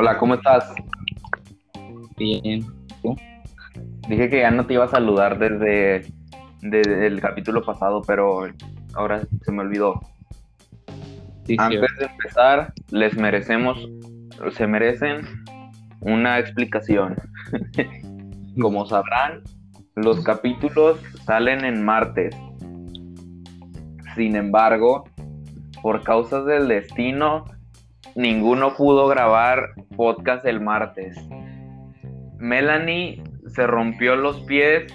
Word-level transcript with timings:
Hola, 0.00 0.16
¿cómo 0.16 0.34
estás? 0.34 0.72
Bien. 2.16 2.64
¿Tú? 3.02 3.16
Dije 4.08 4.30
que 4.30 4.42
ya 4.42 4.52
no 4.52 4.64
te 4.64 4.74
iba 4.74 4.84
a 4.84 4.88
saludar 4.88 5.40
desde, 5.40 6.06
desde 6.62 7.08
el 7.08 7.20
capítulo 7.20 7.64
pasado, 7.64 8.02
pero 8.06 8.46
ahora 8.94 9.22
se 9.42 9.50
me 9.50 9.62
olvidó. 9.62 10.00
Sí, 11.46 11.56
Antes 11.58 11.96
de 11.98 12.06
empezar, 12.06 12.72
les 12.92 13.16
merecemos, 13.16 13.88
se 14.52 14.68
merecen 14.68 15.22
una 16.02 16.38
explicación. 16.38 17.16
Como 18.60 18.86
sabrán, 18.86 19.42
los 19.96 20.22
capítulos 20.22 21.00
salen 21.24 21.64
en 21.64 21.84
martes. 21.84 22.36
Sin 24.14 24.36
embargo, 24.36 25.06
por 25.82 26.04
causas 26.04 26.46
del 26.46 26.68
destino, 26.68 27.46
ninguno 28.18 28.74
pudo 28.74 29.06
grabar 29.06 29.70
podcast 29.96 30.44
el 30.44 30.60
martes. 30.60 31.16
Melanie 32.38 33.22
se 33.46 33.66
rompió 33.66 34.16
los 34.16 34.40
pies 34.40 34.92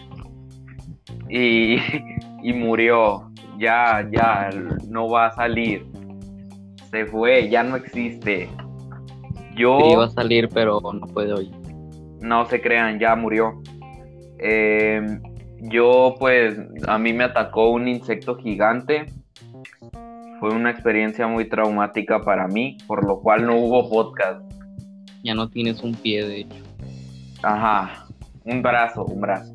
y, 1.29 1.77
y 2.43 2.53
murió. 2.53 3.29
Ya, 3.57 4.05
ya, 4.11 4.49
no 4.89 5.09
va 5.09 5.27
a 5.27 5.31
salir. 5.35 5.85
Se 6.91 7.05
fue, 7.05 7.49
ya 7.49 7.63
no 7.63 7.75
existe. 7.77 8.49
Yo 9.55 9.79
Sí, 9.79 9.91
iba 9.91 10.05
a 10.05 10.09
salir, 10.09 10.49
pero 10.53 10.81
no 10.81 11.07
puede 11.07 11.33
hoy. 11.33 11.51
no 12.19 12.45
se 12.45 12.59
crean, 12.61 12.99
ya 12.99 13.15
murió. 13.15 13.61
Eh, 14.39 15.01
yo, 15.61 16.15
pues, 16.19 16.57
a 16.87 16.97
mí 16.97 17.13
me 17.13 17.23
atacó 17.23 17.69
un 17.69 17.87
insecto 17.87 18.35
gigante. 18.35 19.05
Fue 20.43 20.53
una 20.53 20.71
experiencia 20.71 21.25
muy 21.25 21.47
traumática 21.47 22.21
para 22.21 22.49
mí, 22.49 22.77
por 22.85 23.07
lo 23.07 23.21
cual 23.21 23.45
no 23.45 23.55
hubo 23.55 23.89
podcast. 23.89 24.41
Ya 25.23 25.33
no 25.33 25.49
tienes 25.49 25.81
un 25.81 25.95
pie, 25.95 26.27
de 26.27 26.39
hecho. 26.41 26.57
Ajá, 27.43 28.07
un 28.43 28.61
brazo, 28.61 29.05
un 29.05 29.21
brazo. 29.21 29.53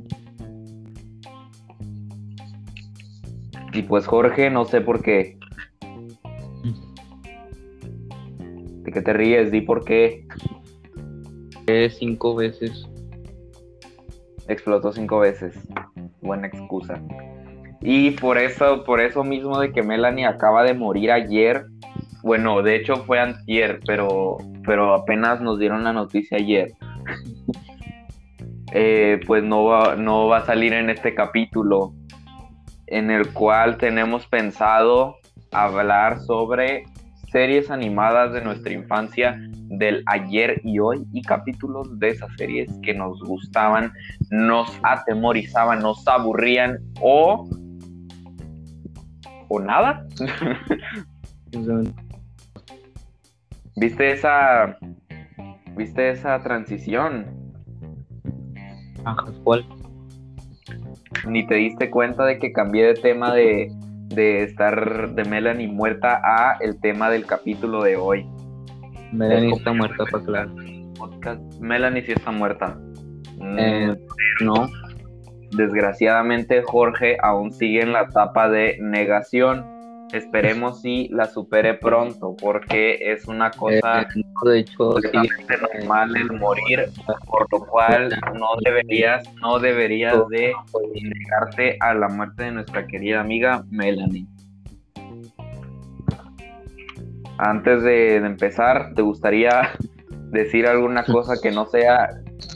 Y 3.75 3.83
pues 3.83 4.07
Jorge, 4.07 4.49
no 4.49 4.65
sé 4.65 4.81
por 4.81 5.03
qué. 5.03 5.39
¿De 8.39 8.91
qué 8.91 9.03
te 9.03 9.13
ríes? 9.13 9.51
Di 9.51 9.61
por 9.61 9.85
qué. 9.85 10.27
Eh, 11.67 11.91
cinco 11.91 12.35
veces. 12.35 12.89
explotó 14.49 14.91
cinco 14.95 15.19
veces. 15.19 15.55
Buena 16.23 16.47
excusa. 16.47 16.99
Y 17.81 18.13
por 18.13 18.39
eso, 18.39 18.85
por 18.85 19.01
eso 19.01 19.23
mismo 19.25 19.61
de 19.61 19.73
que 19.73 19.83
Melanie 19.83 20.27
acaba 20.27 20.65
de 20.65 20.75
morir 20.75 21.13
ayer. 21.13 21.67
Bueno, 22.23 22.63
de 22.63 22.77
hecho 22.77 22.97
fue 23.05 23.21
antier, 23.21 23.81
pero, 23.87 24.39
pero 24.65 24.95
apenas 24.95 25.41
nos 25.41 25.59
dieron 25.59 25.85
la 25.85 25.93
noticia 25.93 26.39
ayer. 26.39 26.73
Eh, 28.73 29.19
pues 29.27 29.43
no 29.43 29.65
va, 29.65 29.97
no 29.97 30.27
va 30.27 30.39
a 30.39 30.45
salir 30.45 30.75
en 30.75 30.91
este 30.91 31.15
capítulo, 31.15 31.95
en 32.87 33.11
el 33.11 33.33
cual 33.33 33.79
tenemos 33.79 34.27
pensado 34.27 35.17
hablar 35.53 36.21
sobre 36.21 36.85
series 37.33 37.71
animadas 37.71 38.33
de 38.33 38.43
nuestra 38.43 38.73
infancia 38.73 39.39
del 39.69 40.03
ayer 40.07 40.61
y 40.65 40.79
hoy 40.79 41.07
y 41.13 41.23
capítulos 41.23 41.99
de 41.99 42.11
esas 42.11 42.31
series 42.37 42.71
que 42.83 42.95
nos 42.95 43.19
gustaban, 43.21 43.93
nos 44.31 44.71
atemorizaban, 44.83 45.81
nos 45.81 46.07
aburrían 46.07 46.79
o 47.01 47.49
o 49.49 49.61
nada. 49.61 50.07
¿Viste 53.77 54.13
esa 54.13 54.77
viste 55.77 56.11
esa 56.11 56.39
transición? 56.43 57.27
Ajá, 59.05 59.25
¿cuál? 59.45 59.65
Ni 61.27 61.47
te 61.47 61.55
diste 61.55 61.91
cuenta 61.91 62.25
de 62.25 62.39
que 62.39 62.53
cambié 62.53 62.87
de 62.87 62.95
tema 62.95 63.33
de 63.33 63.71
de 64.09 64.43
estar 64.43 65.15
de 65.15 65.25
Melanie 65.25 65.69
muerta 65.69 66.21
a 66.25 66.57
el 66.61 66.81
tema 66.81 67.11
del 67.11 67.27
capítulo 67.27 67.83
de 67.83 67.97
hoy. 67.97 68.27
Melanie 69.13 69.53
Es 69.53 69.59
está 69.59 69.73
muerta, 69.73 70.05
para 70.11 70.25
claro. 70.25 70.55
Podcast. 70.99 71.41
Melanie 71.61 72.03
sí 72.03 72.13
está 72.13 72.31
muerta. 72.31 72.79
Eh, 73.41 73.97
no, 74.41 74.69
Desgraciadamente 75.53 76.63
Jorge 76.63 77.17
aún 77.23 77.53
sigue 77.53 77.81
en 77.83 77.93
la 77.93 78.03
etapa 78.03 78.49
de 78.49 78.77
negación. 78.81 79.65
Esperemos 80.13 80.81
si 80.81 81.09
la 81.09 81.27
supere 81.27 81.75
pronto 81.75 82.35
porque 82.41 82.99
es 83.13 83.27
una 83.27 83.51
cosa 83.51 84.03
eh, 84.03 84.07
de 84.45 84.59
hecho, 84.61 84.93
sí, 84.97 85.03
completamente 85.03 85.57
normal 85.75 86.17
el 86.17 86.33
morir, 86.39 86.87
por 87.27 87.47
lo 87.53 87.67
cual 87.67 88.19
no 88.35 88.49
deberías, 88.65 89.23
no 89.43 89.59
deberías 89.59 90.27
de 90.29 90.53
negarte 90.95 91.77
a 91.81 91.93
la 91.93 92.09
muerte 92.09 92.45
de 92.45 92.53
nuestra 92.53 92.87
querida 92.87 93.21
amiga 93.21 93.65
Melanie. 93.71 94.27
Antes 97.39 97.83
de, 97.83 98.21
de 98.21 98.27
empezar, 98.27 98.95
¿te 98.95 99.03
gustaría 99.03 99.71
decir 100.31 100.67
alguna 100.67 101.05
cosa 101.05 101.35
que 101.43 101.51
no 101.51 101.67
sea 101.67 102.09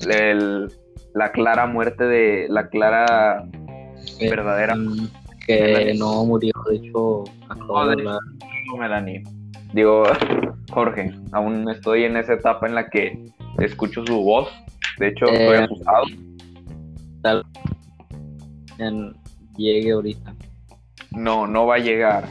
el- 0.08 0.72
la 1.14 1.32
clara 1.32 1.66
muerte 1.66 2.04
de 2.04 2.46
la 2.48 2.68
clara 2.68 3.44
eh, 4.18 4.30
verdadera 4.30 4.74
que 5.46 5.94
no 5.98 6.24
murió, 6.24 6.52
de 6.70 6.76
hecho, 6.76 7.24
acabo 7.48 7.86
de 7.86 7.92
hablar. 7.94 8.18
Melanie? 8.78 9.22
Digo, 9.72 10.04
Jorge, 10.70 11.12
aún 11.32 11.68
estoy 11.70 12.04
en 12.04 12.16
esa 12.16 12.34
etapa 12.34 12.66
en 12.66 12.74
la 12.74 12.88
que 12.88 13.26
escucho 13.58 14.04
su 14.06 14.22
voz. 14.22 14.48
De 14.98 15.08
hecho, 15.08 15.26
estoy 15.26 15.56
Eh, 15.56 15.62
asustado. 15.64 16.04
Tal 17.22 17.44
en- 18.78 19.14
llegue 19.56 19.92
ahorita. 19.92 20.34
No, 21.12 21.46
no 21.46 21.66
va 21.66 21.76
a 21.76 21.78
llegar. 21.78 22.24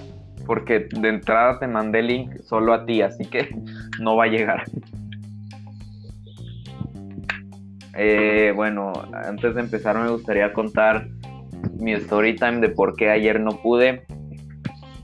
Porque 0.46 0.88
de 0.92 1.09
entrada 1.09 1.59
te 1.59 1.68
mandé 1.68 2.00
el 2.00 2.08
link 2.08 2.42
solo 2.44 2.74
a 2.74 2.86
ti, 2.86 3.02
así 3.02 3.25
que 3.25 3.50
no 4.02 4.16
va 4.16 4.25
a 4.25 4.28
llegar. 4.28 4.63
Eh, 7.96 8.53
bueno, 8.56 8.94
antes 9.13 9.56
de 9.56 9.62
empezar 9.62 9.97
me 9.97 10.09
gustaría 10.09 10.53
contar 10.53 11.07
mi 11.78 11.94
story 11.94 12.35
time 12.35 12.59
de 12.59 12.69
por 12.69 12.96
qué 12.96 13.09
ayer 13.09 13.40
no 13.40 13.52
pude. 13.52 14.03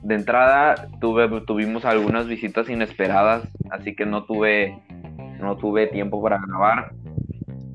De 0.03 0.15
entrada 0.15 0.87
tuve, 1.01 1.27
tuvimos 1.41 1.83
algunas 1.85 2.27
visitas 2.27 2.69
inesperadas, 2.69 3.47
así 3.71 3.95
que 3.95 4.05
no 4.05 4.23
tuve, 4.23 4.77
no 5.41 5.57
tuve 5.57 5.87
tiempo 5.87 6.21
para 6.21 6.39
grabar. 6.47 6.91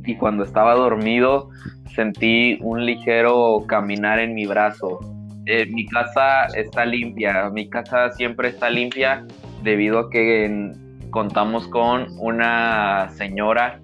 Y 0.04 0.16
cuando 0.16 0.44
estaba 0.44 0.74
dormido 0.74 1.50
sentí 1.94 2.58
un 2.62 2.86
ligero 2.86 3.64
caminar 3.66 4.18
en 4.18 4.34
mi 4.34 4.46
brazo. 4.46 5.00
Eh, 5.44 5.66
mi 5.66 5.86
casa 5.86 6.46
está 6.56 6.86
limpia, 6.86 7.50
mi 7.50 7.68
casa 7.68 8.10
siempre 8.12 8.48
está 8.48 8.70
limpia 8.70 9.26
debido 9.62 9.98
a 9.98 10.10
que 10.10 10.72
contamos 11.10 11.68
con 11.68 12.06
una 12.18 13.10
señora 13.10 13.80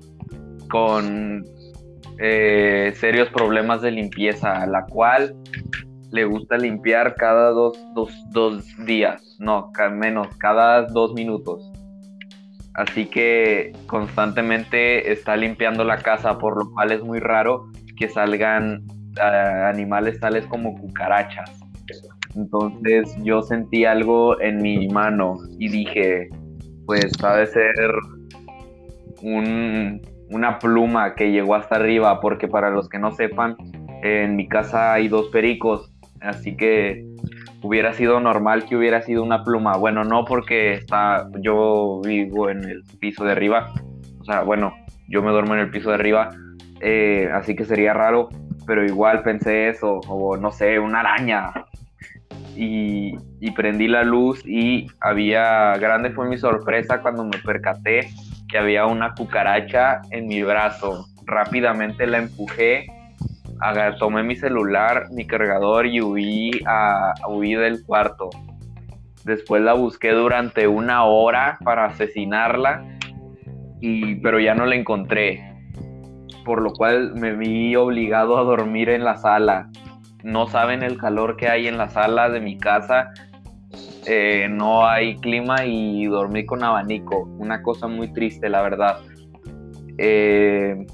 con 0.68 1.44
eh, 2.18 2.92
serios 2.96 3.28
problemas 3.30 3.82
de 3.82 3.90
limpieza, 3.90 4.66
la 4.66 4.84
cual 4.86 5.34
le 6.10 6.24
gusta 6.24 6.56
limpiar 6.56 7.14
cada 7.16 7.50
dos, 7.50 7.78
dos, 7.94 8.12
dos 8.32 8.64
días, 8.86 9.36
no, 9.38 9.70
menos, 9.92 10.28
cada 10.38 10.82
dos 10.82 11.12
minutos. 11.14 11.70
Así 12.74 13.06
que 13.06 13.72
constantemente 13.86 15.12
está 15.12 15.36
limpiando 15.36 15.84
la 15.84 15.98
casa, 15.98 16.38
por 16.38 16.56
lo 16.56 16.70
cual 16.72 16.92
es 16.92 17.02
muy 17.02 17.18
raro 17.18 17.70
que 17.96 18.08
salgan 18.08 18.84
ah, 19.20 19.68
animales 19.68 20.20
tales 20.20 20.46
como 20.46 20.78
cucarachas. 20.78 21.50
Entonces 22.36 23.14
yo 23.22 23.42
sentí 23.42 23.84
algo 23.84 24.40
en 24.40 24.62
mi 24.62 24.86
mano 24.88 25.38
y 25.58 25.68
dije, 25.68 26.28
pues 26.86 27.12
ha 27.22 27.36
de 27.36 27.46
ser 27.46 27.74
un- 29.22 30.00
una 30.30 30.58
pluma 30.58 31.14
que 31.14 31.30
llegó 31.30 31.54
hasta 31.54 31.76
arriba, 31.76 32.20
porque 32.20 32.48
para 32.48 32.70
los 32.70 32.88
que 32.88 32.98
no 32.98 33.12
sepan, 33.12 33.56
en 34.02 34.36
mi 34.36 34.48
casa 34.48 34.92
hay 34.92 35.08
dos 35.08 35.28
pericos, 35.28 35.92
así 36.20 36.56
que 36.56 37.04
hubiera 37.62 37.92
sido 37.92 38.20
normal 38.20 38.64
que 38.66 38.76
hubiera 38.76 39.02
sido 39.02 39.22
una 39.22 39.42
pluma. 39.42 39.76
Bueno, 39.76 40.04
no 40.04 40.24
porque 40.24 40.74
está, 40.74 41.28
yo 41.40 42.00
vivo 42.04 42.50
en 42.50 42.64
el 42.64 42.82
piso 43.00 43.24
de 43.24 43.32
arriba, 43.32 43.72
o 44.20 44.24
sea, 44.24 44.42
bueno, 44.42 44.74
yo 45.08 45.22
me 45.22 45.30
duermo 45.30 45.54
en 45.54 45.60
el 45.60 45.70
piso 45.70 45.88
de 45.88 45.96
arriba, 45.96 46.30
eh, 46.80 47.28
así 47.32 47.56
que 47.56 47.64
sería 47.64 47.94
raro, 47.94 48.28
pero 48.66 48.84
igual 48.84 49.22
pensé 49.22 49.68
eso, 49.68 50.00
o 50.08 50.36
no 50.36 50.52
sé, 50.52 50.78
una 50.78 51.00
araña. 51.00 51.52
Y, 52.54 53.14
y 53.40 53.52
prendí 53.52 53.86
la 53.86 54.02
luz 54.02 54.42
y 54.44 54.88
había, 55.00 55.76
grande 55.76 56.10
fue 56.10 56.28
mi 56.28 56.38
sorpresa 56.38 57.00
cuando 57.00 57.22
me 57.22 57.38
percaté 57.38 58.10
que 58.48 58.58
había 58.58 58.86
una 58.86 59.14
cucaracha 59.14 60.00
en 60.10 60.26
mi 60.26 60.42
brazo. 60.42 61.06
Rápidamente 61.26 62.06
la 62.06 62.18
empujé, 62.18 62.86
tomé 63.98 64.22
mi 64.22 64.36
celular, 64.36 65.06
mi 65.10 65.26
cargador 65.26 65.86
y 65.86 66.00
huí, 66.00 66.50
a, 66.66 67.14
huí 67.28 67.54
del 67.54 67.84
cuarto. 67.84 68.30
Después 69.24 69.62
la 69.62 69.74
busqué 69.74 70.12
durante 70.12 70.66
una 70.68 71.04
hora 71.04 71.58
para 71.64 71.86
asesinarla 71.86 72.84
y, 73.80 74.16
pero 74.16 74.40
ya 74.40 74.54
no 74.54 74.64
la 74.64 74.74
encontré, 74.74 75.54
por 76.44 76.62
lo 76.62 76.72
cual 76.72 77.14
me 77.14 77.34
vi 77.34 77.76
obligado 77.76 78.38
a 78.38 78.44
dormir 78.44 78.88
en 78.88 79.04
la 79.04 79.16
sala. 79.16 79.68
No 80.24 80.46
saben 80.46 80.82
el 80.82 80.98
calor 80.98 81.36
que 81.36 81.48
hay 81.48 81.68
en 81.68 81.78
la 81.78 81.88
sala 81.88 82.28
de 82.28 82.40
mi 82.40 82.58
casa, 82.58 83.10
eh, 84.08 84.48
no 84.50 84.86
hay 84.86 85.16
clima 85.16 85.66
y 85.66 86.06
dormí 86.06 86.46
con 86.46 86.64
abanico, 86.64 87.24
una 87.38 87.62
cosa 87.62 87.88
muy 87.88 88.10
triste, 88.12 88.48
la 88.48 88.62
verdad. 88.62 89.00
Eh, 89.98 90.86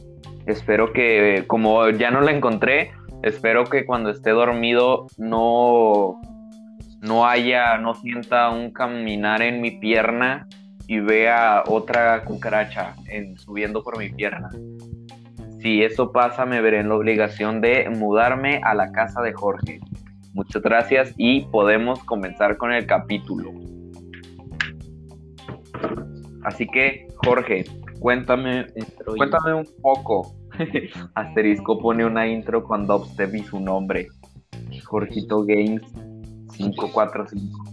espero 0.47 0.93
que, 0.93 1.45
como 1.47 1.89
ya 1.91 2.11
no 2.11 2.21
la 2.21 2.33
encontré, 2.33 2.91
espero 3.23 3.65
que 3.65 3.87
cuando 3.87 4.11
esté 4.11 4.31
dormido 4.31 5.07
no, 5.17 6.21
no 7.03 7.27
haya, 7.27 7.79
no 7.79 7.95
sienta 7.95 8.51
un 8.51 8.73
caminar 8.73 9.43
en 9.43 9.61
mi 9.61 9.71
pierna 9.71 10.49
y 10.89 10.99
vea 10.99 11.63
otra 11.69 12.25
cucaracha 12.25 12.95
en, 13.07 13.39
subiendo 13.39 13.83
por 13.85 13.97
mi 13.97 14.11
pierna. 14.11 14.51
Si 15.61 15.83
eso 15.83 16.11
pasa, 16.11 16.45
me 16.45 16.61
veré 16.61 16.81
en 16.81 16.89
la 16.89 16.97
obligación 16.97 17.61
de 17.61 17.89
mudarme 17.91 18.61
a 18.65 18.75
la 18.75 18.91
casa 18.93 19.23
de 19.23 19.33
Jorge. 19.33 19.81
Muchas 20.35 20.63
gracias 20.63 21.15
y 21.17 21.43
podemos 21.43 22.03
comenzar 22.03 22.57
con 22.57 22.73
el 22.73 22.87
capítulo. 22.87 23.53
Así 26.43 26.67
que, 26.67 27.07
Jorge, 27.25 27.65
cuéntame, 28.01 28.67
cuéntame 29.17 29.55
un 29.55 29.67
poco. 29.81 30.35
Asterisco 31.15 31.79
pone 31.79 32.05
una 32.05 32.27
intro 32.27 32.65
con 32.65 32.85
dubstep 32.85 33.33
y 33.33 33.45
su 33.45 33.61
nombre. 33.61 34.09
Jorgito 34.85 35.45
Games 35.45 35.83
545. 36.57 37.65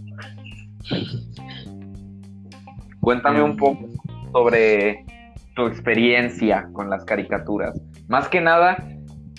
Cuéntame 3.00 3.42
un 3.42 3.56
poco 3.56 3.88
sobre 4.32 5.04
tu 5.56 5.66
experiencia 5.66 6.68
con 6.72 6.88
las 6.88 7.04
caricaturas. 7.04 7.80
Más 8.06 8.28
que 8.28 8.40
nada, 8.40 8.76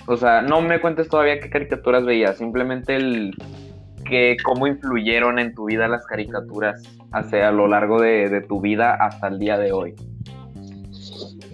o 0.05 0.17
sea, 0.17 0.41
no 0.41 0.61
me 0.61 0.81
cuentes 0.81 1.07
todavía 1.07 1.39
qué 1.39 1.49
caricaturas 1.49 2.05
veías, 2.05 2.37
simplemente 2.37 2.95
el 2.95 3.35
que 4.03 4.35
cómo 4.43 4.67
influyeron 4.67 5.39
en 5.39 5.53
tu 5.55 5.65
vida 5.65 5.87
las 5.87 6.05
caricaturas 6.05 6.81
hacia 7.11 7.47
a 7.47 7.51
lo 7.51 7.67
largo 7.67 8.01
de, 8.01 8.41
tu 8.47 8.59
vida 8.59 8.95
hasta 8.95 9.27
el 9.27 9.39
día 9.39 9.57
de 9.57 9.71
hoy. 9.71 9.95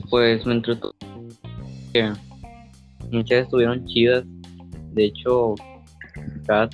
Pues 0.09 0.45
me 0.45 0.55
entretuvo 0.55 0.93
que 1.93 2.11
muchas 3.11 3.43
estuvieron 3.43 3.85
chidas. 3.85 4.23
De 4.93 5.05
hecho, 5.05 5.53
cada 6.47 6.67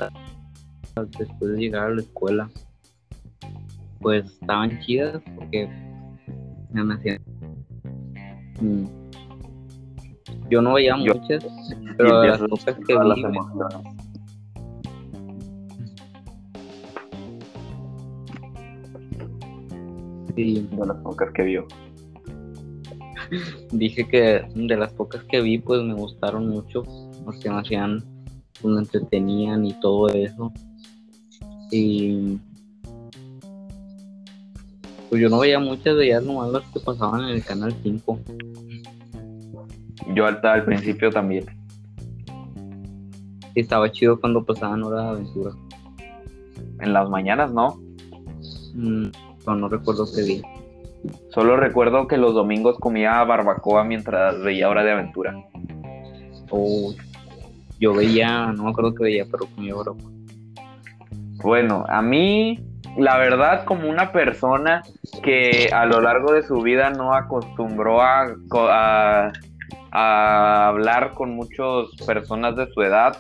después 1.20 1.52
de 1.52 1.58
llegar 1.58 1.88
a 1.88 1.96
la 1.96 2.02
escuela, 2.02 2.50
pues 4.00 4.26
estaban 4.26 4.80
chidas 4.82 5.22
porque 5.36 5.70
me 6.72 6.94
hacían. 6.94 7.22
Yo 10.50 10.62
no 10.62 10.74
veía 10.74 10.96
muchas, 10.96 11.46
pero 11.98 12.24
las 12.24 12.40
pocas 12.42 12.76
que 12.88 12.98
vi. 12.98 13.40
Sí. 20.36 20.68
De 20.72 20.86
las 20.86 20.98
pocas 20.98 21.32
que 21.32 21.44
vio. 21.44 21.68
Dije 23.72 24.08
que 24.08 24.46
de 24.54 24.78
las 24.78 24.94
pocas 24.94 25.24
que 25.24 25.42
vi, 25.42 25.58
pues 25.58 25.82
me 25.82 25.94
gustaron 25.94 26.50
mucho, 26.50 26.84
porque 27.24 27.50
me 27.50 27.60
hacían, 27.60 28.04
pues, 28.62 28.74
me 28.74 28.82
entretenían 28.82 29.66
y 29.66 29.74
todo 29.80 30.10
eso. 30.10 30.52
Y 31.72 32.38
pues 35.10 35.22
yo 35.22 35.30
no 35.30 35.40
veía 35.40 35.60
muchas 35.60 35.96
de 35.96 36.06
ellas, 36.08 36.24
nomás 36.24 36.52
las 36.52 36.64
que 36.72 36.80
pasaban 36.80 37.24
en 37.24 37.30
el 37.30 37.44
canal 37.44 37.74
5. 37.82 38.20
Yo 40.14 40.26
al, 40.26 40.40
al 40.44 40.66
principio 40.66 41.10
también. 41.10 41.46
estaba 43.56 43.92
chido 43.92 44.20
cuando 44.20 44.44
pasaban 44.44 44.84
Hora 44.84 45.02
de 45.02 45.10
Aventura. 45.10 45.52
En 46.82 46.94
las 46.94 47.10
mañanas, 47.10 47.52
¿no? 47.52 47.80
Mm, 48.74 49.08
no, 49.48 49.70
recuerdo 49.70 50.06
qué 50.14 50.22
día. 50.22 50.42
Solo 51.30 51.56
recuerdo 51.56 52.08
que 52.08 52.18
los 52.18 52.34
domingos 52.34 52.78
comía 52.80 53.24
barbacoa 53.24 53.84
mientras 53.84 54.42
veía 54.42 54.70
Hora 54.70 54.84
de 54.84 54.92
Aventura. 54.92 55.36
Oh, 56.50 56.94
yo 57.80 57.94
veía, 57.94 58.52
no 58.52 58.64
me 58.64 58.70
acuerdo 58.70 58.94
qué 58.96 59.04
veía, 59.04 59.26
pero 59.32 59.46
comía 59.56 59.76
barbacoa. 59.76 60.12
Bueno, 61.44 61.86
a 61.88 62.02
mí, 62.02 62.60
la 62.98 63.18
verdad, 63.18 63.66
como 63.66 63.90
una 63.90 64.12
persona 64.12 64.82
que 65.24 65.70
a 65.72 65.86
lo 65.86 66.02
largo 66.02 66.34
de 66.34 66.44
su 66.44 66.62
vida 66.62 66.90
no 66.90 67.14
acostumbró 67.14 68.02
a, 68.02 68.36
a, 68.52 69.32
hablar 69.96 71.14
con 71.14 71.36
muchas 71.36 71.88
personas 72.06 72.56
de 72.56 72.68
su 72.68 72.82
edad, 72.82 73.18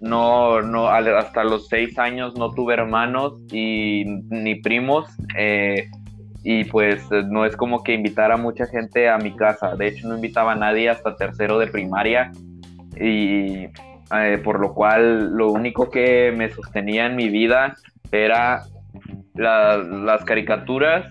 no, 0.00 0.60
no, 0.60 0.88
hasta 0.88 1.44
los 1.44 1.68
seis 1.68 1.98
años 1.98 2.36
no 2.36 2.50
tuve 2.50 2.74
hermanos 2.74 3.40
y 3.50 4.04
ni 4.28 4.56
primos. 4.56 5.08
Eh, 5.36 5.88
y 6.42 6.64
pues 6.64 7.02
no 7.10 7.46
es 7.46 7.56
como 7.56 7.82
que 7.82 7.94
invitara 7.94 8.34
a 8.34 8.36
mucha 8.36 8.66
gente 8.66 9.08
a 9.08 9.16
mi 9.16 9.34
casa. 9.34 9.76
De 9.76 9.88
hecho, 9.88 10.06
no 10.06 10.16
invitaba 10.16 10.52
a 10.52 10.56
nadie 10.56 10.90
hasta 10.90 11.16
tercero 11.16 11.58
de 11.58 11.68
primaria. 11.68 12.30
Y 13.00 13.68
eh, 14.14 14.40
por 14.44 14.60
lo 14.60 14.74
cual 14.74 15.34
lo 15.34 15.50
único 15.50 15.90
que 15.90 16.32
me 16.36 16.50
sostenía 16.50 17.06
en 17.06 17.16
mi 17.16 17.30
vida 17.30 17.74
era 18.12 18.64
las 19.34 20.24
caricaturas 20.24 21.06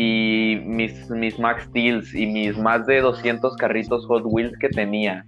y 0.00 0.60
mis, 0.64 1.10
mis 1.10 1.40
Max 1.40 1.64
Steels 1.64 2.14
y 2.14 2.24
mis 2.24 2.56
más 2.56 2.86
de 2.86 3.00
200 3.00 3.56
carritos 3.56 4.06
Hot 4.06 4.22
Wheels 4.26 4.56
que 4.60 4.68
tenía. 4.68 5.24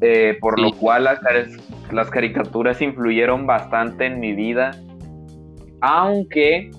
Eh, 0.00 0.38
por 0.40 0.60
lo 0.60 0.70
cual 0.74 1.04
las, 1.04 1.18
las 1.90 2.08
caricaturas 2.08 2.80
influyeron 2.80 3.48
bastante 3.48 4.06
en 4.06 4.20
mi 4.20 4.32
vida. 4.32 4.80
Aunque 5.80 6.70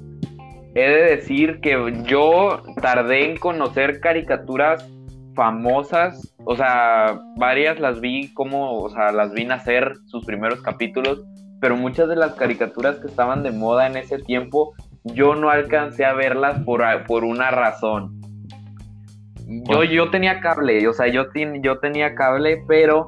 he 0.74 0.90
de 0.90 1.16
decir 1.18 1.60
que 1.60 2.02
yo 2.06 2.64
tardé 2.82 3.30
en 3.30 3.36
conocer 3.36 4.00
caricaturas 4.00 4.90
famosas, 5.36 6.34
o 6.46 6.56
sea, 6.56 7.20
varias 7.36 7.78
las 7.82 8.00
vi 8.00 8.34
como, 8.34 8.80
o 8.84 8.90
sea, 8.90 9.12
las 9.12 9.34
vi 9.34 9.44
nacer 9.44 9.98
sus 10.06 10.26
primeros 10.26 10.62
capítulos, 10.62 11.26
pero 11.60 11.76
muchas 11.76 12.08
de 12.08 12.16
las 12.16 12.36
caricaturas 12.36 13.00
que 13.00 13.08
estaban 13.08 13.44
de 13.44 13.52
moda 13.52 13.86
en 13.86 13.98
ese 13.98 14.20
tiempo, 14.20 14.76
yo 15.04 15.36
no 15.36 15.50
alcancé 15.50 16.06
a 16.06 16.14
verlas 16.14 16.64
por, 16.64 16.84
por 17.06 17.24
una 17.24 17.52
razón. 17.52 18.20
Yo, 19.48 19.84
yo 19.84 20.12
tenía 20.12 20.42
cable, 20.42 20.88
o 20.88 20.94
sea, 20.94 21.08
yo, 21.08 21.26
yo 21.62 21.80
tenía 21.80 22.14
cable, 22.14 22.64
pero 22.68 23.08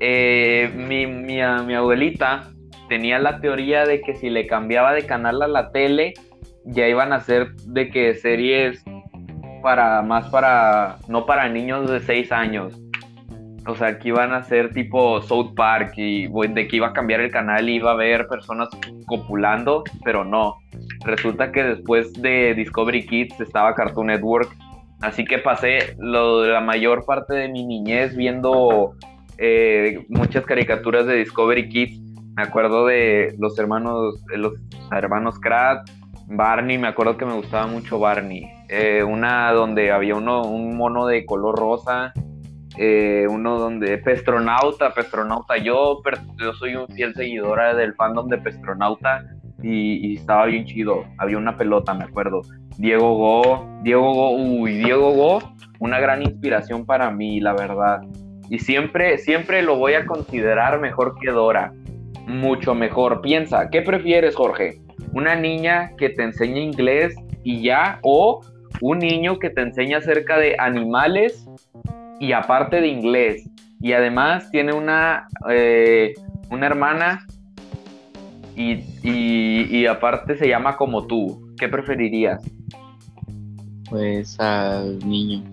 eh, 0.00 0.72
mi, 0.74 1.06
mi, 1.06 1.36
mi 1.66 1.74
abuelita 1.74 2.50
tenía 2.88 3.20
la 3.20 3.40
teoría 3.40 3.84
de 3.86 4.00
que 4.00 4.16
si 4.16 4.30
le 4.30 4.46
cambiaba 4.48 4.92
de 4.92 5.06
canal 5.06 5.42
a 5.42 5.48
la 5.48 5.70
tele, 5.70 6.14
ya 6.64 6.88
iban 6.88 7.12
a 7.12 7.20
ser 7.20 7.54
de 7.66 7.88
que 7.88 8.14
series 8.14 8.84
para 9.62 10.02
más 10.02 10.28
para 10.30 10.98
no 11.06 11.26
para 11.26 11.48
niños 11.48 11.88
de 11.90 12.00
6 12.00 12.32
años. 12.32 12.80
O 13.66 13.74
sea, 13.74 13.98
que 13.98 14.08
iban 14.08 14.32
a 14.32 14.42
ser 14.42 14.72
tipo 14.72 15.20
South 15.22 15.54
Park 15.54 15.92
y 15.96 16.28
de 16.28 16.66
que 16.66 16.76
iba 16.76 16.88
a 16.88 16.92
cambiar 16.92 17.20
el 17.20 17.30
canal 17.30 17.68
y 17.68 17.74
iba 17.74 17.90
a 17.90 17.94
haber 17.94 18.26
personas 18.26 18.68
copulando, 19.06 19.84
pero 20.04 20.24
no. 20.24 20.56
Resulta 21.04 21.52
que 21.52 21.62
después 21.62 22.12
de 22.14 22.54
Discovery 22.54 23.06
Kids 23.06 23.40
estaba 23.40 23.74
Cartoon 23.74 24.06
Network, 24.08 24.50
así 25.02 25.24
que 25.24 25.38
pasé 25.38 25.94
la 25.98 26.60
mayor 26.60 27.04
parte 27.04 27.34
de 27.34 27.48
mi 27.48 27.64
niñez 27.64 28.16
viendo 28.16 28.94
eh, 29.36 30.04
muchas 30.08 30.44
caricaturas 30.46 31.06
de 31.06 31.16
Discovery 31.16 31.68
Kids. 31.68 32.00
Me 32.36 32.42
acuerdo 32.42 32.86
de 32.86 33.34
los 33.38 33.58
hermanos, 33.58 34.24
los 34.34 34.54
hermanos 34.90 35.38
Krat, 35.38 35.88
Barney, 36.28 36.78
me 36.78 36.88
acuerdo 36.88 37.16
que 37.16 37.26
me 37.26 37.34
gustaba 37.34 37.66
mucho 37.66 37.98
Barney. 37.98 38.48
Eh, 38.68 39.02
una 39.02 39.52
donde 39.52 39.90
había 39.90 40.14
uno, 40.14 40.42
un 40.42 40.76
mono 40.76 41.06
de 41.06 41.26
color 41.26 41.58
rosa, 41.58 42.12
eh, 42.76 43.26
uno 43.28 43.58
donde 43.58 43.98
Pestronauta, 43.98 44.94
Pestronauta. 44.94 45.56
Yo, 45.58 46.00
yo 46.38 46.52
soy 46.54 46.76
un 46.76 46.88
fiel 46.88 47.14
seguidora 47.14 47.74
del 47.74 47.94
fandom 47.94 48.28
de 48.28 48.38
Pestronauta 48.38 49.24
y, 49.62 50.16
estaba 50.16 50.46
bien 50.46 50.64
chido. 50.64 51.04
Había 51.18 51.38
una 51.38 51.56
pelota, 51.56 51.94
me 51.94 52.04
acuerdo. 52.04 52.42
Diego 52.78 53.16
Go, 53.16 53.66
Diego 53.82 54.12
Go, 54.12 54.30
uy, 54.36 54.74
Diego 54.74 55.12
Go, 55.12 55.38
una 55.80 55.98
gran 56.00 56.22
inspiración 56.22 56.86
para 56.86 57.10
mí, 57.10 57.40
la 57.40 57.52
verdad. 57.52 58.00
Y 58.48 58.58
siempre, 58.58 59.18
siempre 59.18 59.62
lo 59.62 59.76
voy 59.76 59.94
a 59.94 60.06
considerar 60.06 60.80
mejor 60.80 61.14
que 61.20 61.30
Dora. 61.30 61.72
Mucho 62.26 62.74
mejor. 62.74 63.20
Piensa, 63.20 63.70
¿qué 63.70 63.82
prefieres, 63.82 64.36
Jorge? 64.36 64.80
¿Una 65.12 65.34
niña 65.34 65.90
que 65.96 66.10
te 66.10 66.22
enseña 66.22 66.60
inglés 66.60 67.14
y 67.42 67.62
ya? 67.62 67.98
¿O 68.02 68.40
un 68.80 68.98
niño 68.98 69.38
que 69.38 69.50
te 69.50 69.62
enseña 69.62 69.98
acerca 69.98 70.38
de 70.38 70.56
animales 70.58 71.46
y 72.18 72.32
aparte 72.32 72.80
de 72.80 72.88
inglés. 72.88 73.48
Y 73.80 73.92
además 73.92 74.50
tiene 74.50 74.72
una, 74.72 75.28
eh, 75.48 76.14
una 76.50 76.66
hermana 76.66 77.26
y, 78.56 79.86
aparte 79.86 80.36
se 80.36 80.48
llama 80.48 80.76
como 80.76 81.06
tú. 81.06 81.50
¿qué 81.58 81.68
preferirías? 81.68 82.42
Pues 83.88 84.40
al 84.40 84.98
niño. 85.00 85.44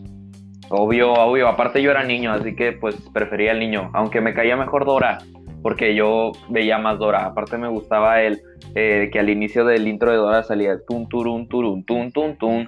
Obvio, 0.70 1.14
obvio. 1.14 1.48
Aparte 1.48 1.82
yo 1.82 1.92
era 1.92 2.04
niño, 2.04 2.32
así 2.32 2.56
que 2.56 2.72
pues 2.72 2.96
prefería 3.14 3.52
el 3.52 3.60
niño. 3.60 3.90
Aunque 3.94 4.22
me 4.22 4.34
caía 4.34 4.56
mejor 4.56 4.86
Dora, 4.86 5.20
porque 5.62 5.96
yo 5.96 6.32
veía 6.50 6.78
más 6.78 6.98
Dora. 6.98 7.26
Aparte 7.26 7.58
me 7.58 7.68
gustaba 7.68 8.22
el 8.22 8.42
eh, 8.76 9.10
que 9.12 9.20
al 9.20 9.30
inicio 9.30 9.66
del 9.66 9.88
intro 9.88 10.12
de 10.12 10.18
Dora 10.18 10.44
salía 10.44 10.72
el 10.72 10.86
tun 10.88 11.08
turun 11.10 11.48
turun 11.48 11.84
tun 11.84 12.12
tun 12.12 12.38
tun. 12.38 12.68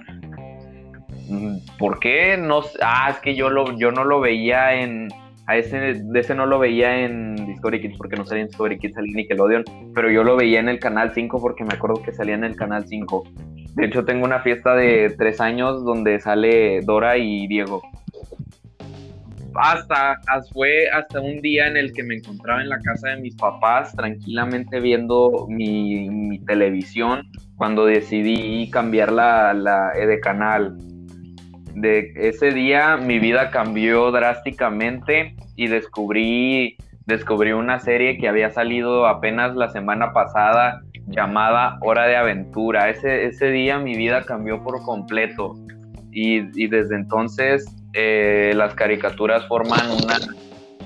¿Por 1.78 1.98
qué? 2.00 2.36
No, 2.36 2.62
ah, 2.82 3.08
es 3.10 3.18
que 3.18 3.34
yo 3.34 3.50
lo, 3.50 3.78
yo 3.78 3.92
no 3.92 4.04
lo 4.04 4.20
veía 4.20 4.74
en, 4.74 5.08
a 5.50 5.56
ese, 5.56 5.94
de 5.94 6.20
ese 6.20 6.34
no 6.34 6.46
lo 6.46 6.60
veía 6.60 7.04
en 7.04 7.34
Discovery 7.34 7.80
Kids 7.80 7.96
porque 7.98 8.16
no 8.16 8.24
salía 8.24 8.42
en 8.42 8.48
Discovery 8.48 8.78
Kids, 8.78 8.94
salía 8.94 9.10
en 9.10 9.16
Nickelodeon, 9.16 9.64
pero 9.94 10.08
yo 10.08 10.22
lo 10.22 10.36
veía 10.36 10.60
en 10.60 10.68
el 10.68 10.78
canal 10.78 11.12
5 11.12 11.40
porque 11.40 11.64
me 11.64 11.74
acuerdo 11.74 12.02
que 12.02 12.12
salía 12.12 12.34
en 12.34 12.44
el 12.44 12.54
canal 12.54 12.86
5. 12.86 13.24
De 13.74 13.86
hecho, 13.86 14.04
tengo 14.04 14.24
una 14.24 14.40
fiesta 14.40 14.74
de 14.74 15.12
tres 15.18 15.40
años 15.40 15.84
donde 15.84 16.20
sale 16.20 16.82
Dora 16.82 17.18
y 17.18 17.48
Diego. 17.48 17.82
Hasta, 19.54 20.20
fue 20.52 20.88
hasta 20.90 21.20
un 21.20 21.40
día 21.40 21.66
en 21.66 21.76
el 21.76 21.92
que 21.92 22.04
me 22.04 22.14
encontraba 22.14 22.62
en 22.62 22.68
la 22.68 22.78
casa 22.78 23.08
de 23.08 23.20
mis 23.20 23.34
papás 23.34 23.92
tranquilamente 23.96 24.78
viendo 24.78 25.46
mi, 25.48 26.38
televisión 26.46 27.28
cuando 27.56 27.86
decidí 27.86 28.70
cambiar 28.70 29.10
la, 29.10 29.52
la 29.52 29.90
de 29.90 30.20
canal 30.20 30.76
de 31.74 32.12
ese 32.16 32.52
día 32.52 32.96
mi 32.96 33.18
vida 33.18 33.50
cambió 33.50 34.10
drásticamente 34.10 35.34
y 35.56 35.68
descubrí, 35.68 36.76
descubrí 37.06 37.52
una 37.52 37.78
serie 37.78 38.18
que 38.18 38.28
había 38.28 38.50
salido 38.50 39.06
apenas 39.06 39.54
la 39.54 39.68
semana 39.68 40.12
pasada 40.12 40.82
llamada 41.06 41.78
Hora 41.82 42.06
de 42.06 42.16
Aventura. 42.16 42.88
Ese, 42.88 43.26
ese 43.26 43.50
día 43.50 43.78
mi 43.78 43.96
vida 43.96 44.24
cambió 44.24 44.62
por 44.62 44.82
completo 44.82 45.54
y, 46.12 46.66
desde 46.68 46.96
entonces 46.96 47.66
eh, 47.92 48.52
las 48.54 48.74
caricaturas 48.74 49.46
forman 49.46 49.90
una 49.90 50.18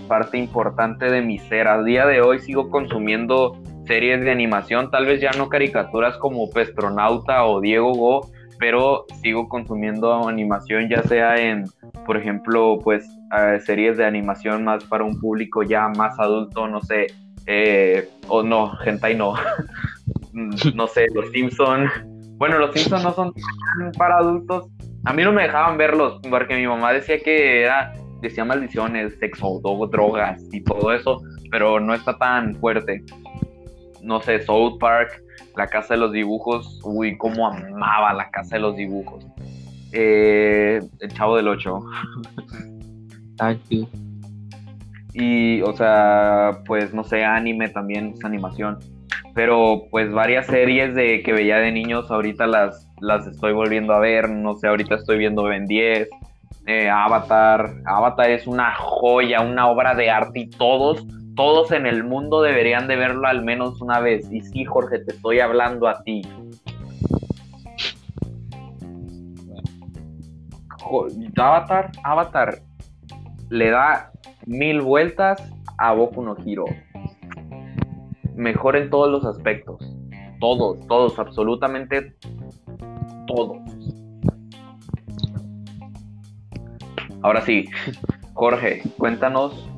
parte 0.09 0.38
importante 0.38 1.11
de 1.11 1.23
mi 1.23 1.38
ser. 1.38 1.69
A 1.69 1.83
día 1.83 2.07
de 2.07 2.21
hoy 2.21 2.41
sigo 2.41 2.71
consumiendo 2.71 3.57
series 3.87 4.23
de 4.25 4.31
animación, 4.31 4.91
tal 4.91 5.07
vez 5.07 5.21
ya 5.21 5.31
no 5.33 5.49
caricaturas 5.49 6.17
como 6.17 6.50
Pestronauta 6.50 7.45
o 7.45 7.61
Diego 7.61 7.93
Go, 7.93 8.31
pero 8.58 9.04
sigo 9.23 9.49
consumiendo 9.49 10.28
animación 10.28 10.88
ya 10.88 11.02
sea 11.02 11.37
en, 11.37 11.64
por 12.06 12.16
ejemplo, 12.16 12.78
pues 12.82 13.06
eh, 13.37 13.61
series 13.61 13.96
de 13.96 14.04
animación 14.04 14.64
más 14.64 14.84
para 14.84 15.04
un 15.04 15.18
público 15.20 15.62
ya 15.62 15.88
más 15.88 16.18
adulto, 16.18 16.68
no 16.68 16.80
sé, 16.82 17.06
eh, 17.46 18.08
o 18.28 18.42
no, 18.42 18.73
hentai 18.84 19.14
no, 19.16 19.34
no 20.75 20.87
sé, 20.87 21.06
Los 21.14 21.30
Simpson. 21.30 21.88
Bueno, 22.37 22.58
Los 22.58 22.75
Simpson 22.75 23.02
no 23.02 23.12
son 23.12 23.32
para 23.96 24.16
adultos. 24.16 24.66
A 25.04 25.12
mí 25.12 25.23
no 25.23 25.32
me 25.32 25.42
dejaban 25.42 25.76
verlos 25.76 26.20
porque 26.30 26.56
mi 26.56 26.66
mamá 26.66 26.92
decía 26.92 27.18
que 27.20 27.62
era, 27.62 27.92
decía 28.23 28.44
maldiciones, 28.44 29.18
sexo, 29.18 29.61
drogas 29.90 30.42
y 30.52 30.62
todo 30.62 30.92
eso, 30.92 31.20
pero 31.50 31.78
no 31.78 31.94
está 31.94 32.16
tan 32.16 32.54
fuerte. 32.54 33.02
No 34.04 34.20
sé, 34.20 34.40
South 34.42 34.78
Park, 34.78 35.23
la 35.56 35.66
Casa 35.66 35.94
de 35.94 36.00
los 36.00 36.12
Dibujos, 36.12 36.80
uy, 36.84 37.16
cómo 37.16 37.49
amaba 37.49 38.12
la 38.12 38.30
Casa 38.30 38.56
de 38.56 38.62
los 38.62 38.76
Dibujos. 38.76 39.26
Eh, 39.92 40.80
el 41.00 41.12
Chavo 41.12 41.37
del 41.37 41.49
Ocho. 41.49 41.80
Y, 45.16 45.62
o 45.62 45.73
sea, 45.73 46.62
pues 46.66 46.92
no 46.92 47.04
sé, 47.04 47.25
anime 47.25 47.68
también, 47.68 48.14
es 48.16 48.25
animación. 48.25 48.78
Pero 49.32 49.84
pues 49.90 50.12
varias 50.12 50.46
series 50.46 50.94
de 50.94 51.23
que 51.23 51.32
veía 51.32 51.58
de 51.58 51.70
niños, 51.70 52.11
ahorita 52.11 52.49
las, 52.49 52.88
las 53.00 53.26
estoy 53.26 53.52
volviendo 53.52 53.92
a 53.92 54.00
ver. 54.00 54.28
No 54.28 54.56
sé, 54.56 54.66
ahorita 54.66 54.96
estoy 54.96 55.18
viendo 55.18 55.44
Ben 55.44 55.66
10, 55.66 56.08
eh, 56.66 56.88
Avatar. 56.90 57.75
Avatar 57.87 58.30
es 58.30 58.49
una 58.49 58.75
joya, 58.75 59.40
una 59.40 59.68
obra 59.68 59.94
de 59.94 60.11
arte 60.11 60.40
y 60.40 60.50
todos 60.50 61.06
todos 61.35 61.73
en 61.73 61.87
el 61.87 62.05
mundo 62.05 62.43
deberían 62.43 62.87
de 62.87 62.97
verlo 62.97 63.26
al 63.26 63.43
menos 63.43 63.81
una 63.81 64.00
vez. 64.00 64.31
Y 64.31 64.41
sí, 64.41 64.64
Jorge, 64.64 65.00
te 65.00 65.12
estoy 65.12 65.41
hablando 65.41 65.88
a 65.88 66.03
ti. 66.03 66.23
Avatar, 71.37 71.91
Avatar 72.05 72.59
le 73.50 73.71
da 73.71 74.12
mil 74.47 74.81
vueltas 74.81 75.43
a 75.79 75.93
Boku 75.93 76.23
no 76.23 76.37
Hiro. 76.45 76.67
Mejor 78.35 78.76
en 78.76 78.91
todos 78.91 79.11
los 79.11 79.25
aspectos. 79.25 79.81
Todos, 80.41 80.87
todos, 80.87 81.19
absolutamente 81.19 82.17
todos. 83.26 83.59
Ahora 87.23 87.41
sí, 87.41 87.67
Jorge, 88.35 88.83
cuéntanos 88.99 89.74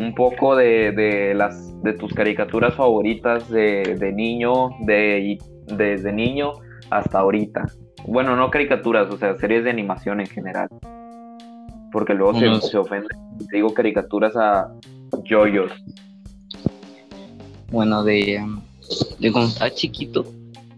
un 0.00 0.14
poco 0.14 0.56
de, 0.56 1.32
las 1.34 1.82
de 1.82 1.92
tus 1.94 2.12
caricaturas 2.12 2.74
favoritas 2.74 3.48
de, 3.48 4.12
niño, 4.14 4.70
de, 4.80 5.38
desde 5.66 6.12
niño 6.12 6.52
hasta 6.90 7.20
ahorita. 7.20 7.66
Bueno, 8.06 8.36
no 8.36 8.50
caricaturas, 8.50 9.12
o 9.12 9.18
sea, 9.18 9.36
series 9.36 9.64
de 9.64 9.70
animación 9.70 10.20
en 10.20 10.26
general. 10.26 10.68
Porque 11.90 12.14
luego 12.14 12.38
se, 12.38 12.60
se 12.60 12.78
ofende. 12.78 13.08
Digo 13.52 13.72
caricaturas 13.72 14.36
a 14.36 14.72
yoyos. 15.24 15.72
Bueno, 17.70 18.02
de, 18.02 18.44
de 19.18 19.32
cuando 19.32 19.50
estaba 19.50 19.70
chiquito, 19.70 20.24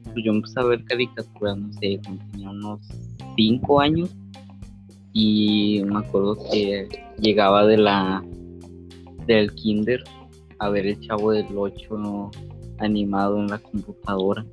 pues 0.04 0.24
yo 0.24 0.32
empecé 0.32 0.60
a 0.60 0.64
ver 0.64 0.84
caricaturas, 0.84 1.56
no 1.56 1.72
sé, 1.74 2.00
cuando 2.04 2.24
tenía 2.32 2.50
unos 2.50 2.80
5 3.36 3.80
años. 3.80 4.10
Y 5.12 5.82
me 5.86 5.98
acuerdo 5.98 6.38
que 6.50 6.88
llegaba 7.18 7.66
de 7.66 7.76
la 7.76 8.22
del 9.26 9.52
kinder 9.54 10.02
a 10.58 10.68
ver 10.68 10.86
el 10.86 11.00
chavo 11.00 11.32
del 11.32 11.46
8 11.54 12.30
animado 12.78 13.38
en 13.38 13.48
la 13.48 13.58
computadora 13.58 14.44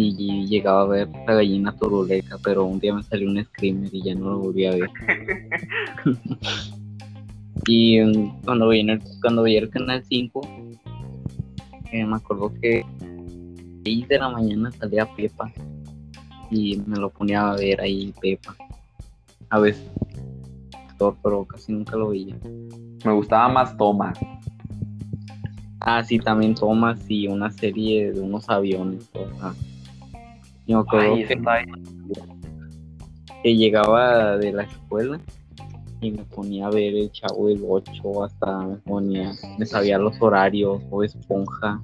y 0.00 0.46
llegaba 0.46 0.82
a 0.82 0.86
ver 0.86 1.08
la 1.26 1.34
gallina 1.34 1.74
toruleca, 1.74 2.38
pero 2.44 2.64
un 2.64 2.78
día 2.78 2.94
me 2.94 3.02
salió 3.02 3.28
un 3.28 3.44
screamer 3.44 3.92
y 3.92 4.04
ya 4.04 4.14
no 4.14 4.30
lo 4.30 4.38
volví 4.38 4.64
a 4.66 4.70
ver. 4.70 4.90
y 7.66 8.00
mm, 8.00 8.42
cuando 8.44 8.68
veía, 8.68 8.92
el, 8.92 9.02
cuando 9.20 9.42
veía 9.42 9.58
el 9.58 9.70
canal 9.70 10.04
5, 10.04 10.40
eh, 11.90 12.04
me 12.04 12.16
acuerdo 12.16 12.52
que 12.60 12.82
a 12.82 12.96
6 13.84 14.08
de 14.08 14.18
la 14.18 14.28
mañana 14.28 14.70
salía 14.70 15.04
Pepa 15.16 15.52
y 16.50 16.80
me 16.86 16.96
lo 16.96 17.10
ponía 17.10 17.50
a 17.50 17.56
ver 17.56 17.80
ahí 17.80 18.14
Pepa. 18.20 18.54
A 19.50 19.58
veces, 19.58 19.84
pero 21.22 21.44
casi 21.44 21.72
nunca 21.72 21.96
lo 21.96 22.10
veía. 22.10 22.36
Me 23.04 23.12
gustaba 23.12 23.48
más 23.48 23.76
Thomas. 23.76 24.18
Ah, 25.80 26.02
sí, 26.02 26.18
también 26.18 26.54
Thomas 26.54 26.98
y 27.08 27.28
una 27.28 27.50
serie 27.50 28.12
de 28.12 28.20
unos 28.20 28.48
aviones. 28.48 29.08
Yo 30.66 30.84
creo 30.84 31.14
que, 31.14 31.40
llegaba 33.56 34.36
de 34.36 34.52
la 34.52 34.64
escuela 34.64 35.18
y 36.00 36.10
me 36.10 36.24
ponía 36.24 36.66
a 36.66 36.70
ver 36.70 36.94
el 36.94 37.10
chavo 37.10 37.48
del 37.48 37.62
8 37.66 38.24
hasta 38.24 38.58
me 38.58 38.76
ponía, 38.76 39.32
me 39.58 39.64
sabía 39.64 39.98
los 39.98 40.20
horarios 40.20 40.82
o 40.90 41.02
esponja. 41.02 41.80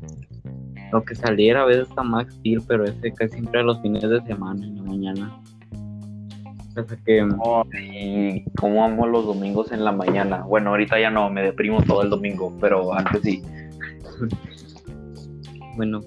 Lo 0.92 1.02
que 1.04 1.14
saliera 1.14 1.62
a 1.62 1.64
veces 1.64 1.88
hasta 1.88 2.02
Max 2.02 2.35
Steel, 2.35 2.62
pero 2.68 2.85
ese 2.85 3.12
casi 3.12 3.35
siempre 3.35 3.61
a 3.61 3.62
los 3.62 3.80
fines 3.80 4.02
de 4.02 4.21
semana 4.23 4.66
en 4.66 4.76
la 4.76 4.83
mañana 4.83 5.40
que... 7.04 8.45
cómo 8.57 8.85
amo 8.85 9.07
los 9.07 9.26
domingos 9.26 9.73
en 9.73 9.85
la 9.85 9.93
mañana. 9.93 10.43
Bueno, 10.43 10.71
ahorita 10.71 11.00
ya 11.00 11.11
no, 11.11 11.31
me 11.31 11.43
deprimo 11.43 11.83
todo 11.83 12.02
el 12.02 12.11
domingo, 12.11 12.57
pero 12.61 12.93
antes 12.93 13.23
sí. 13.23 13.43
bueno, 15.76 16.00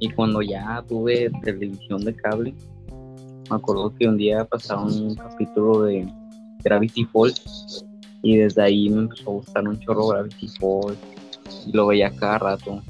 y 0.00 0.10
cuando 0.10 0.42
ya 0.42 0.82
tuve 0.88 1.30
televisión 1.42 2.04
de 2.04 2.14
cable, 2.14 2.54
me 3.50 3.56
acuerdo 3.56 3.94
que 3.94 4.08
un 4.08 4.16
día 4.16 4.44
pasaron 4.44 4.92
un 4.92 5.14
capítulo 5.14 5.82
de 5.82 6.06
Gravity 6.64 7.04
Falls 7.06 7.84
y 8.22 8.36
desde 8.36 8.62
ahí 8.62 8.90
me 8.90 9.02
empezó 9.02 9.30
a 9.30 9.34
gustar 9.34 9.68
un 9.68 9.78
chorro 9.80 10.08
Gravity 10.08 10.48
Falls 10.60 10.98
y 11.66 11.72
lo 11.72 11.86
veía 11.86 12.10
cada 12.16 12.38
rato, 12.38 12.82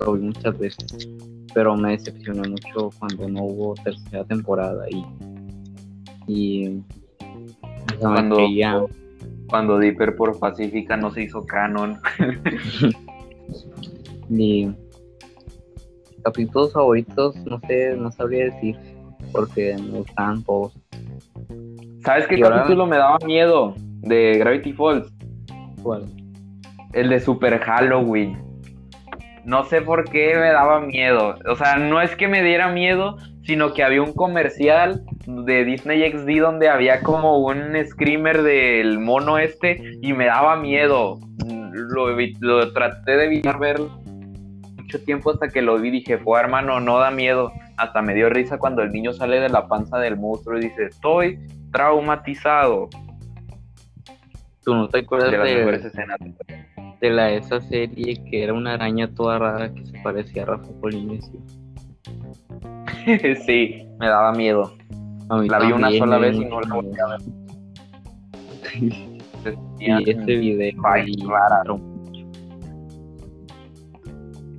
lo 0.00 0.12
vi 0.14 0.20
muchas 0.20 0.58
veces, 0.58 1.08
pero 1.52 1.76
me 1.76 1.90
decepcionó 1.90 2.48
mucho 2.48 2.90
cuando 2.98 3.28
no 3.28 3.42
hubo 3.44 3.74
tercera 3.74 4.24
temporada 4.24 4.88
y 4.90 5.04
y 6.28 6.82
cuando, 7.98 8.38
cuando 9.48 9.78
Dipper 9.78 10.14
por 10.14 10.38
Pacífica 10.38 10.96
no 10.96 11.10
se 11.10 11.24
hizo 11.24 11.44
canon. 11.44 11.98
Mi 14.28 14.72
capítulos 16.22 16.72
favoritos, 16.72 17.36
no 17.46 17.58
sé, 17.60 17.96
no 17.96 18.12
sabría 18.12 18.46
decir, 18.46 18.76
porque 19.32 19.74
me 19.74 19.98
gustaban 19.98 20.44
todos. 20.44 20.78
¿Sabes 22.04 22.26
qué 22.26 22.38
capítulo 22.38 22.86
me 22.86 22.96
daba 22.96 23.18
miedo 23.24 23.74
de 24.02 24.36
Gravity 24.38 24.72
Falls? 24.74 25.10
¿Cuál? 25.82 26.04
El 26.92 27.08
de 27.08 27.20
Super 27.20 27.58
Halloween. 27.58 28.36
No 29.44 29.64
sé 29.64 29.80
por 29.80 30.10
qué 30.10 30.34
me 30.34 30.50
daba 30.50 30.80
miedo. 30.80 31.36
O 31.50 31.56
sea, 31.56 31.76
no 31.76 32.02
es 32.02 32.14
que 32.16 32.28
me 32.28 32.42
diera 32.42 32.70
miedo, 32.70 33.16
sino 33.48 33.72
que 33.72 33.82
había 33.82 34.02
un 34.02 34.12
comercial 34.12 35.00
de 35.26 35.64
Disney 35.64 36.12
XD 36.12 36.42
donde 36.42 36.68
había 36.68 37.00
como 37.00 37.38
un 37.38 37.74
screamer 37.82 38.42
del 38.42 38.98
mono 38.98 39.38
este 39.38 39.80
y 40.02 40.12
me 40.12 40.26
daba 40.26 40.56
miedo. 40.56 41.18
Lo, 41.72 42.14
lo 42.40 42.72
traté 42.74 43.16
de 43.16 43.24
evitar 43.24 43.58
ver 43.58 43.80
mucho 44.76 45.02
tiempo 45.02 45.30
hasta 45.30 45.48
que 45.48 45.62
lo 45.62 45.78
vi 45.78 45.90
dije, 45.90 46.18
fue 46.18 46.38
hermano, 46.38 46.78
no 46.78 46.98
da 46.98 47.10
miedo. 47.10 47.50
Hasta 47.78 48.02
me 48.02 48.12
dio 48.12 48.28
risa 48.28 48.58
cuando 48.58 48.82
el 48.82 48.92
niño 48.92 49.14
sale 49.14 49.40
de 49.40 49.48
la 49.48 49.66
panza 49.66 49.96
del 49.96 50.18
monstruo 50.18 50.58
y 50.58 50.64
dice, 50.64 50.84
estoy 50.84 51.38
traumatizado. 51.72 52.90
¿Tú 54.62 54.74
no 54.74 54.90
te 54.90 54.98
acuerdas 54.98 55.30
De 55.30 55.38
las 55.38 55.48
de, 55.48 55.56
mejores 55.56 55.84
escenas. 55.86 56.18
de 57.00 57.10
la 57.10 57.32
esa 57.32 57.62
serie 57.62 58.22
que 58.30 58.44
era 58.44 58.52
una 58.52 58.74
araña 58.74 59.08
toda 59.08 59.38
rara 59.38 59.72
que 59.72 59.86
se 59.86 59.98
parecía 60.00 60.42
a 60.42 60.46
Rafa 60.46 60.68
Polinesio? 60.82 61.40
sí, 63.46 63.86
me 63.98 64.08
daba 64.08 64.32
miedo. 64.32 64.72
A 65.30 65.36
mí 65.36 65.48
La 65.48 65.58
vi 65.58 65.72
una 65.72 65.90
sola 65.92 66.18
vez 66.18 66.36
y 66.36 66.44
no 66.44 66.60
la 66.60 66.74
volví 66.74 66.98
a 66.98 67.06
ver. 67.06 67.20
Y 69.78 70.10
ese 70.10 70.36
video. 70.36 70.72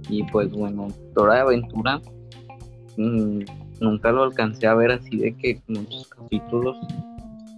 Y 0.09 0.23
pues 0.23 0.51
bueno, 0.51 0.87
Dora 1.13 1.35
de 1.35 1.39
Aventura 1.41 2.01
mm, 2.97 3.39
nunca 3.79 4.11
lo 4.11 4.23
alcancé 4.23 4.65
a 4.65 4.73
ver 4.73 4.91
así 4.91 5.17
de 5.17 5.35
que 5.35 5.61
muchos 5.67 6.07
capítulos, 6.07 6.77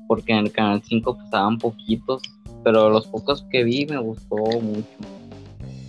porque 0.08 0.34
en 0.34 0.40
el 0.40 0.52
canal 0.52 0.82
5 0.84 1.18
pasaban 1.18 1.58
poquitos, 1.58 2.22
pero 2.64 2.90
los 2.90 3.08
pocos 3.08 3.46
que 3.50 3.64
vi 3.64 3.86
me 3.86 3.98
gustó 3.98 4.36
mucho. 4.36 4.86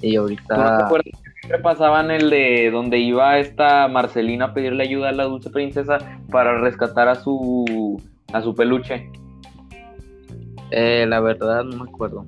Y 0.00 0.14
¿Tú 0.14 0.22
no 0.22 0.26
te 0.26 0.34
ahorita 0.34 0.86
acuerdas 0.86 1.21
que 1.42 1.48
siempre 1.48 1.58
pasaban 1.58 2.10
el 2.10 2.30
de 2.30 2.70
donde 2.70 2.98
iba 2.98 3.38
esta 3.38 3.88
Marcelina 3.88 4.46
a 4.46 4.54
pedirle 4.54 4.84
ayuda 4.84 5.08
a 5.08 5.12
la 5.12 5.24
dulce 5.24 5.50
princesa 5.50 5.98
para 6.30 6.58
rescatar 6.60 7.08
a 7.08 7.14
su 7.16 8.00
a 8.32 8.40
su 8.40 8.54
peluche? 8.54 9.10
eh, 10.70 11.04
la 11.06 11.20
verdad 11.20 11.64
no 11.64 11.84
me 11.84 11.90
acuerdo. 11.90 12.24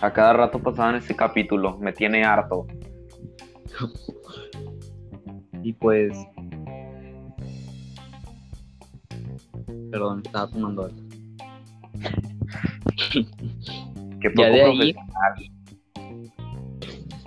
A 0.00 0.12
cada 0.12 0.32
rato 0.32 0.58
pasaban 0.60 0.96
ese 0.96 1.14
capítulo, 1.16 1.78
me 1.78 1.92
tiene 1.92 2.24
harto. 2.24 2.66
Y 5.62 5.72
pues. 5.72 6.12
Perdón, 9.90 10.22
estaba 10.24 10.48
tomando 10.48 10.84
algo. 10.84 10.96
Que 14.20 14.30
Ya 14.36 14.50
de 14.50 14.64
poco 14.64 14.82
ahí. 14.82 14.94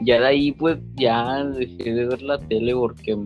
Ya 0.01 0.19
de 0.19 0.27
ahí, 0.27 0.51
pues 0.51 0.77
ya 0.95 1.43
dejé 1.43 1.93
de 1.93 2.05
ver 2.05 2.21
la 2.21 2.37
tele 2.37 2.73
porque 2.73 3.17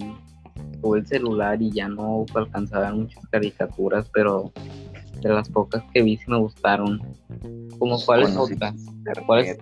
tuve 0.82 1.00
el 1.00 1.08
celular 1.08 1.62
y 1.62 1.72
ya 1.72 1.88
no 1.88 2.26
alcanzaba 2.34 2.88
a 2.88 2.92
ver 2.92 3.00
muchas 3.00 3.26
caricaturas, 3.28 4.10
pero 4.14 4.52
de 5.22 5.30
las 5.30 5.50
pocas 5.50 5.84
que 5.94 6.02
vi 6.02 6.18
sí 6.18 6.26
me 6.28 6.38
gustaron. 6.38 7.02
Como 7.78 8.00
cuáles 8.06 8.34
Bueno, 8.36 8.46
sí. 8.46 8.54
otras? 8.54 8.74
profesional. 9.04 9.26
¿Cuáles? 9.26 9.58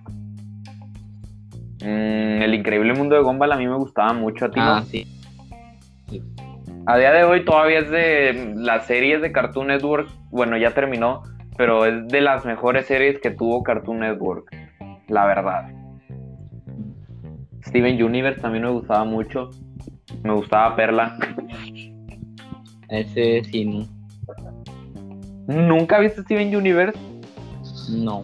Mm, 1.81 2.41
el 2.41 2.53
increíble 2.55 2.93
mundo 2.93 3.15
de 3.15 3.21
Gumball 3.21 3.51
a 3.51 3.57
mí 3.57 3.67
me 3.67 3.77
gustaba 3.77 4.13
mucho 4.13 4.45
a 4.45 4.51
ti. 4.51 4.59
Ah, 4.61 4.79
no? 4.81 4.85
sí. 4.85 5.07
A 6.87 6.97
día 6.97 7.11
de 7.11 7.23
hoy 7.25 7.43
todavía 7.43 7.79
es 7.79 7.89
de 7.89 8.53
las 8.55 8.85
series 8.87 9.21
de 9.21 9.31
Cartoon 9.31 9.67
Network. 9.67 10.09
Bueno, 10.31 10.57
ya 10.57 10.71
terminó, 10.71 11.21
pero 11.57 11.85
es 11.85 12.07
de 12.07 12.21
las 12.21 12.45
mejores 12.45 12.85
series 12.85 13.19
que 13.19 13.29
tuvo 13.29 13.61
Cartoon 13.61 13.99
Network. 13.99 14.55
La 15.09 15.25
verdad. 15.25 15.69
Steven 17.67 18.01
Universe 18.01 18.41
también 18.41 18.63
me 18.63 18.71
gustaba 18.71 19.03
mucho. 19.03 19.51
Me 20.23 20.33
gustaba 20.33 20.75
Perla. 20.75 21.17
Ese 22.89 23.43
sí, 23.43 23.65
no. 23.65 23.87
¿Nunca 25.47 25.99
viste 25.99 26.21
Steven 26.23 26.55
Universe? 26.55 26.99
No. 27.89 28.23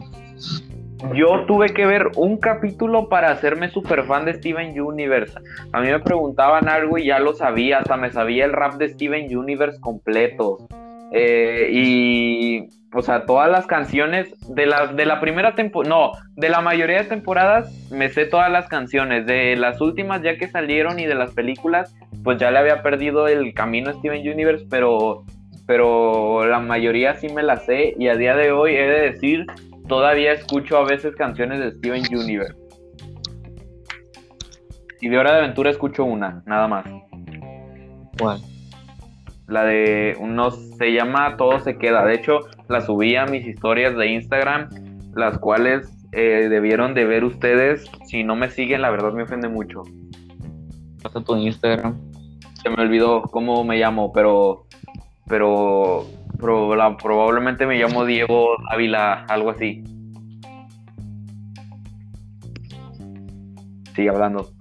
Yo 1.13 1.45
tuve 1.45 1.73
que 1.73 1.85
ver 1.85 2.11
un 2.15 2.37
capítulo 2.37 3.09
para 3.09 3.31
hacerme 3.31 3.69
super 3.69 4.05
fan 4.05 4.25
de 4.25 4.35
Steven 4.35 4.79
Universe. 4.79 5.37
A 5.73 5.81
mí 5.81 5.87
me 5.87 5.99
preguntaban 5.99 6.69
algo 6.69 6.97
y 6.97 7.07
ya 7.07 7.19
lo 7.19 7.33
sabía, 7.33 7.79
hasta 7.79 7.97
me 7.97 8.11
sabía 8.11 8.45
el 8.45 8.53
rap 8.53 8.75
de 8.75 8.89
Steven 8.89 9.35
Universe 9.35 9.79
completo. 9.81 10.67
Eh, 11.11 11.69
y, 11.71 12.69
o 12.93 13.01
sea, 13.01 13.25
todas 13.25 13.49
las 13.49 13.65
canciones 13.65 14.33
de 14.47 14.65
la, 14.65 14.87
de 14.87 15.05
la 15.05 15.19
primera 15.19 15.55
temporada, 15.55 15.89
no, 15.95 16.11
de 16.35 16.49
la 16.49 16.61
mayoría 16.61 16.99
de 16.99 17.05
temporadas 17.05 17.71
me 17.91 18.09
sé 18.09 18.25
todas 18.25 18.51
las 18.51 18.67
canciones. 18.67 19.25
De 19.25 19.55
las 19.55 19.81
últimas 19.81 20.21
ya 20.21 20.37
que 20.37 20.47
salieron 20.47 20.99
y 20.99 21.05
de 21.05 21.15
las 21.15 21.31
películas, 21.31 21.95
pues 22.23 22.37
ya 22.37 22.51
le 22.51 22.59
había 22.59 22.83
perdido 22.83 23.27
el 23.27 23.53
camino 23.53 23.89
a 23.89 23.93
Steven 23.93 24.27
Universe, 24.27 24.65
pero, 24.69 25.23
pero 25.65 26.45
la 26.45 26.59
mayoría 26.59 27.15
sí 27.15 27.29
me 27.29 27.43
las 27.43 27.65
sé 27.65 27.95
y 27.97 28.07
a 28.07 28.15
día 28.15 28.35
de 28.35 28.51
hoy 28.51 28.75
he 28.75 28.87
de 28.87 29.11
decir 29.11 29.45
todavía 29.87 30.31
escucho 30.31 30.77
a 30.77 30.85
veces 30.85 31.15
canciones 31.15 31.59
de 31.59 31.71
Steven 31.71 32.03
Universe. 32.11 32.55
Y 35.01 35.09
de 35.09 35.17
Hora 35.17 35.33
de 35.33 35.39
Aventura 35.39 35.69
escucho 35.69 36.05
una, 36.05 36.43
nada 36.45 36.67
más. 36.67 36.85
La 39.47 39.63
de 39.65 40.15
uno 40.19 40.51
se 40.51 40.93
llama 40.93 41.35
Todo 41.37 41.59
se 41.59 41.77
queda. 41.77 42.05
De 42.05 42.15
hecho, 42.15 42.39
la 42.69 42.81
subí 42.81 43.15
a 43.15 43.25
mis 43.25 43.45
historias 43.45 43.95
de 43.97 44.07
Instagram, 44.07 44.69
las 45.15 45.37
cuales 45.37 45.91
eh, 46.11 46.47
debieron 46.49 46.93
de 46.93 47.05
ver 47.05 47.23
ustedes. 47.23 47.85
Si 48.05 48.23
no 48.23 48.35
me 48.35 48.49
siguen, 48.49 48.81
la 48.81 48.89
verdad 48.91 49.11
me 49.13 49.23
ofende 49.23 49.49
mucho. 49.49 49.83
Pasa 51.01 51.21
tu 51.21 51.35
Instagram. 51.35 51.99
Se 52.61 52.69
me 52.69 52.81
olvidó 52.83 53.23
cómo 53.23 53.63
me 53.65 53.77
llamo, 53.77 54.13
pero 54.13 54.65
pero, 55.27 56.05
pero 56.39 56.75
la- 56.75 56.95
probablemente 56.97 57.65
me 57.65 57.77
llamo 57.77 58.05
Diego 58.05 58.55
Ávila, 58.69 59.25
algo 59.25 59.49
así. 59.49 59.83
Sigue 63.95 64.09
hablando. 64.09 64.49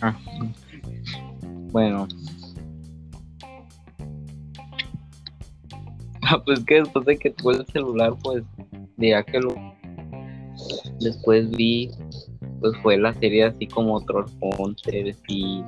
Ah. 0.00 0.14
Bueno. 1.72 2.06
Pues 6.44 6.64
que 6.64 6.76
después 6.76 7.04
de 7.06 7.16
que 7.16 7.30
tuve 7.30 7.56
el 7.56 7.66
celular, 7.66 8.14
pues, 8.22 8.44
diría 8.96 9.22
que 9.22 9.40
lo. 9.40 9.54
Después 11.00 11.50
vi, 11.50 11.90
pues 12.60 12.72
fue 12.82 12.96
la 12.96 13.14
serie 13.14 13.44
así 13.44 13.66
como 13.66 14.00
Trollhunters 14.04 15.22
y 15.28 15.62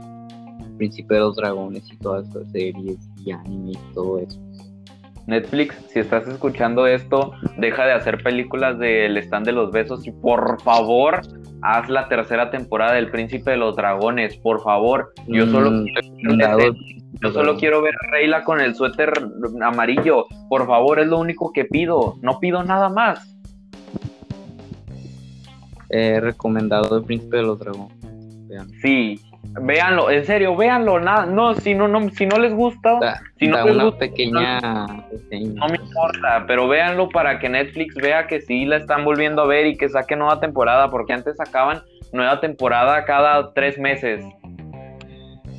Príncipe 0.78 1.14
de 1.14 1.20
los 1.20 1.36
Dragones 1.36 1.90
y 1.92 1.96
todas 1.98 2.28
esas 2.28 2.50
series 2.50 2.98
y 3.24 3.30
anime 3.30 3.72
y 3.72 3.94
todo 3.94 4.18
eso. 4.18 4.40
Netflix, 5.26 5.76
si 5.92 6.00
estás 6.00 6.26
escuchando 6.26 6.88
esto, 6.88 7.32
deja 7.58 7.84
de 7.84 7.92
hacer 7.92 8.22
películas 8.22 8.78
del 8.78 9.16
stand 9.18 9.46
de 9.46 9.52
los 9.52 9.70
besos 9.70 10.04
y 10.06 10.10
por 10.10 10.60
favor 10.62 11.20
haz 11.62 11.88
la 11.88 12.08
tercera 12.08 12.50
temporada 12.50 12.94
del 12.94 13.10
Príncipe 13.10 13.52
de 13.52 13.56
los 13.56 13.76
Dragones, 13.76 14.36
por 14.38 14.62
favor. 14.62 15.12
Yo 15.26 15.46
solo 15.46 15.70
Mm, 15.70 15.84
quiero 16.36 16.56
ver 16.56 16.72
yo 17.22 17.32
solo 17.32 17.56
quiero 17.56 17.82
ver 17.82 17.92
a 17.96 18.10
Reyla 18.12 18.44
con 18.44 18.60
el 18.60 18.74
suéter 18.74 19.12
amarillo, 19.62 20.24
por 20.48 20.66
favor, 20.66 21.00
es 21.00 21.06
lo 21.06 21.18
único 21.18 21.52
que 21.52 21.66
pido, 21.66 22.14
no 22.22 22.38
pido 22.40 22.62
nada 22.62 22.88
más. 22.88 23.36
He 25.90 26.20
recomendado 26.20 26.96
El 26.96 27.04
Príncipe 27.04 27.38
de 27.38 27.42
los 27.42 27.58
Dragones. 27.58 27.96
Vean. 28.48 28.68
Sí, 28.80 29.20
véanlo, 29.42 30.10
en 30.10 30.24
serio, 30.24 30.56
véanlo, 30.56 31.00
nada, 31.00 31.26
no, 31.26 31.54
si 31.54 31.74
no, 31.74 31.88
no, 31.88 32.08
si 32.10 32.26
no 32.26 32.38
les 32.38 32.54
gusta, 32.54 32.98
Da, 33.00 33.20
Si 33.38 33.46
no 33.46 33.56
da 33.56 33.64
les 33.64 33.74
una 33.74 33.84
gusta, 33.84 33.98
pequeña 33.98 34.60
no 34.60 35.68
me 35.68 35.76
importa, 35.76 36.44
pero 36.46 36.68
véanlo 36.68 37.08
para 37.08 37.38
que 37.38 37.48
Netflix 37.48 37.94
vea 37.96 38.26
que 38.26 38.40
sí 38.40 38.64
la 38.64 38.76
están 38.76 39.04
volviendo 39.04 39.42
a 39.42 39.46
ver 39.46 39.66
y 39.66 39.76
que 39.76 39.88
saque 39.88 40.16
nueva 40.16 40.40
temporada, 40.40 40.90
porque 40.90 41.12
antes 41.12 41.36
sacaban 41.36 41.82
nueva 42.12 42.40
temporada 42.40 43.04
cada 43.04 43.52
tres 43.52 43.78
meses. 43.78 44.24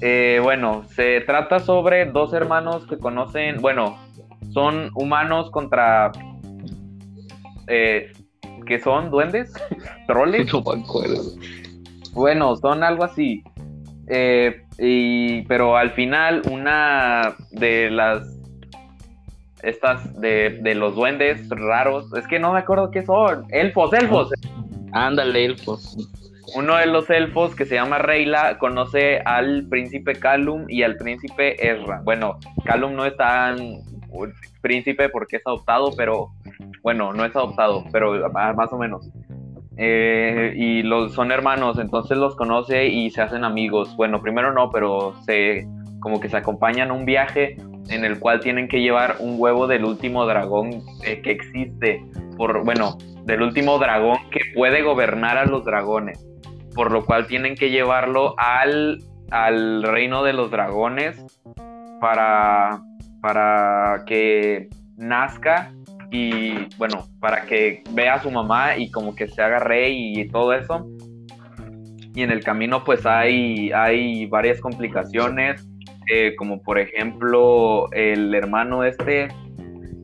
Eh, 0.01 0.39
bueno, 0.41 0.83
se 0.95 1.21
trata 1.21 1.59
sobre 1.59 2.05
dos 2.05 2.33
hermanos 2.33 2.87
que 2.87 2.97
conocen, 2.97 3.61
bueno, 3.61 3.97
son 4.51 4.89
humanos 4.95 5.51
contra... 5.51 6.11
eh, 7.67 8.11
que 8.65 8.79
son 8.79 9.11
duendes, 9.11 9.53
troles. 10.07 10.51
No 10.53 10.61
me 10.61 10.81
acuerdo. 10.81 11.21
Bueno, 12.13 12.55
son 12.57 12.83
algo 12.83 13.03
así. 13.03 13.43
Eh, 14.13 14.65
y, 14.77 15.43
pero 15.43 15.77
al 15.77 15.91
final, 15.91 16.41
una 16.51 17.35
de 17.51 17.89
las. 17.89 18.37
Estas 19.63 20.19
de, 20.19 20.59
de 20.61 20.75
los 20.75 20.95
duendes 20.95 21.47
raros. 21.49 22.11
Es 22.13 22.27
que 22.27 22.39
no 22.39 22.51
me 22.51 22.59
acuerdo 22.59 22.91
qué 22.91 23.03
son. 23.03 23.45
Elfos, 23.51 23.93
elfos. 23.93 24.31
Ándale, 24.91 25.45
elfos. 25.45 25.95
Uno 26.55 26.75
de 26.75 26.87
los 26.87 27.09
elfos 27.09 27.55
que 27.55 27.65
se 27.65 27.75
llama 27.75 27.99
Reyla 27.99 28.57
conoce 28.57 29.19
al 29.23 29.67
príncipe 29.69 30.15
Calum 30.15 30.65
y 30.67 30.83
al 30.83 30.97
príncipe 30.97 31.55
Ezra. 31.65 32.01
Bueno, 32.03 32.39
Calum 32.65 32.95
no 32.95 33.05
es 33.05 33.15
tan 33.15 33.57
príncipe 34.61 35.07
porque 35.09 35.37
es 35.37 35.47
adoptado, 35.47 35.91
pero 35.95 36.31
bueno, 36.81 37.13
no 37.13 37.23
es 37.23 37.35
adoptado, 37.35 37.85
pero 37.91 38.29
más 38.31 38.55
más 38.55 38.73
o 38.73 38.77
menos. 38.77 39.07
Eh, 39.83 40.53
y 40.55 40.83
los 40.83 41.15
son 41.15 41.31
hermanos, 41.31 41.79
entonces 41.79 42.15
los 42.15 42.35
conoce 42.35 42.85
y 42.85 43.09
se 43.09 43.23
hacen 43.23 43.43
amigos. 43.43 43.95
Bueno, 43.97 44.21
primero 44.21 44.53
no, 44.53 44.69
pero 44.69 45.15
se, 45.25 45.67
como 45.99 46.19
que 46.19 46.29
se 46.29 46.37
acompañan 46.37 46.91
a 46.91 46.93
un 46.93 47.03
viaje 47.03 47.57
en 47.89 48.05
el 48.05 48.19
cual 48.19 48.41
tienen 48.41 48.67
que 48.67 48.79
llevar 48.79 49.15
un 49.17 49.37
huevo 49.39 49.65
del 49.65 49.83
último 49.83 50.27
dragón 50.27 50.83
eh, 51.03 51.23
que 51.23 51.31
existe, 51.31 52.05
por, 52.37 52.63
bueno, 52.63 52.95
del 53.25 53.41
último 53.41 53.79
dragón 53.79 54.19
que 54.29 54.41
puede 54.53 54.83
gobernar 54.83 55.39
a 55.39 55.45
los 55.45 55.65
dragones, 55.65 56.23
por 56.75 56.91
lo 56.91 57.03
cual 57.03 57.25
tienen 57.25 57.55
que 57.55 57.71
llevarlo 57.71 58.35
al, 58.37 58.99
al 59.31 59.81
reino 59.81 60.21
de 60.21 60.33
los 60.33 60.51
dragones 60.51 61.25
para, 61.99 62.83
para 63.19 64.03
que 64.05 64.69
nazca 64.95 65.73
y 66.11 66.67
bueno, 66.77 67.05
para 67.21 67.43
que 67.45 67.83
vea 67.91 68.15
a 68.15 68.21
su 68.21 68.29
mamá 68.29 68.75
y 68.75 68.91
como 68.91 69.15
que 69.15 69.29
se 69.29 69.41
haga 69.41 69.59
rey 69.59 70.19
y 70.19 70.27
todo 70.27 70.53
eso. 70.53 70.85
Y 72.13 72.21
en 72.21 72.31
el 72.31 72.43
camino 72.43 72.83
pues 72.83 73.05
hay, 73.05 73.71
hay 73.71 74.25
varias 74.25 74.59
complicaciones, 74.59 75.65
eh, 76.11 76.35
como 76.35 76.61
por 76.61 76.77
ejemplo 76.77 77.89
el 77.93 78.35
hermano 78.35 78.83
este 78.83 79.29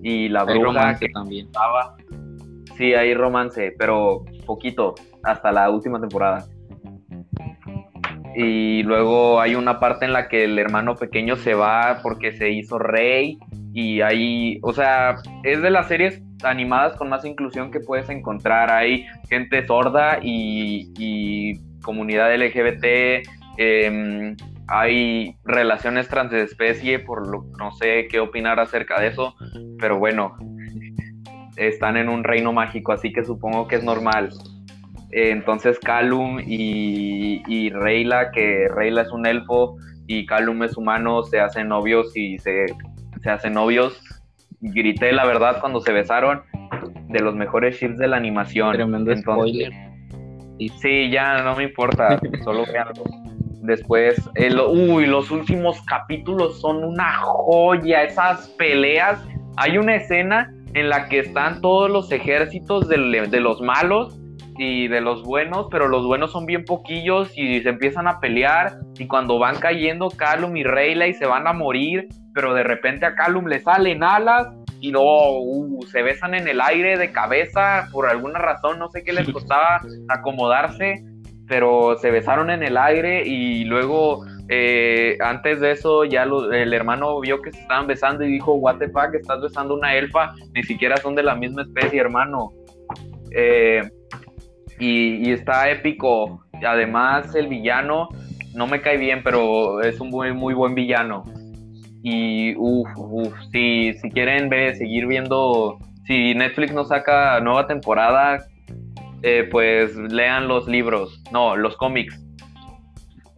y 0.02 0.30
la 0.30 0.46
bruja 0.46 0.98
que 0.98 1.10
también 1.10 1.48
estaba. 1.48 1.98
Sí, 2.78 2.94
hay 2.94 3.14
romance, 3.14 3.76
pero 3.78 4.24
poquito, 4.46 4.96
hasta 5.24 5.52
la 5.52 5.70
última 5.70 6.00
temporada. 6.00 6.46
Y 8.34 8.84
luego 8.84 9.42
hay 9.42 9.56
una 9.56 9.80
parte 9.80 10.06
en 10.06 10.14
la 10.14 10.30
que 10.30 10.46
el 10.46 10.58
hermano 10.58 10.96
pequeño 10.96 11.36
se 11.36 11.54
va 11.54 12.00
porque 12.02 12.32
se 12.32 12.52
hizo 12.52 12.80
rey 12.80 13.40
y 13.78 14.02
ahí, 14.02 14.58
o 14.64 14.74
sea, 14.74 15.18
es 15.44 15.62
de 15.62 15.70
las 15.70 15.88
series 15.88 16.20
animadas 16.42 16.98
con 16.98 17.10
más 17.10 17.24
inclusión 17.26 17.70
que 17.70 17.80
puedes 17.80 18.10
encontrar. 18.10 18.72
Hay 18.72 19.06
gente 19.30 19.68
sorda 19.68 20.18
y, 20.20 21.54
comunidad 21.84 22.34
LGBT, 22.34 23.22
em, 23.58 24.36
hay 24.68 25.36
relaciones 25.46 26.08
transespecie, 26.08 26.98
por 26.98 27.28
lo 27.28 27.46
no 27.60 27.72
sé 27.72 28.08
qué 28.10 28.20
opinar 28.20 28.60
acerca 28.60 29.00
de 29.00 29.10
eso, 29.10 29.36
pero 29.78 30.00
bueno, 30.00 30.36
están 31.56 31.98
en 31.98 32.10
un 32.10 32.24
reino 32.24 32.52
mágico, 32.54 32.94
así 32.94 33.14
que 33.14 33.24
supongo 33.24 33.68
que 33.68 33.76
es 33.76 33.84
normal. 33.84 34.32
entonces 35.12 35.78
Calum 35.78 36.40
y, 36.40 37.44
y 37.48 37.70
Reyla, 37.70 38.32
que 38.32 38.68
Reyla 38.70 39.04
es 39.04 39.12
un 39.12 39.28
elfo 39.28 39.78
y 40.08 40.26
Calum 40.26 40.64
es 40.64 40.76
humano, 40.78 41.22
se 41.22 41.40
hacen 41.40 41.68
novios 41.68 42.18
y 42.18 42.40
se 42.40 42.66
se 43.22 43.30
hacen 43.30 43.54
novios. 43.54 44.02
Grité 44.62 45.12
la 45.12 45.26
verdad 45.26 45.60
cuando 45.60 45.82
se 45.82 45.92
besaron. 45.92 46.42
De 47.10 47.20
los 47.20 47.36
mejores 47.36 47.80
ships 47.80 47.98
de 47.98 48.08
la 48.08 48.18
animación. 48.18 48.74
Tremendo 48.74 49.16
spoiler. 49.16 49.72
Sí, 50.82 51.10
ya 51.10 51.42
no 51.44 51.56
me 51.56 51.64
importa. 51.64 52.20
solo 52.44 52.66
veanlo. 52.72 53.04
Después, 53.62 54.30
el, 54.36 54.60
uy, 54.60 55.06
los 55.06 55.32
últimos 55.32 55.82
capítulos 55.84 56.60
son 56.62 56.84
una 56.84 57.14
joya. 57.22 58.04
Esas 58.04 58.50
peleas. 58.58 59.24
Hay 59.58 59.78
una 59.78 59.96
escena 59.96 60.54
en 60.74 60.90
la 60.90 61.08
que 61.08 61.20
están 61.20 61.62
todos 61.62 61.90
los 61.90 62.12
ejércitos 62.12 62.88
de, 62.88 63.28
de 63.30 63.40
los 63.40 63.62
malos 63.62 64.20
y 64.58 64.88
de 64.88 65.02
los 65.02 65.24
buenos, 65.24 65.68
pero 65.72 65.88
los 65.88 66.06
buenos 66.06 66.32
son 66.32 66.46
bien 66.46 66.66
poquillos 66.66 67.32
y 67.36 67.62
se 67.62 67.70
empiezan 67.70 68.08
a 68.08 68.20
pelear 68.20 68.80
y 68.98 69.08
cuando 69.08 69.40
van 69.40 69.60
cayendo 69.60 70.10
Calum 70.10 70.58
y 70.58 70.64
Reyla 70.64 71.08
y 71.08 71.14
se 71.14 71.26
van 71.26 71.48
a 71.48 71.54
morir 71.54 72.08
pero 72.38 72.54
de 72.54 72.62
repente 72.62 73.04
a 73.08 73.16
Calum 73.16 73.48
le 73.48 73.60
salen 73.60 74.04
alas 74.04 74.48
y 74.80 74.92
no, 74.92 75.02
uh, 75.02 75.82
se 75.88 76.04
besan 76.04 76.36
en 76.36 76.48
el 76.48 76.62
aire 76.62 76.96
de 76.96 77.12
cabeza 77.12 77.88
por 77.92 78.08
alguna 78.08 78.38
razón, 78.38 78.78
no 78.78 78.90
sé 78.90 79.04
qué 79.04 79.12
les 79.12 79.28
costaba 79.28 79.82
acomodarse, 80.08 81.04
pero 81.48 81.98
se 81.98 82.12
besaron 82.12 82.52
en 82.52 82.62
el 82.62 82.78
aire 82.78 83.26
y 83.26 83.66
luego 83.66 84.24
eh, 84.50 85.18
antes 85.20 85.62
de 85.62 85.72
eso 85.72 86.06
ya 86.06 86.26
el 86.26 86.74
hermano 86.76 87.20
vio 87.22 87.42
que 87.42 87.52
se 87.52 87.60
estaban 87.60 87.88
besando 87.88 88.24
y 88.24 88.34
dijo, 88.34 88.54
what 88.54 88.78
the 88.78 88.90
fuck, 88.90 89.16
estás 89.16 89.42
besando 89.42 89.74
una 89.74 89.96
elfa, 89.96 90.36
ni 90.54 90.62
siquiera 90.62 90.96
son 90.98 91.16
de 91.16 91.24
la 91.24 91.34
misma 91.34 91.64
especie, 91.64 92.00
hermano. 92.00 92.52
Eh, 93.32 93.82
y, 94.80 95.32
está 95.32 95.70
épico. 95.70 96.44
Además, 96.66 97.34
el 97.36 97.48
villano 97.48 98.10
no 98.54 98.68
me 98.68 98.82
cae 98.82 98.98
bien, 98.98 99.22
pero 99.24 99.82
es 99.82 100.00
un 100.00 100.10
muy, 100.10 100.34
muy 100.34 100.54
buen 100.54 100.76
villano. 100.76 101.24
Y 102.04 102.56
uff, 102.56 102.90
uff, 102.96 103.34
si, 103.52 103.94
si 103.94 104.10
quieren 104.10 104.50
ver, 104.50 104.76
seguir 104.76 105.08
viendo, 105.08 105.78
si 106.06 106.34
Netflix 106.36 106.74
no 106.74 106.86
saca 106.86 107.40
nueva 107.42 107.68
temporada, 107.68 108.46
eh, 109.24 109.48
pues 109.52 109.96
lean 109.96 110.48
los 110.48 110.68
libros, 110.68 111.24
no, 111.32 111.56
los 111.56 111.76
cómics. 111.76 112.24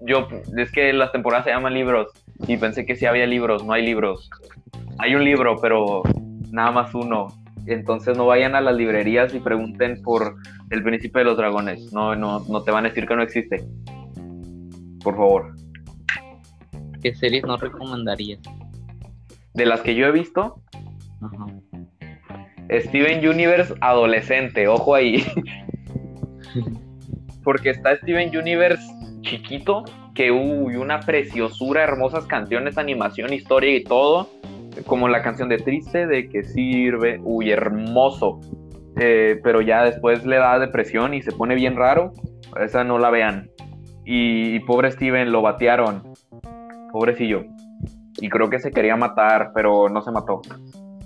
Yo, 0.02 0.28
es 0.58 0.72
que 0.72 0.94
las 0.94 1.12
temporadas 1.12 1.46
se 1.46 1.52
llaman 1.52 1.74
libros 1.74 2.08
y 2.48 2.58
pensé 2.58 2.86
que 2.86 2.96
sí 2.96 3.06
había 3.06 3.26
libros, 3.26 3.66
no 3.66 3.74
hay 3.74 3.86
libros. 3.86 4.30
Hay 4.98 5.16
un 5.16 5.24
libro, 5.24 5.58
pero 5.62 6.04
nada 6.52 6.72
más 6.72 6.94
uno. 6.94 7.28
Entonces 7.70 8.18
no 8.18 8.26
vayan 8.26 8.56
a 8.56 8.62
las 8.62 8.76
librerías 8.76 9.34
y 9.34 9.40
pregunten 9.40 10.02
por 10.02 10.36
el 10.70 10.84
príncipe 10.84 11.20
de 11.20 11.26
los 11.26 11.38
dragones. 11.38 11.92
No, 11.94 12.16
no, 12.16 12.46
no 12.48 12.64
te 12.64 12.72
van 12.72 12.86
a 12.86 12.90
decir 12.90 13.08
que 13.08 13.16
no 13.16 13.22
existe. 13.22 13.66
Por 15.04 15.16
favor. 15.16 15.56
¿Qué 17.02 17.16
series 17.16 17.44
no 17.44 17.58
recomendarías? 17.58 18.40
De 19.54 19.66
las 19.66 19.82
que 19.82 19.96
yo 19.96 20.08
he 20.08 20.12
visto, 20.12 20.62
Steven 22.72 23.28
Universe 23.28 23.74
adolescente, 23.82 24.68
ojo 24.68 24.96
ahí. 24.96 25.24
Porque 27.44 27.70
está 27.70 27.96
Steven 27.98 28.36
Universe 28.36 28.84
chiquito, 29.22 29.86
que 30.14 30.32
uy, 30.32 30.76
una 30.76 31.00
preciosura, 31.00 31.84
hermosas 31.84 32.26
canciones, 32.26 32.78
animación, 32.78 33.34
historia 33.34 33.76
y 33.76 33.84
todo. 33.84 34.30
Como 34.86 35.08
la 35.08 35.22
canción 35.22 35.50
de 35.50 35.58
Triste, 35.58 36.08
de 36.08 36.30
que 36.30 36.44
sirve, 36.44 37.20
uy, 37.24 37.52
hermoso. 37.52 38.40
Eh, 38.98 39.40
pero 39.44 39.62
ya 39.62 39.84
después 39.84 40.26
le 40.26 40.38
da 40.38 40.60
depresión 40.60 41.14
y 41.14 41.22
se 41.22 41.32
pone 41.32 41.56
bien 41.56 41.76
raro. 41.76 42.14
Esa 42.60 42.84
no 42.84 42.98
la 42.98 43.10
vean. 43.10 43.50
y 44.06 44.60
pobre 44.62 44.92
Steven, 44.92 45.32
lo 45.32 45.42
batearon 45.42 46.10
pobrecillo. 46.92 47.46
Y 48.20 48.30
creo 48.30 48.50
que 48.50 48.60
se 48.60 48.72
quería 48.72 48.96
matar, 48.96 49.52
pero 49.54 49.90
no 49.90 50.02
se 50.02 50.12
mató. 50.12 50.42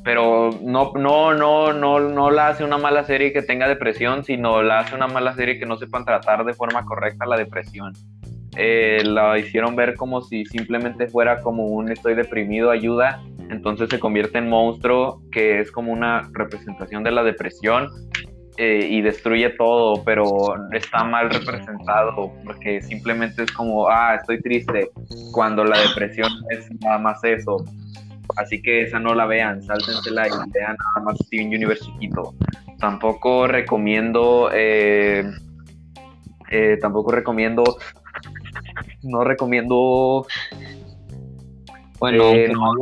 Pero 0.03 0.49
no, 0.61 0.91
no, 0.95 1.33
no, 1.33 1.71
no, 1.71 1.99
no 1.99 2.31
la 2.31 2.49
hace 2.49 2.63
una 2.63 2.77
mala 2.77 3.03
serie 3.03 3.31
que 3.31 3.41
tenga 3.41 3.67
depresión, 3.67 4.23
sino 4.23 4.61
la 4.61 4.79
hace 4.79 4.95
una 4.95 5.07
mala 5.07 5.33
serie 5.33 5.59
que 5.59 5.65
no 5.65 5.77
sepan 5.77 6.03
tratar 6.03 6.43
de 6.43 6.53
forma 6.53 6.83
correcta 6.85 7.25
la 7.25 7.37
depresión. 7.37 7.93
Eh, 8.55 9.01
la 9.03 9.37
hicieron 9.37 9.75
ver 9.75 9.95
como 9.95 10.21
si 10.21 10.45
simplemente 10.45 11.07
fuera 11.07 11.39
como 11.41 11.65
un 11.67 11.91
estoy 11.91 12.15
deprimido, 12.15 12.69
ayuda, 12.69 13.21
entonces 13.53 13.89
se 13.89 13.99
convierte 13.99 14.39
en 14.39 14.49
monstruo, 14.49 15.21
que 15.31 15.59
es 15.61 15.71
como 15.71 15.93
una 15.93 16.29
representación 16.33 17.03
de 17.03 17.11
la 17.11 17.23
depresión, 17.23 17.89
eh, 18.57 18.87
y 18.87 19.01
destruye 19.01 19.49
todo, 19.51 20.03
pero 20.03 20.27
está 20.73 21.03
mal 21.03 21.31
representado 21.31 22.31
porque 22.45 22.83
simplemente 22.83 23.43
es 23.43 23.51
como, 23.51 23.89
ah, 23.89 24.13
estoy 24.13 24.41
triste, 24.41 24.91
cuando 25.31 25.63
la 25.63 25.79
depresión 25.79 26.29
es 26.51 26.69
nada 26.81 26.99
más 26.99 27.23
eso. 27.23 27.65
Así 28.37 28.61
que 28.61 28.83
esa 28.83 28.99
no 28.99 29.15
la 29.15 29.25
vean, 29.25 29.63
sáltensela 29.63 30.27
y 30.27 30.31
vean 30.51 30.75
nada 30.77 31.05
más 31.05 31.17
Steven 31.25 31.47
Universe 31.47 31.83
chiquito. 31.83 32.35
Tampoco 32.77 33.47
recomiendo, 33.47 34.51
eh, 34.53 35.23
eh, 36.51 36.77
tampoco 36.79 37.11
recomiendo, 37.11 37.63
no 39.01 39.23
recomiendo 39.23 40.27
bueno, 42.03 42.33
no, 42.53 42.73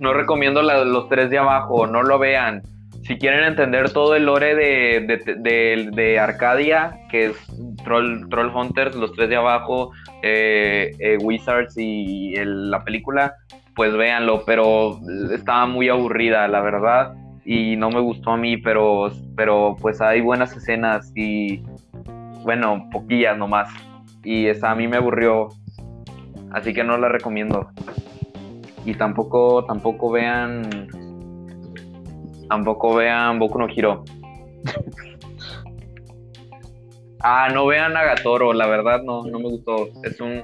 no, 0.00 0.12
recomiendo 0.12 0.60
los 0.60 1.08
tres 1.08 1.30
de 1.30 1.38
abajo, 1.38 1.86
no 1.86 2.02
lo 2.02 2.18
vean. 2.18 2.62
Si 3.04 3.16
quieren 3.16 3.44
entender 3.44 3.92
todo 3.92 4.16
el 4.16 4.24
lore 4.24 4.56
de, 4.56 6.18
Arcadia, 6.20 6.98
que 7.08 7.26
es 7.26 7.36
Troll, 7.84 8.28
Troll 8.28 8.50
Hunters, 8.52 8.96
los 8.96 9.12
tres 9.12 9.28
de 9.28 9.36
abajo, 9.36 9.92
eh, 10.24 10.96
eh, 10.98 11.16
Wizards 11.22 11.78
y 11.78 12.34
la 12.44 12.82
película, 12.82 13.36
pues 13.76 13.96
véanlo, 13.96 14.42
pero 14.44 14.98
estaba 15.32 15.66
muy 15.66 15.88
aburrida, 15.88 16.48
la 16.48 16.62
verdad, 16.62 17.14
y 17.44 17.76
no 17.76 17.90
me 17.90 18.00
gustó 18.00 18.32
a 18.32 18.36
mí, 18.36 18.56
pero, 18.56 19.12
pero 19.36 19.76
pues 19.80 20.00
hay 20.00 20.22
buenas 20.22 20.56
escenas 20.56 21.12
y, 21.14 21.62
bueno, 22.42 22.88
poquillas 22.90 23.38
nomás, 23.38 23.68
y 24.24 24.48
esa 24.48 24.72
a 24.72 24.74
mí 24.74 24.88
me 24.88 24.96
aburrió, 24.96 25.50
así 26.52 26.72
que 26.72 26.84
no 26.84 26.96
la 26.98 27.08
recomiendo. 27.08 27.68
Y 28.84 28.94
tampoco, 28.94 29.64
tampoco 29.64 30.12
vean 30.12 30.88
Tampoco 32.48 32.94
vean 32.94 33.38
Boku 33.38 33.58
no 33.58 33.68
Hiro. 33.68 34.04
ah, 37.20 37.48
no 37.52 37.66
vean 37.66 37.92
Nagatoro, 37.92 38.52
la 38.52 38.66
verdad 38.66 39.02
no, 39.02 39.24
no 39.24 39.38
me 39.38 39.48
gustó. 39.48 39.88
Es 40.04 40.20
un 40.20 40.42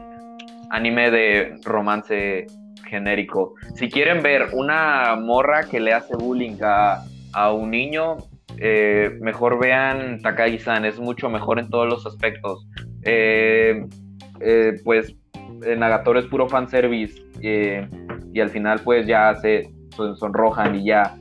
anime 0.71 1.11
de 1.11 1.55
romance 1.65 2.47
genérico. 2.89 3.55
Si 3.75 3.89
quieren 3.89 4.23
ver 4.23 4.49
una 4.53 5.17
morra 5.17 5.65
que 5.65 5.81
le 5.81 5.93
hace 5.93 6.17
bullying 6.17 6.59
a, 6.63 7.05
un 7.53 7.71
niño, 7.71 8.19
eh, 8.59 9.17
mejor 9.21 9.59
vean 9.59 10.21
Takagi-san, 10.21 10.85
es 10.85 10.99
mucho 10.99 11.31
mejor 11.31 11.59
en 11.59 11.71
todos 11.71 11.89
los 11.89 12.05
aspectos. 12.05 12.67
Eh, 13.05 13.87
eh, 14.41 14.73
pues 14.85 15.15
Nagatoro 15.77 16.19
es 16.19 16.27
puro 16.27 16.49
fanservice 16.49 17.23
eh, 17.43 17.89
y 18.33 18.41
al 18.41 18.51
final 18.51 18.81
pues 18.85 19.07
ya 19.07 19.35
se 19.37 19.71
sonrojan 20.17 20.77
y 20.77 20.85
ya. 20.85 21.17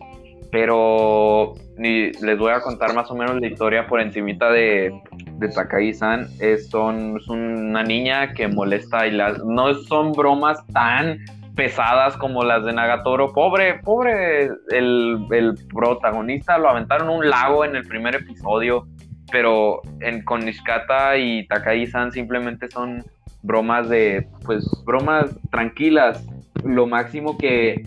Pero 0.52 1.54
les 1.78 2.38
voy 2.38 2.52
a 2.52 2.60
contar 2.60 2.94
más 2.94 3.10
o 3.10 3.16
menos 3.16 3.40
la 3.40 3.48
historia 3.48 3.88
por 3.88 4.02
encimita 4.02 4.52
de, 4.52 4.92
de 5.38 5.50
Takagi-san. 5.50 6.28
Es, 6.40 6.74
una 6.74 7.84
niña 7.84 8.34
que 8.34 8.48
molesta 8.48 9.08
y 9.08 9.12
las 9.12 9.44
no 9.44 9.74
son 9.74 10.12
bromas 10.12 10.66
tan 10.68 11.20
pesadas 11.56 12.16
como 12.18 12.44
las 12.44 12.64
de 12.66 12.74
Nagatoro. 12.74 13.34
Pobre, 13.34 13.80
pobre 13.80 14.50
el, 14.70 15.56
protagonista, 15.74 16.58
lo 16.58 16.70
aventaron 16.70 17.10
un 17.10 17.30
lago 17.30 17.66
en 17.66 17.76
el 17.76 17.86
primer 17.86 18.16
episodio, 18.16 18.88
pero 19.32 19.82
con 20.26 20.46
Nishikata 20.46 21.18
y 21.18 21.48
Takagi-san 21.48 22.12
simplemente 22.12 22.70
son 22.70 23.04
bromas 23.44 23.90
de, 23.90 24.28
pues, 24.46 24.66
bromas 24.86 25.36
tranquilas. 25.52 26.26
Lo 26.64 26.88
máximo 26.88 27.38
que, 27.38 27.84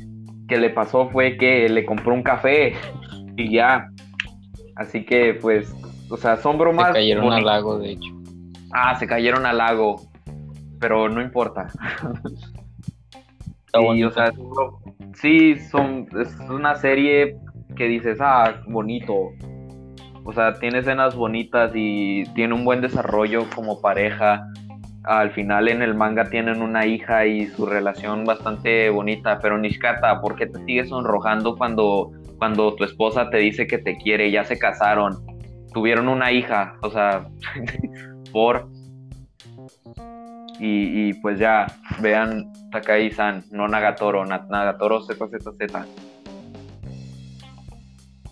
que 0.49 0.57
le 0.57 0.71
pasó 0.71 1.09
fue 1.11 1.37
que 1.37 1.69
le 1.69 1.85
compró 1.85 2.14
un 2.14 2.23
café 2.23 2.75
y 3.37 3.53
ya. 3.53 3.88
Así 4.77 5.05
que, 5.05 5.35
pues, 5.35 5.75
o 6.11 6.17
sea, 6.17 6.37
son 6.37 6.59
bromas. 6.59 6.88
Se 6.88 6.93
cayeron 6.95 7.33
al 7.33 7.45
lago, 7.45 7.79
de 7.79 7.93
hecho. 7.93 8.09
Ah, 8.73 8.97
se 8.99 9.07
cayeron 9.07 9.47
al 9.47 9.59
lago. 9.59 10.01
Pero 10.81 11.09
no 11.09 11.23
importa. 11.23 11.69
o 13.75 14.11
sea, 14.11 14.33
sí, 15.14 15.57
son, 15.71 16.07
es 16.21 16.37
una 16.51 16.75
serie 16.77 17.37
que 17.77 17.87
dices, 17.87 18.19
ah, 18.21 18.61
bonito. 18.69 19.14
O 20.25 20.33
sea, 20.33 20.55
tiene 20.55 20.79
escenas 20.79 21.14
bonitas 21.14 21.73
y 21.75 22.25
tiene 22.35 22.55
un 22.55 22.64
buen 22.64 22.81
desarrollo 22.81 23.47
como 23.55 23.81
pareja. 23.81 24.47
Al 25.05 25.33
final 25.33 25.69
en 25.69 25.83
el 25.83 25.95
manga 25.95 26.25
tienen 26.25 26.62
una 26.62 26.87
hija 26.87 27.27
y 27.27 27.47
su 27.47 27.67
relación 27.67 28.25
bastante 28.25 28.88
bonita. 28.90 29.38
Pero 29.40 29.59
Nishikata, 29.59 30.21
¿por 30.21 30.37
qué 30.37 30.47
te 30.47 30.64
sigues 30.64 30.88
sonrojando 30.88 31.57
cuando, 31.57 32.11
cuando 32.38 32.75
tu 32.75 32.85
esposa 32.85 33.29
te 33.31 33.38
dice 33.38 33.67
que 33.67 33.79
te 33.79 33.97
quiere? 33.97 34.31
Ya 34.31 34.45
se 34.45 34.59
casaron, 34.59 35.25
tuvieron 35.73 36.09
una 36.09 36.33
hija. 36.33 36.77
O 36.83 36.90
sea, 36.90 37.29
por... 38.33 38.69
Y, 40.59 41.09
y 41.09 41.14
pues 41.14 41.38
ya, 41.38 41.67
vean 42.01 42.53
Takai-san, 42.71 43.45
no 43.51 43.67
Nagatoro, 43.69 44.25
Nagatoro 44.25 45.03
ZZZ. 45.03 45.75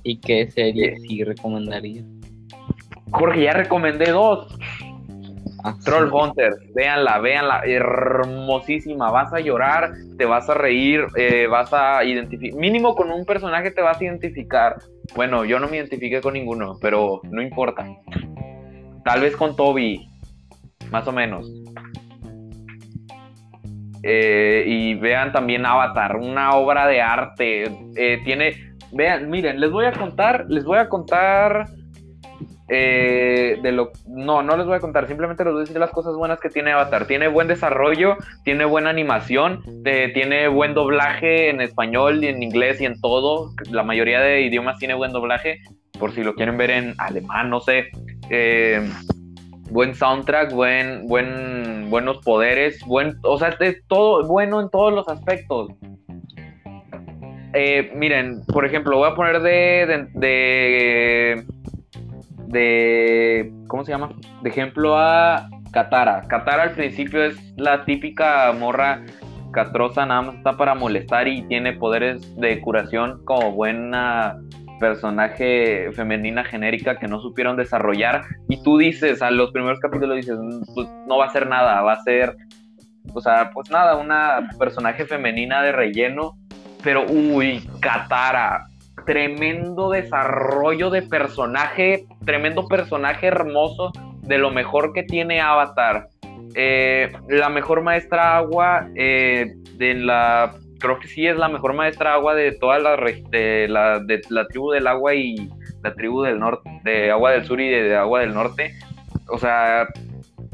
¿Y 0.04 0.18
qué 0.20 0.50
serie 0.50 0.96
sí 1.00 1.22
recomendaría? 1.22 2.02
Jorge, 3.10 3.42
ya 3.42 3.52
recomendé 3.52 4.10
dos. 4.10 4.56
Troll 5.84 6.12
Hunter, 6.12 6.52
véanla, 6.74 7.18
véanla, 7.18 7.62
hermosísima, 7.64 9.10
vas 9.10 9.32
a 9.32 9.40
llorar, 9.40 9.92
te 10.18 10.24
vas 10.24 10.48
a 10.48 10.54
reír, 10.54 11.06
eh, 11.16 11.46
vas 11.46 11.72
a 11.72 12.04
identificar, 12.04 12.58
mínimo 12.58 12.94
con 12.94 13.10
un 13.10 13.24
personaje 13.24 13.70
te 13.70 13.82
vas 13.82 14.00
a 14.00 14.04
identificar. 14.04 14.76
Bueno, 15.14 15.44
yo 15.44 15.58
no 15.58 15.68
me 15.68 15.76
identifiqué 15.76 16.20
con 16.20 16.34
ninguno, 16.34 16.78
pero 16.80 17.20
no 17.30 17.42
importa. 17.42 17.86
Tal 19.04 19.20
vez 19.20 19.36
con 19.36 19.56
Toby, 19.56 20.08
más 20.90 21.06
o 21.06 21.12
menos. 21.12 21.50
Eh, 24.04 24.64
y 24.66 24.94
vean 24.94 25.32
también 25.32 25.64
Avatar, 25.64 26.16
una 26.16 26.56
obra 26.56 26.86
de 26.86 27.00
arte. 27.00 27.64
Eh, 27.96 28.20
tiene, 28.24 28.56
vean, 28.92 29.30
miren, 29.30 29.60
les 29.60 29.70
voy 29.70 29.86
a 29.86 29.92
contar, 29.92 30.46
les 30.48 30.64
voy 30.64 30.78
a 30.78 30.88
contar 30.88 31.66
eh, 32.68 33.58
de 33.62 33.72
lo, 33.72 33.92
no, 34.06 34.42
no 34.42 34.56
les 34.56 34.66
voy 34.66 34.76
a 34.76 34.80
contar, 34.80 35.06
simplemente 35.06 35.44
les 35.44 35.52
voy 35.52 35.60
a 35.60 35.64
decir 35.64 35.78
las 35.78 35.90
cosas 35.90 36.14
buenas 36.14 36.40
que 36.40 36.48
tiene 36.48 36.72
Avatar. 36.72 37.06
Tiene 37.06 37.28
buen 37.28 37.48
desarrollo, 37.48 38.16
tiene 38.44 38.64
buena 38.64 38.90
animación, 38.90 39.62
tiene 39.84 40.48
buen 40.48 40.74
doblaje 40.74 41.50
en 41.50 41.60
español 41.60 42.22
y 42.24 42.28
en 42.28 42.42
inglés 42.42 42.80
y 42.80 42.86
en 42.86 43.00
todo. 43.00 43.50
La 43.70 43.82
mayoría 43.82 44.20
de 44.20 44.42
idiomas 44.42 44.78
tiene 44.78 44.94
buen 44.94 45.12
doblaje, 45.12 45.60
por 45.98 46.12
si 46.12 46.22
lo 46.22 46.34
quieren 46.34 46.56
ver 46.56 46.70
en 46.70 46.94
alemán, 46.98 47.50
no 47.50 47.60
sé 47.60 47.90
buen 49.72 49.94
soundtrack, 49.94 50.52
buen, 50.52 51.08
buen, 51.08 51.88
buenos 51.88 52.18
poderes, 52.18 52.84
buen, 52.84 53.16
o 53.22 53.38
sea, 53.38 53.56
es 53.60 53.82
todo 53.88 54.26
bueno 54.26 54.60
en 54.60 54.68
todos 54.68 54.92
los 54.92 55.08
aspectos. 55.08 55.70
Eh, 57.54 57.90
miren, 57.94 58.42
por 58.46 58.64
ejemplo, 58.66 58.98
voy 58.98 59.10
a 59.10 59.14
poner 59.14 59.40
de, 59.40 59.86
de, 59.86 60.08
de, 60.14 61.44
¿cómo 63.66 63.84
se 63.84 63.92
llama? 63.92 64.10
De 64.42 64.50
ejemplo 64.50 64.98
a 64.98 65.48
Katara. 65.72 66.22
Katara 66.28 66.64
al 66.64 66.72
principio 66.72 67.24
es 67.24 67.36
la 67.56 67.84
típica 67.84 68.52
morra 68.52 69.02
catrosa, 69.52 70.06
nada 70.06 70.22
más 70.22 70.34
está 70.36 70.56
para 70.56 70.74
molestar 70.74 71.28
y 71.28 71.42
tiene 71.42 71.74
poderes 71.74 72.34
de 72.36 72.60
curación 72.60 73.22
como 73.24 73.52
buena 73.52 74.38
personaje 74.80 75.92
femenina 75.92 76.42
genérica 76.42 76.98
que 76.98 77.06
no 77.06 77.20
supieron 77.20 77.56
desarrollar 77.56 78.24
y 78.48 78.60
tú 78.64 78.78
dices 78.78 79.22
a 79.22 79.30
los 79.30 79.52
primeros 79.52 79.78
capítulos 79.78 80.16
dices 80.16 80.36
pues 80.74 80.88
no 81.06 81.18
va 81.18 81.26
a 81.26 81.30
ser 81.30 81.46
nada 81.46 81.82
va 81.82 81.92
a 81.92 82.02
ser 82.02 82.36
o 83.14 83.20
sea 83.20 83.52
pues 83.54 83.70
nada 83.70 83.94
una 83.94 84.48
personaje 84.58 85.06
femenina 85.06 85.62
de 85.62 85.70
relleno 85.70 86.36
pero 86.82 87.06
uy 87.08 87.62
Katara 87.78 88.66
tremendo 89.04 89.90
desarrollo 89.90 90.90
de 90.90 91.02
personaje 91.02 92.06
tremendo 92.24 92.66
personaje 92.66 93.26
hermoso 93.26 93.92
de 94.22 94.38
lo 94.38 94.50
mejor 94.50 94.92
que 94.92 95.02
tiene 95.02 95.40
Avatar 95.40 96.08
eh, 96.54 97.12
la 97.28 97.48
mejor 97.48 97.82
maestra 97.82 98.36
agua 98.36 98.88
eh, 98.94 99.54
de 99.76 99.94
la 99.94 100.54
creo 100.82 100.98
que 100.98 101.08
sí 101.08 101.26
es 101.26 101.36
la 101.36 101.48
mejor 101.48 101.72
maestra 101.74 102.14
agua 102.14 102.34
de 102.34 102.52
toda 102.52 102.78
la, 102.78 102.96
de 102.96 103.68
la, 103.68 104.00
de 104.00 104.20
la 104.28 104.46
tribu 104.48 104.72
del 104.72 104.86
agua 104.86 105.14
y 105.14 105.48
la 105.82 105.94
tribu 105.94 106.22
del 106.22 106.38
norte, 106.38 106.68
de 106.84 107.10
agua 107.10 107.30
del 107.30 107.44
sur 107.44 107.60
y 107.60 107.68
de, 107.68 107.96
agua 107.96 108.20
del 108.20 108.34
norte. 108.34 108.74
O 109.28 109.38
sea, 109.38 109.86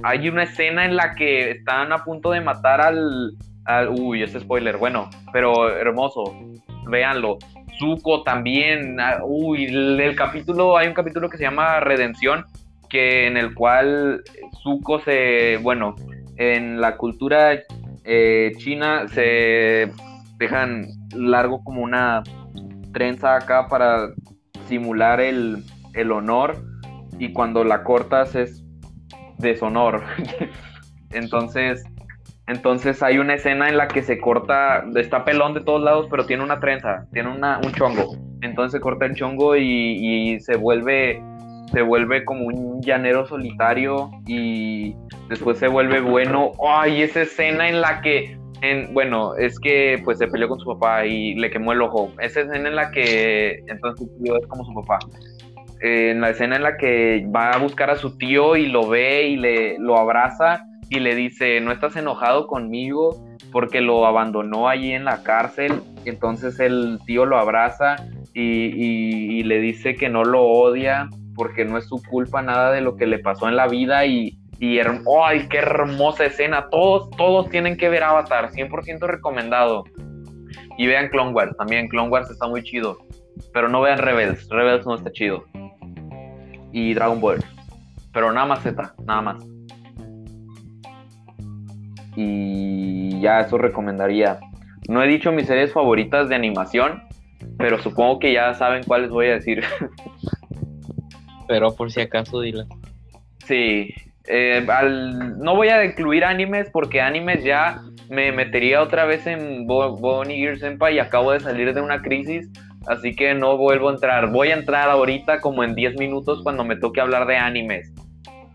hay 0.02 0.28
una 0.28 0.44
escena 0.44 0.84
en 0.84 0.96
la 0.96 1.14
que 1.14 1.50
están 1.50 1.92
a 1.92 2.04
punto 2.04 2.30
de 2.30 2.42
matar 2.42 2.80
al, 2.80 3.32
al 3.64 3.88
uy, 3.88 4.22
ese 4.22 4.38
spoiler, 4.40 4.76
bueno, 4.76 5.08
pero 5.32 5.74
hermoso, 5.74 6.36
véanlo. 6.86 7.38
Zuko 7.78 8.22
también, 8.22 9.00
ah, 9.00 9.20
uy, 9.24 9.66
el 9.66 10.16
capítulo, 10.16 10.76
hay 10.76 10.88
un 10.88 10.94
capítulo 10.94 11.28
que 11.28 11.36
se 11.36 11.44
llama 11.44 11.80
Redención, 11.80 12.44
que 12.88 13.26
en 13.26 13.36
el 13.36 13.54
cual 13.54 14.22
Zuko 14.62 15.00
se, 15.00 15.58
bueno, 15.58 15.94
en 16.36 16.80
la 16.80 16.96
cultura 16.96 17.58
eh, 18.04 18.52
china 18.56 19.06
se 19.08 19.90
dejan 20.38 20.86
largo 21.14 21.62
como 21.62 21.82
una 21.82 22.22
trenza 22.92 23.36
acá 23.36 23.68
para 23.68 24.08
simular 24.66 25.20
el, 25.20 25.64
honor 26.12 26.56
y 27.18 27.32
cuando 27.32 27.64
la 27.64 27.82
cortas 27.82 28.34
es 28.34 28.62
deshonor. 29.38 30.04
entonces, 31.10 31.82
entonces 32.48 33.02
hay 33.02 33.18
una 33.18 33.34
escena 33.34 33.68
en 33.68 33.76
la 33.76 33.88
que 33.88 34.02
se 34.02 34.18
corta, 34.18 34.82
está 34.96 35.22
pelón 35.24 35.52
de 35.52 35.60
todos 35.60 35.82
lados, 35.82 36.06
pero 36.10 36.24
tiene 36.24 36.42
una 36.42 36.58
trenza, 36.60 37.06
tiene 37.12 37.30
una, 37.30 37.60
un 37.62 37.72
chongo. 37.72 38.16
Entonces 38.40 38.72
se 38.72 38.80
corta 38.80 39.04
el 39.04 39.14
chongo 39.14 39.54
y, 39.54 40.40
se 40.40 40.56
vuelve 40.56 41.22
se 41.70 41.82
vuelve 41.82 42.24
como 42.24 42.46
un 42.46 42.80
llanero 42.80 43.26
solitario 43.26 44.10
y 44.26 44.96
después 45.28 45.58
se 45.58 45.68
vuelve 45.68 46.00
bueno. 46.00 46.52
Ay, 46.66 47.02
esa 47.02 47.20
escena 47.20 47.68
en 47.68 47.82
la 47.82 48.00
que 48.00 48.38
bueno, 48.92 49.36
es 49.36 49.60
que 49.60 50.00
pues 50.02 50.16
se 50.16 50.26
peleó 50.26 50.48
con 50.48 50.58
su 50.58 50.72
papá 50.72 51.04
y 51.04 51.34
le 51.34 51.50
quemó 51.50 51.72
el 51.72 51.82
ojo. 51.82 52.10
Esa 52.18 52.40
escena 52.40 52.70
en 52.70 52.76
la 52.76 52.90
que 52.90 53.62
entonces 53.66 54.08
su 54.08 54.22
tío 54.22 54.38
es 54.38 54.46
como 54.46 54.64
su 54.64 54.72
papá. 54.72 54.98
en 55.82 56.22
la 56.22 56.30
escena 56.30 56.56
en 56.56 56.62
la 56.62 56.78
que 56.78 57.26
va 57.34 57.50
a 57.50 57.58
buscar 57.58 57.90
a 57.90 57.96
su 57.96 58.16
tío 58.16 58.56
y 58.56 58.68
lo 58.68 58.88
ve 58.88 59.24
y 59.24 59.36
le 59.36 59.78
lo 59.78 59.98
abraza 59.98 60.64
y 60.90 61.00
le 61.00 61.14
dice, 61.14 61.60
no 61.60 61.72
estás 61.72 61.96
enojado 61.96 62.46
conmigo 62.46 63.24
porque 63.52 63.80
lo 63.80 64.06
abandonó 64.06 64.68
allí 64.68 64.92
en 64.92 65.04
la 65.04 65.22
cárcel. 65.22 65.82
Entonces 66.04 66.60
el 66.60 66.98
tío 67.06 67.26
lo 67.26 67.38
abraza 67.38 67.96
y 68.34 69.42
le 69.42 69.58
dice 69.60 69.94
que 69.94 70.08
no 70.08 70.22
lo 70.22 70.44
odia 70.44 71.08
porque 71.38 71.64
no 71.64 71.78
es 71.78 71.86
su 71.86 72.02
culpa 72.02 72.42
nada 72.42 72.72
de 72.72 72.80
lo 72.80 72.96
que 72.96 73.06
le 73.06 73.20
pasó 73.20 73.48
en 73.48 73.56
la 73.56 73.68
vida 73.68 74.04
y, 74.04 74.36
y 74.58 74.80
¡ay, 74.80 75.46
qué 75.48 75.58
hermosa 75.58 76.26
escena! 76.26 76.68
Todos, 76.68 77.10
todos 77.10 77.48
tienen 77.48 77.76
que 77.76 77.88
ver 77.88 78.02
Avatar, 78.02 78.50
100% 78.50 79.06
recomendado. 79.06 79.84
Y 80.76 80.86
vean 80.86 81.08
Clone 81.08 81.32
Wars, 81.32 81.56
también 81.56 81.88
Clone 81.88 82.08
Wars 82.08 82.30
está 82.30 82.48
muy 82.48 82.62
chido. 82.64 82.98
Pero 83.52 83.68
no 83.68 83.80
vean 83.80 83.98
Rebels, 83.98 84.48
Rebels 84.50 84.84
no 84.84 84.96
está 84.96 85.12
chido. 85.12 85.44
Y 86.72 86.92
Dragon 86.92 87.20
Ball. 87.20 87.38
Pero 88.12 88.32
nada 88.32 88.46
más 88.46 88.62
Z, 88.62 88.94
nada 89.06 89.22
más. 89.22 89.57
Y 92.20 93.20
ya 93.20 93.38
eso 93.38 93.58
recomendaría. 93.58 94.40
No 94.88 95.00
he 95.00 95.06
dicho 95.06 95.30
mis 95.30 95.46
series 95.46 95.72
favoritas 95.72 96.28
de 96.28 96.34
animación, 96.34 97.04
pero 97.56 97.80
supongo 97.80 98.18
que 98.18 98.32
ya 98.32 98.54
saben 98.54 98.82
cuáles 98.82 99.10
voy 99.10 99.28
a 99.28 99.34
decir. 99.34 99.62
pero 101.46 101.76
por 101.76 101.92
si 101.92 102.00
acaso, 102.00 102.40
dila. 102.40 102.66
Sí, 103.46 103.94
eh, 104.26 104.66
al, 104.68 105.38
no 105.38 105.54
voy 105.54 105.68
a 105.68 105.84
incluir 105.84 106.24
animes 106.24 106.68
porque 106.72 107.00
animes 107.00 107.44
ya 107.44 107.82
me 108.10 108.32
metería 108.32 108.82
otra 108.82 109.04
vez 109.04 109.24
en 109.28 109.68
Bonnie 109.68 110.38
Gear 110.38 110.58
Senpai 110.58 110.96
y 110.96 110.98
acabo 110.98 111.30
de 111.30 111.38
salir 111.38 111.72
de 111.72 111.80
una 111.80 112.02
crisis, 112.02 112.50
así 112.88 113.14
que 113.14 113.32
no 113.34 113.56
vuelvo 113.56 113.90
a 113.90 113.92
entrar. 113.92 114.32
Voy 114.32 114.48
a 114.48 114.54
entrar 114.54 114.90
ahorita 114.90 115.40
como 115.40 115.62
en 115.62 115.76
10 115.76 116.00
minutos 116.00 116.42
cuando 116.42 116.64
me 116.64 116.74
toque 116.74 117.00
hablar 117.00 117.28
de 117.28 117.36
animes. 117.36 117.92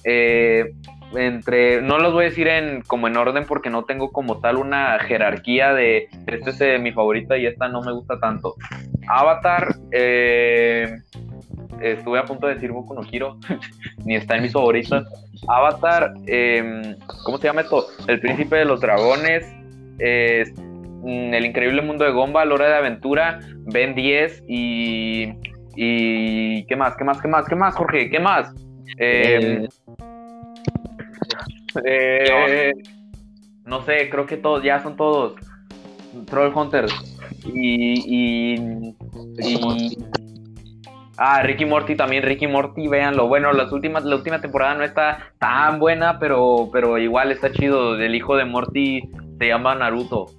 Eh, 0.04 0.66
entre, 1.16 1.82
no 1.82 2.00
los 2.00 2.14
voy 2.14 2.26
a 2.26 2.30
decir 2.30 2.48
en 2.48 2.82
como 2.82 3.08
en 3.08 3.18
orden 3.18 3.46
porque 3.46 3.70
no 3.70 3.86
tengo 3.86 4.12
como 4.12 4.40
tal 4.40 4.58
una 4.58 4.98
jerarquía 5.00 5.74
de 5.74 6.08
este 6.28 6.50
es 6.50 6.62
eh, 6.62 6.80
mi 6.80 6.92
favorita 6.92 7.38
y 7.38 7.46
esta 7.46 7.68
no 7.68 7.82
me 7.82 7.92
gusta 7.92 8.20
tanto. 8.20 8.56
Avatar, 9.08 9.76
eh, 9.92 10.96
estuve 11.82 12.20
a 12.20 12.26
punto 12.26 12.48
de 12.48 12.56
decir 12.56 12.72
Boku 12.72 12.94
no 12.94 13.02
Hiro, 13.10 13.38
ni 14.06 14.16
está 14.16 14.36
en 14.36 14.44
mis 14.44 14.54
favoritas. 14.54 15.06
Avatar, 15.48 16.14
em, 16.28 16.96
¿cómo 17.26 17.38
se 17.38 17.48
llama 17.48 17.62
esto? 17.62 17.86
El 18.08 18.20
príncipe 18.20 18.58
de 18.58 18.66
los 18.66 18.80
dragones, 18.80 19.46
mm, 19.98 21.34
El 21.34 21.46
increíble 21.46 21.82
mundo 21.82 22.06
de 22.06 22.12
Gomba, 22.12 22.44
Hora 22.44 22.68
de 22.68 22.76
Aventura, 22.76 23.40
Ben 23.66 23.94
10 23.94 24.44
y, 24.48 25.34
y... 25.76 26.66
¿Qué 26.66 26.76
más? 26.76 26.96
¿Qué 26.96 27.04
más? 27.04 27.22
¿Qué 27.22 27.28
más? 27.28 27.48
¿Qué 27.48 27.56
más, 27.56 27.76
Jorge? 27.76 28.10
¿Qué 28.10 28.20
más? 28.20 28.54
Em, 28.98 29.64
eh, 29.64 29.68
eh, 31.86 32.74
no 33.66 33.84
sé, 33.84 34.10
creo 34.10 34.26
que 34.26 34.38
todos, 34.38 34.64
ya 34.64 34.82
son 34.82 34.96
todos. 34.96 35.36
Troll 36.28 36.54
Hunters. 36.56 36.94
Y, 37.46 38.56
y, 38.56 39.98
Ah, 41.18 41.44
Ricky 41.44 41.66
Morty 41.66 41.96
también, 41.96 42.24
Ricky 42.24 42.48
Morty, 42.48 42.88
véanlo. 42.88 43.28
Bueno, 43.28 43.54
las 43.54 43.72
últimas, 43.72 44.04
la 44.04 44.16
última 44.16 44.42
temporada 44.42 44.74
no 44.74 44.84
está 44.84 45.32
tan 45.38 45.80
buena, 45.80 46.18
pero, 46.20 46.70
pero 46.74 46.98
igual 46.98 47.32
está 47.32 47.52
chido. 47.52 48.00
El 48.00 48.16
hijo 48.16 48.36
de 48.36 48.46
Morty 48.46 49.02
se 49.38 49.48
llama 49.48 49.76
Naruto. 49.76 50.32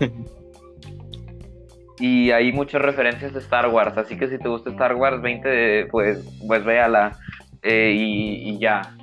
y 1.98 2.30
hay 2.30 2.52
muchas 2.52 2.80
referencias 2.80 3.34
de 3.34 3.40
Star 3.40 3.68
Wars, 3.68 3.96
así 3.98 4.16
que 4.16 4.28
si 4.28 4.38
te 4.38 4.48
gusta 4.48 4.70
Star 4.70 4.94
Wars 4.94 5.20
20, 5.20 5.86
pues, 5.86 6.26
pues 6.46 6.64
véala. 6.64 7.18
Eh, 7.62 7.92
y, 7.94 8.58
ya. 8.58 8.96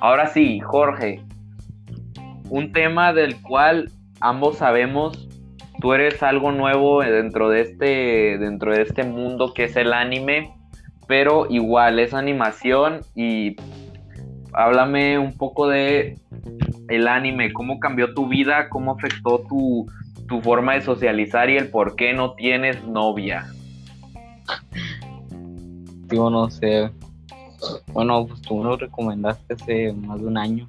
Ahora 0.00 0.28
sí, 0.28 0.60
Jorge, 0.60 1.20
un 2.50 2.72
tema 2.72 3.12
del 3.12 3.40
cual 3.42 3.90
ambos 4.20 4.58
sabemos, 4.58 5.28
tú 5.80 5.92
eres 5.92 6.22
algo 6.22 6.52
nuevo 6.52 7.00
dentro 7.02 7.50
de 7.50 7.62
este, 7.62 8.38
dentro 8.38 8.72
de 8.72 8.82
este 8.82 9.02
mundo 9.02 9.52
que 9.54 9.64
es 9.64 9.76
el 9.76 9.92
anime, 9.92 10.54
pero 11.08 11.46
igual 11.50 11.98
es 11.98 12.14
animación 12.14 13.00
y 13.16 13.56
háblame 14.52 15.18
un 15.18 15.36
poco 15.36 15.68
de 15.68 16.16
el 16.88 17.08
anime, 17.08 17.52
cómo 17.52 17.80
cambió 17.80 18.14
tu 18.14 18.28
vida, 18.28 18.68
cómo 18.68 18.92
afectó 18.92 19.40
tu, 19.48 19.86
tu 20.28 20.40
forma 20.42 20.74
de 20.74 20.82
socializar 20.82 21.50
y 21.50 21.56
el 21.56 21.70
por 21.70 21.96
qué 21.96 22.12
no 22.12 22.34
tienes 22.34 22.84
novia. 22.84 23.46
Yo 26.10 26.30
no 26.30 26.48
sé, 26.50 26.90
bueno, 27.92 28.26
pues 28.26 28.40
tú 28.42 28.56
me 28.58 28.64
lo 28.64 28.76
recomendaste 28.76 29.54
hace 29.54 29.92
más 29.92 30.20
de 30.20 30.26
un 30.26 30.38
año. 30.38 30.68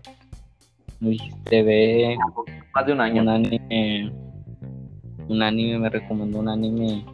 Me 0.99 1.09
dijiste, 1.09 1.63
ve. 1.63 2.17
Más 2.73 2.85
de 2.85 2.93
un 2.93 3.01
año. 3.01 3.21
Un 3.21 3.29
anime. 3.29 4.11
Un 5.27 5.41
anime, 5.41 5.79
me 5.79 5.89
recomendó 5.89 6.39
un 6.39 6.49
anime. 6.49 7.05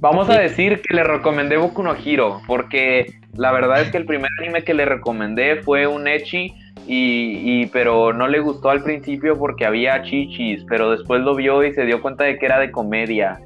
Vamos 0.00 0.28
a 0.28 0.38
decir 0.38 0.82
que 0.82 0.94
le 0.94 1.04
recomendé 1.04 1.56
Boku 1.56 1.82
no 1.82 1.94
Hiro, 1.96 2.40
porque 2.46 3.06
la 3.34 3.52
verdad 3.52 3.80
es 3.80 3.90
que 3.90 3.96
el 3.96 4.06
primer 4.06 4.30
anime 4.38 4.62
que 4.62 4.74
le 4.74 4.84
recomendé 4.84 5.62
fue 5.62 5.86
un 5.86 6.06
Echi, 6.06 6.54
y, 6.86 7.62
y, 7.62 7.66
pero 7.66 8.12
no 8.12 8.28
le 8.28 8.40
gustó 8.40 8.70
al 8.70 8.82
principio 8.82 9.38
porque 9.38 9.64
había 9.64 10.02
chichis, 10.02 10.64
pero 10.68 10.90
después 10.90 11.22
lo 11.22 11.34
vio 11.34 11.64
y 11.64 11.72
se 11.72 11.86
dio 11.86 12.02
cuenta 12.02 12.24
de 12.24 12.38
que 12.38 12.46
era 12.46 12.60
de 12.60 12.70
comedia. 12.70 13.40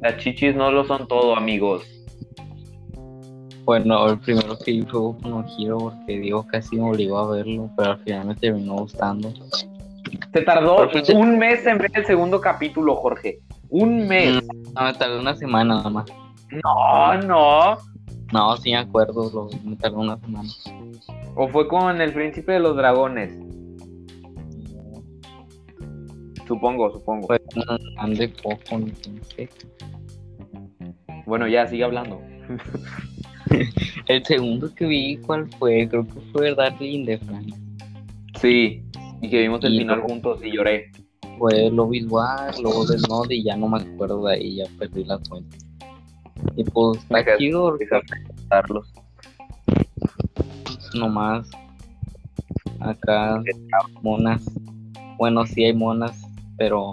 Las 0.00 0.16
chichis 0.18 0.56
no 0.56 0.70
lo 0.72 0.84
son 0.84 1.06
todo, 1.06 1.36
amigos. 1.36 1.84
Bueno, 3.64 4.08
el 4.08 4.18
primero 4.18 4.58
que 4.58 4.72
vi 4.72 4.82
fue 4.82 5.00
Boku 5.00 5.44
Hero 5.58 5.78
porque 5.78 6.18
Diego 6.18 6.46
casi 6.46 6.76
me 6.76 6.90
obligó 6.90 7.18
a 7.18 7.30
verlo, 7.36 7.70
pero 7.76 7.92
al 7.92 7.98
final 7.98 8.26
me 8.26 8.34
terminó 8.34 8.74
gustando. 8.74 9.32
Te 10.32 10.42
tardó 10.42 10.88
un 11.14 11.38
mes 11.38 11.64
en 11.66 11.78
ver 11.78 11.90
el 11.94 12.04
segundo 12.04 12.40
capítulo, 12.40 12.96
Jorge. 12.96 13.38
Un 13.68 14.08
mes. 14.08 14.42
Mm, 14.42 14.72
no, 14.74 14.82
me 14.82 14.94
tardó 14.94 15.20
una 15.20 15.34
semana 15.36 15.76
nada 15.76 15.90
más. 15.90 16.06
No, 16.64 17.14
no. 17.22 17.78
No, 18.32 18.56
sí 18.56 18.70
me 18.70 18.78
acuerdo, 18.78 19.48
me 19.64 19.76
tardó 19.76 20.00
una 20.00 20.18
semana. 20.18 20.48
¿O 21.36 21.48
fue 21.48 21.68
con 21.68 22.00
el 22.00 22.12
príncipe 22.12 22.52
de 22.52 22.60
los 22.60 22.76
dragones? 22.76 23.32
Supongo, 26.48 26.90
supongo. 26.92 27.28
Fue 27.28 27.40
con 27.96 28.14
de 28.14 28.28
poco, 28.28 28.78
no 28.78 29.24
sé. 29.36 29.48
Bueno, 31.26 31.46
ya, 31.46 31.66
sigue 31.68 31.84
hablando. 31.84 32.20
el 34.08 34.24
segundo 34.24 34.74
que 34.74 34.86
vi, 34.86 35.16
¿cuál 35.18 35.48
fue? 35.58 35.88
Creo 35.88 36.06
que 36.06 36.20
fue 36.32 36.54
Darling 36.54 37.04
de 37.04 37.18
Frank. 37.18 37.54
Sí, 38.40 38.82
y 39.20 39.28
que 39.28 39.40
vimos 39.40 39.62
el 39.64 39.78
final 39.78 40.00
juntos 40.00 40.40
y 40.42 40.52
lloré. 40.52 40.90
Fue 41.38 41.70
Lobby 41.70 42.04
War, 42.04 42.54
luego 42.60 42.86
del 42.86 43.02
Node 43.02 43.34
y 43.34 43.44
ya 43.44 43.56
no 43.56 43.68
me 43.68 43.78
acuerdo 43.78 44.24
de 44.26 44.34
ahí, 44.34 44.56
ya 44.56 44.64
perdí 44.78 45.04
la 45.04 45.18
cuenta. 45.28 45.56
Y 46.56 46.64
pues 46.64 46.98
está 46.98 47.36
chido 47.38 47.78
darlos. 48.48 48.92
Nomás 50.94 51.48
acá 52.80 53.42
monas. 54.02 54.42
Bueno, 55.16 55.46
sí 55.46 55.64
hay 55.64 55.72
monas, 55.72 56.20
pero 56.58 56.92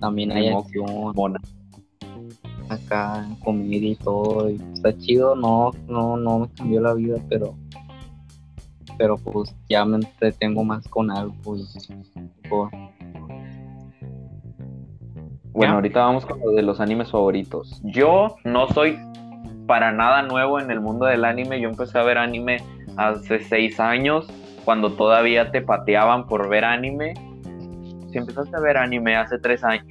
también 0.00 0.32
hay 0.32 0.48
acción. 0.48 1.12
Monas 1.14 1.51
acá 2.92 3.26
comedia 3.42 3.90
y 3.90 3.96
todo 3.96 4.50
y 4.50 4.60
está 4.74 4.96
chido 4.98 5.34
no 5.34 5.70
no 5.88 6.16
no 6.16 6.40
me 6.40 6.48
cambió 6.50 6.80
la 6.80 6.94
vida 6.94 7.16
pero 7.28 7.54
pero 8.98 9.16
pues 9.16 9.54
ya 9.68 9.84
me 9.84 9.96
entretengo 9.96 10.64
más 10.64 10.86
con 10.88 11.10
algo 11.10 11.56
bueno 15.52 15.74
ahorita 15.74 16.00
vamos 16.00 16.26
con 16.26 16.40
lo 16.40 16.52
de 16.52 16.62
los 16.62 16.80
animes 16.80 17.10
favoritos. 17.10 17.80
Yo 17.84 18.36
no 18.44 18.68
soy 18.68 18.98
para 19.66 19.92
nada 19.92 20.22
nuevo 20.22 20.58
en 20.58 20.70
el 20.70 20.80
mundo 20.80 21.04
del 21.04 21.26
anime. 21.26 21.60
Yo 21.60 21.68
empecé 21.68 21.98
a 21.98 22.02
ver 22.02 22.16
anime 22.16 22.56
hace 22.96 23.40
seis 23.40 23.78
años 23.78 24.26
cuando 24.64 24.92
todavía 24.92 25.50
te 25.50 25.60
pateaban 25.60 26.26
por 26.26 26.48
ver 26.48 26.64
anime. 26.64 27.12
Si 28.10 28.18
empezaste 28.18 28.56
a 28.56 28.60
ver 28.60 28.78
anime 28.78 29.16
hace 29.16 29.38
tres 29.38 29.62
años 29.62 29.86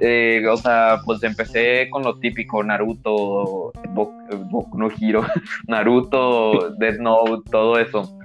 Eh, 0.00 0.42
o 0.48 0.56
sea, 0.56 1.00
pues 1.04 1.22
empecé 1.22 1.88
con 1.90 2.02
lo 2.02 2.18
típico, 2.18 2.62
Naruto, 2.62 3.72
no 4.74 4.88
Hiro, 4.98 5.24
Naruto, 5.68 6.70
Death 6.78 6.98
Note, 6.98 7.50
todo 7.50 7.78
eso. 7.78 8.16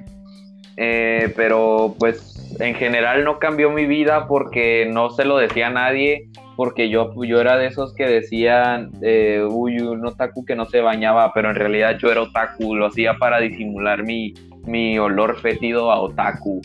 Eh, 0.77 1.33
pero 1.35 1.95
pues 1.97 2.57
en 2.59 2.75
general 2.75 3.23
no 3.23 3.39
cambió 3.39 3.71
mi 3.71 3.85
vida 3.85 4.27
porque 4.27 4.89
no 4.91 5.09
se 5.09 5.25
lo 5.25 5.37
decía 5.37 5.67
a 5.67 5.71
nadie, 5.71 6.29
porque 6.55 6.89
yo, 6.89 7.11
yo 7.23 7.41
era 7.41 7.57
de 7.57 7.67
esos 7.67 7.93
que 7.93 8.05
decían, 8.05 8.91
eh, 9.01 9.45
uy, 9.49 9.79
un 9.79 10.05
otaku 10.05 10.45
que 10.45 10.55
no 10.55 10.65
se 10.65 10.81
bañaba, 10.81 11.33
pero 11.33 11.49
en 11.49 11.55
realidad 11.55 11.97
yo 11.97 12.11
era 12.11 12.21
otaku, 12.21 12.75
lo 12.75 12.87
hacía 12.87 13.15
para 13.17 13.39
disimular 13.39 14.03
mi, 14.03 14.33
mi 14.65 14.97
olor 14.97 15.39
fétido 15.41 15.91
a 15.91 15.99
otaku 15.99 16.61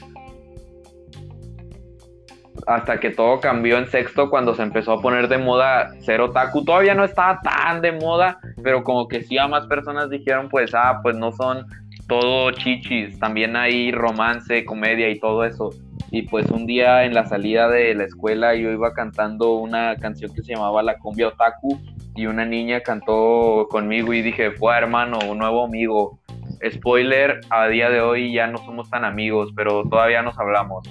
hasta 2.70 3.00
que 3.00 3.10
todo 3.10 3.40
cambió 3.40 3.78
en 3.78 3.88
sexto 3.88 4.30
cuando 4.30 4.54
se 4.54 4.62
empezó 4.62 4.92
a 4.92 5.02
poner 5.02 5.26
de 5.26 5.38
moda 5.38 5.90
ser 6.02 6.20
otaku. 6.20 6.64
Todavía 6.64 6.94
no 6.94 7.04
estaba 7.04 7.40
tan 7.40 7.80
de 7.80 7.90
moda, 7.90 8.38
pero 8.62 8.84
como 8.84 9.08
que 9.08 9.22
sí 9.22 9.36
a 9.38 9.48
más 9.48 9.66
personas 9.66 10.08
dijeron, 10.08 10.48
pues, 10.48 10.72
ah, 10.74 11.00
pues 11.02 11.16
no 11.16 11.32
son 11.32 11.66
todo 12.06 12.52
chichis, 12.52 13.18
también 13.18 13.56
hay 13.56 13.90
romance, 13.90 14.64
comedia 14.64 15.10
y 15.10 15.18
todo 15.18 15.44
eso. 15.44 15.70
Y 16.12 16.22
pues 16.22 16.48
un 16.50 16.66
día 16.66 17.04
en 17.04 17.14
la 17.14 17.26
salida 17.26 17.68
de 17.68 17.94
la 17.94 18.04
escuela 18.04 18.54
yo 18.54 18.70
iba 18.70 18.92
cantando 18.92 19.54
una 19.54 19.96
canción 19.96 20.32
que 20.32 20.42
se 20.42 20.54
llamaba 20.54 20.82
La 20.82 20.98
cumbia 20.98 21.28
otaku 21.28 21.80
y 22.14 22.26
una 22.26 22.44
niña 22.44 22.80
cantó 22.80 23.66
conmigo 23.68 24.12
y 24.12 24.22
dije, 24.22 24.52
fue 24.52 24.76
hermano, 24.76 25.18
un 25.28 25.38
nuevo 25.38 25.64
amigo. 25.64 26.20
Spoiler, 26.68 27.40
a 27.50 27.66
día 27.68 27.90
de 27.90 28.00
hoy 28.00 28.32
ya 28.32 28.46
no 28.46 28.58
somos 28.58 28.90
tan 28.90 29.04
amigos, 29.04 29.50
pero 29.56 29.84
todavía 29.88 30.22
nos 30.22 30.38
hablamos. 30.38 30.88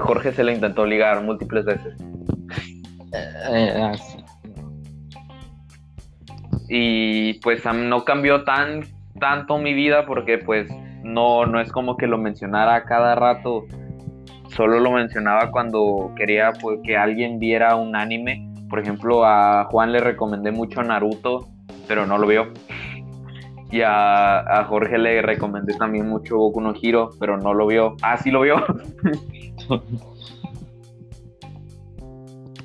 Jorge 0.00 0.32
se 0.32 0.44
le 0.44 0.54
intentó 0.54 0.86
ligar 0.86 1.22
múltiples 1.22 1.64
veces. 1.64 1.94
Eh, 3.50 3.74
ah, 3.76 3.92
y 6.68 7.34
pues 7.40 7.64
no 7.64 8.04
cambió 8.04 8.44
tan 8.44 8.84
tanto 9.18 9.58
mi 9.58 9.72
vida 9.72 10.04
porque 10.04 10.38
pues 10.38 10.68
no, 11.02 11.46
no 11.46 11.60
es 11.60 11.72
como 11.72 11.96
que 11.96 12.06
lo 12.06 12.18
mencionara 12.18 12.84
cada 12.84 13.14
rato. 13.14 13.64
Solo 14.54 14.80
lo 14.80 14.90
mencionaba 14.90 15.50
cuando 15.50 16.12
quería 16.16 16.52
pues, 16.60 16.80
que 16.84 16.96
alguien 16.96 17.38
viera 17.38 17.76
un 17.76 17.96
anime. 17.96 18.50
Por 18.68 18.80
ejemplo, 18.80 19.24
a 19.24 19.64
Juan 19.64 19.92
le 19.92 20.00
recomendé 20.00 20.50
mucho 20.50 20.82
Naruto 20.82 21.48
pero 21.88 22.06
no 22.06 22.18
lo 22.18 22.26
vio. 22.26 22.52
Y 23.70 23.82
a, 23.84 24.64
Jorge 24.68 24.96
le 24.98 25.20
recomendé 25.20 25.74
también 25.74 26.08
mucho 26.08 26.38
Boku 26.38 26.60
no 26.60 26.72
Hiro, 26.80 27.10
pero 27.20 27.36
no 27.36 27.52
lo 27.52 27.66
vio. 27.66 27.96
Ah, 28.02 28.16
sí 28.16 28.30
lo 28.30 28.40
vio. 28.40 28.64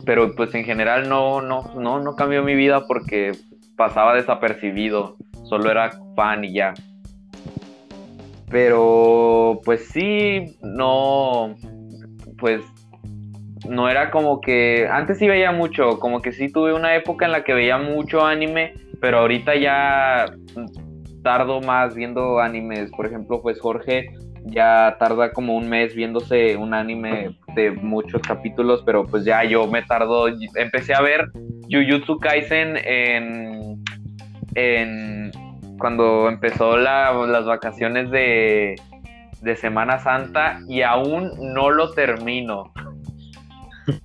pero 0.05 0.33
pues 0.35 0.53
en 0.55 0.63
general 0.63 1.09
no, 1.09 1.41
no, 1.41 1.73
no, 1.75 1.99
no 1.99 2.15
cambió 2.15 2.43
mi 2.43 2.55
vida 2.55 2.85
porque 2.87 3.33
pasaba 3.75 4.15
desapercibido. 4.15 5.17
Solo 5.43 5.69
era 5.69 5.91
fan 6.15 6.45
y 6.45 6.53
ya. 6.53 6.73
Pero 8.49 9.59
pues 9.65 9.89
sí, 9.89 10.57
no, 10.61 11.55
pues 12.37 12.61
no 13.67 13.89
era 13.89 14.11
como 14.11 14.41
que, 14.41 14.87
antes 14.89 15.17
sí 15.17 15.27
veía 15.27 15.51
mucho, 15.51 15.99
como 15.99 16.21
que 16.21 16.31
sí 16.31 16.51
tuve 16.51 16.73
una 16.73 16.95
época 16.95 17.25
en 17.25 17.31
la 17.31 17.43
que 17.43 17.53
veía 17.53 17.77
mucho 17.77 18.25
anime, 18.25 18.73
pero 18.99 19.19
ahorita 19.19 19.55
ya 19.55 20.25
tardo 21.23 21.61
más 21.61 21.95
viendo 21.95 22.39
animes. 22.39 22.91
Por 22.91 23.05
ejemplo, 23.05 23.41
pues 23.41 23.59
Jorge 23.59 24.11
ya 24.45 24.97
tarda 24.99 25.31
como 25.31 25.55
un 25.55 25.69
mes 25.69 25.95
viéndose 25.95 26.57
un 26.57 26.73
anime 26.73 27.37
de 27.55 27.71
muchos 27.71 28.21
capítulos, 28.21 28.83
pero 28.85 29.05
pues 29.05 29.23
ya 29.23 29.43
yo 29.43 29.67
me 29.67 29.81
tardo, 29.83 30.27
empecé 30.55 30.93
a 30.93 31.01
ver 31.01 31.31
Jujutsu 31.71 32.17
Kaisen 32.19 32.77
en, 32.77 33.81
en 34.55 35.31
cuando 35.79 36.27
empezó 36.27 36.77
las 36.77 37.45
vacaciones 37.45 38.11
de, 38.11 38.75
de 39.41 39.55
Semana 39.55 39.99
Santa 39.99 40.59
y 40.67 40.81
aún 40.81 41.31
no 41.53 41.69
lo 41.69 41.91
termino. 41.91 42.71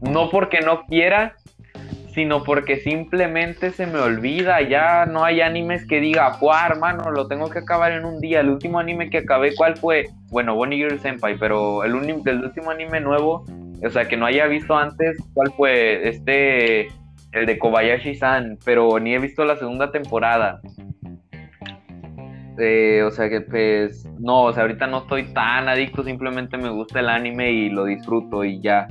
No 0.00 0.30
porque 0.30 0.60
no 0.62 0.84
quiera, 0.86 1.36
sino 2.14 2.44
porque 2.44 2.76
simplemente 2.76 3.70
se 3.70 3.86
me 3.86 3.98
olvida. 3.98 4.60
Ya 4.62 5.06
no 5.06 5.24
hay 5.24 5.40
animes 5.40 5.86
que 5.86 6.00
diga, 6.00 6.36
¡guau, 6.40 6.70
hermano! 6.70 7.10
Lo 7.10 7.26
tengo 7.28 7.50
que 7.50 7.60
acabar 7.60 7.92
en 7.92 8.04
un 8.04 8.20
día. 8.20 8.40
El 8.40 8.50
último 8.50 8.78
anime 8.78 9.10
que 9.10 9.18
acabé, 9.18 9.54
¿cuál 9.54 9.76
fue? 9.76 10.06
Bueno, 10.30 10.54
Bonnie 10.54 10.78
Girl 10.78 10.98
Senpai, 11.00 11.36
pero 11.38 11.84
el, 11.84 11.92
el 11.94 12.44
último 12.44 12.70
anime 12.70 13.00
nuevo, 13.00 13.44
o 13.84 13.90
sea, 13.90 14.06
que 14.06 14.16
no 14.16 14.26
haya 14.26 14.46
visto 14.46 14.76
antes, 14.76 15.16
¿cuál 15.34 15.52
fue? 15.56 16.08
Este, 16.08 16.88
el 17.32 17.46
de 17.46 17.58
Kobayashi-san, 17.58 18.58
pero 18.64 18.98
ni 18.98 19.14
he 19.14 19.18
visto 19.18 19.44
la 19.44 19.56
segunda 19.56 19.90
temporada. 19.90 20.60
Eh, 22.58 23.02
o 23.02 23.10
sea 23.10 23.30
que 23.30 23.40
pues 23.40 24.06
no, 24.20 24.44
o 24.44 24.52
sea, 24.52 24.64
ahorita 24.64 24.86
no 24.86 24.98
estoy 24.98 25.32
tan 25.32 25.68
adicto, 25.68 26.04
simplemente 26.04 26.58
me 26.58 26.68
gusta 26.68 27.00
el 27.00 27.08
anime 27.08 27.50
y 27.50 27.70
lo 27.70 27.86
disfruto 27.86 28.44
y 28.44 28.60
ya. 28.60 28.88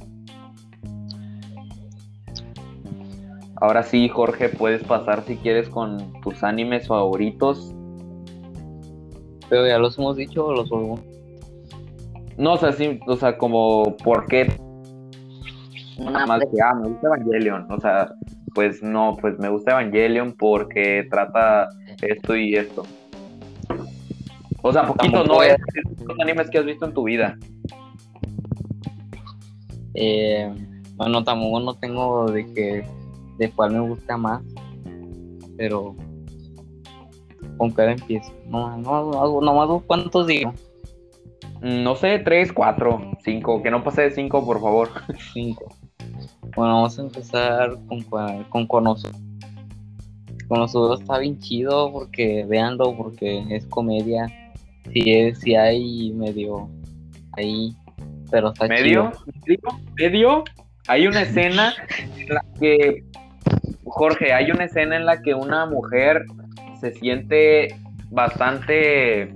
Ahora 3.62 3.84
sí, 3.84 4.09
Jorge, 4.09 4.49
puedes 4.49 4.84
pasar 4.84 5.24
si 5.24 5.38
quieres 5.38 5.70
con 5.70 6.20
tus 6.22 6.43
animes 6.43 6.88
favoritos. 6.88 7.76
Pero 9.49 9.68
ya 9.68 9.78
los 9.78 9.99
hemos 9.99 10.18
dicho 10.18 10.47
o 10.47 10.53
los 10.53 10.68
volvemos. 10.68 11.01
No, 12.38 12.53
o 12.53 12.57
sea, 12.57 12.72
sí, 12.74 12.99
o 13.05 13.16
sea, 13.16 13.38
como, 13.38 13.95
¿por 14.03 14.26
qué? 14.26 14.51
Nada 15.99 16.26
más 16.26 16.39
que, 16.39 16.59
ah, 16.59 16.74
me 16.74 16.89
gusta 16.89 17.07
Evangelion. 17.07 17.72
O 17.72 17.80
sea, 17.80 18.12
pues 18.55 18.82
no, 18.82 19.16
pues 19.22 19.38
me 19.38 19.49
gusta 19.49 19.74
Evangelion 19.74 20.34
porque 20.34 21.07
trata 21.12 21.70
esto 22.01 22.36
y 22.36 22.55
esto. 22.55 22.84
O 24.64 24.74
sea, 24.74 24.88
poquito 24.88 25.24
no 25.24 25.43
es 25.43 25.55
los 26.03 26.20
animes 26.20 26.49
que 26.49 26.57
has 26.57 26.66
visto 26.66 26.86
en 26.88 26.93
tu 26.95 27.03
vida. 27.03 27.38
Eh, 29.93 30.51
bueno, 30.95 31.24
tampoco 31.24 31.59
no 31.59 31.76
tengo 31.76 32.26
de 32.32 32.51
que 32.53 33.01
de 33.41 33.51
cuál 33.51 33.71
me 33.71 33.79
gusta 33.79 34.17
más, 34.17 34.43
pero 35.57 35.95
con 37.57 37.71
cada 37.71 37.91
empiezo. 37.91 38.31
No, 38.45 38.77
no, 38.77 39.41
no, 39.41 39.53
más 39.53 39.83
cuántos 39.87 40.27
digo. 40.27 40.53
Mm, 41.61 41.83
no 41.83 41.95
sé, 41.95 42.19
tres, 42.19 42.53
cuatro, 42.53 43.11
cinco. 43.23 43.63
Que 43.63 43.71
no 43.71 43.83
pase 43.83 44.03
de 44.03 44.11
cinco, 44.11 44.45
por 44.45 44.61
favor. 44.61 44.89
Cinco. 45.33 45.75
Bueno, 46.55 46.75
vamos 46.75 46.99
a 46.99 47.01
empezar 47.01 47.77
con, 47.87 48.01
con 48.49 48.67
Konosuba. 48.67 49.17
Konosuba 50.47 50.95
está 50.95 51.17
bien 51.17 51.39
chido 51.39 51.91
porque 51.91 52.45
véanlo, 52.47 52.95
porque 52.95 53.43
es 53.49 53.65
comedia. 53.67 54.27
Sí, 54.93 55.33
sí 55.35 55.55
hay 55.55 56.11
medio 56.13 56.69
ahí, 57.33 57.75
pero 58.29 58.51
está 58.51 58.67
¿Medio? 58.67 59.11
chido. 59.45 59.79
¿Medio? 59.95 60.43
Hay 60.87 61.07
una 61.07 61.21
escena 61.23 61.73
en 62.17 62.27
la 62.33 62.45
que 62.59 63.03
Jorge, 63.93 64.31
hay 64.31 64.49
una 64.51 64.65
escena 64.65 64.95
en 64.95 65.05
la 65.05 65.21
que 65.21 65.33
una 65.33 65.65
mujer 65.65 66.23
se 66.79 66.93
siente 66.93 67.75
bastante 68.09 69.35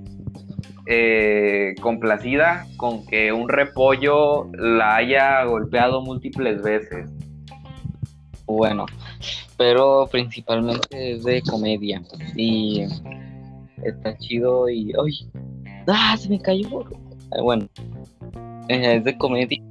eh, 0.88 1.76
complacida 1.82 2.66
con 2.78 3.06
que 3.06 3.34
un 3.34 3.50
repollo 3.50 4.50
la 4.54 4.96
haya 4.96 5.44
golpeado 5.44 6.02
múltiples 6.02 6.62
veces. 6.62 7.12
Bueno, 8.46 8.86
pero 9.58 10.08
principalmente 10.10 11.12
es 11.12 11.26
de 11.26 11.42
comedia 11.42 12.02
y 12.36 12.86
está 13.84 14.18
chido 14.18 14.70
y 14.70 14.94
¡ay! 14.94 15.30
¡Ah! 15.88 16.16
Se 16.18 16.30
me 16.30 16.40
cayó. 16.40 16.86
Bueno, 17.42 17.68
es 18.70 19.04
de 19.04 19.18
comedia 19.18 19.62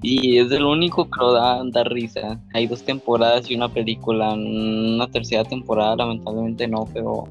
y 0.00 0.38
es 0.38 0.52
el 0.52 0.64
único, 0.64 1.08
pero 1.08 1.32
da, 1.32 1.62
da 1.64 1.84
risa. 1.84 2.40
Hay 2.54 2.66
dos 2.66 2.84
temporadas 2.84 3.50
y 3.50 3.56
una 3.56 3.68
película. 3.68 4.32
Una 4.32 5.08
tercera 5.08 5.44
temporada, 5.44 5.96
lamentablemente 5.96 6.68
no, 6.68 6.84
pero. 6.92 7.24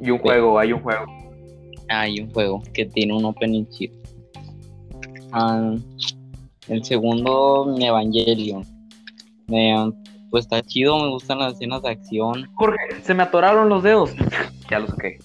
Y 0.00 0.10
un 0.10 0.18
juego, 0.18 0.58
hay 0.58 0.72
un 0.72 0.80
juego. 0.80 1.06
Hay 1.88 2.20
un 2.20 2.32
juego 2.32 2.62
que 2.72 2.86
tiene 2.86 3.14
un 3.14 3.24
opening 3.24 3.66
chip. 3.66 3.92
Ah, 5.32 5.74
el 6.68 6.84
segundo, 6.84 7.74
Evangelion. 7.78 8.64
pues 10.30 10.44
está 10.44 10.62
chido, 10.62 10.98
me 10.98 11.08
gustan 11.10 11.38
las 11.38 11.54
escenas 11.54 11.82
de 11.82 11.90
acción. 11.90 12.50
Jorge, 12.54 12.78
se 13.02 13.14
me 13.14 13.22
atoraron 13.22 13.68
los 13.68 13.82
dedos. 13.82 14.10
ya 14.70 14.80
lo 14.80 14.88
saqué. 14.88 15.18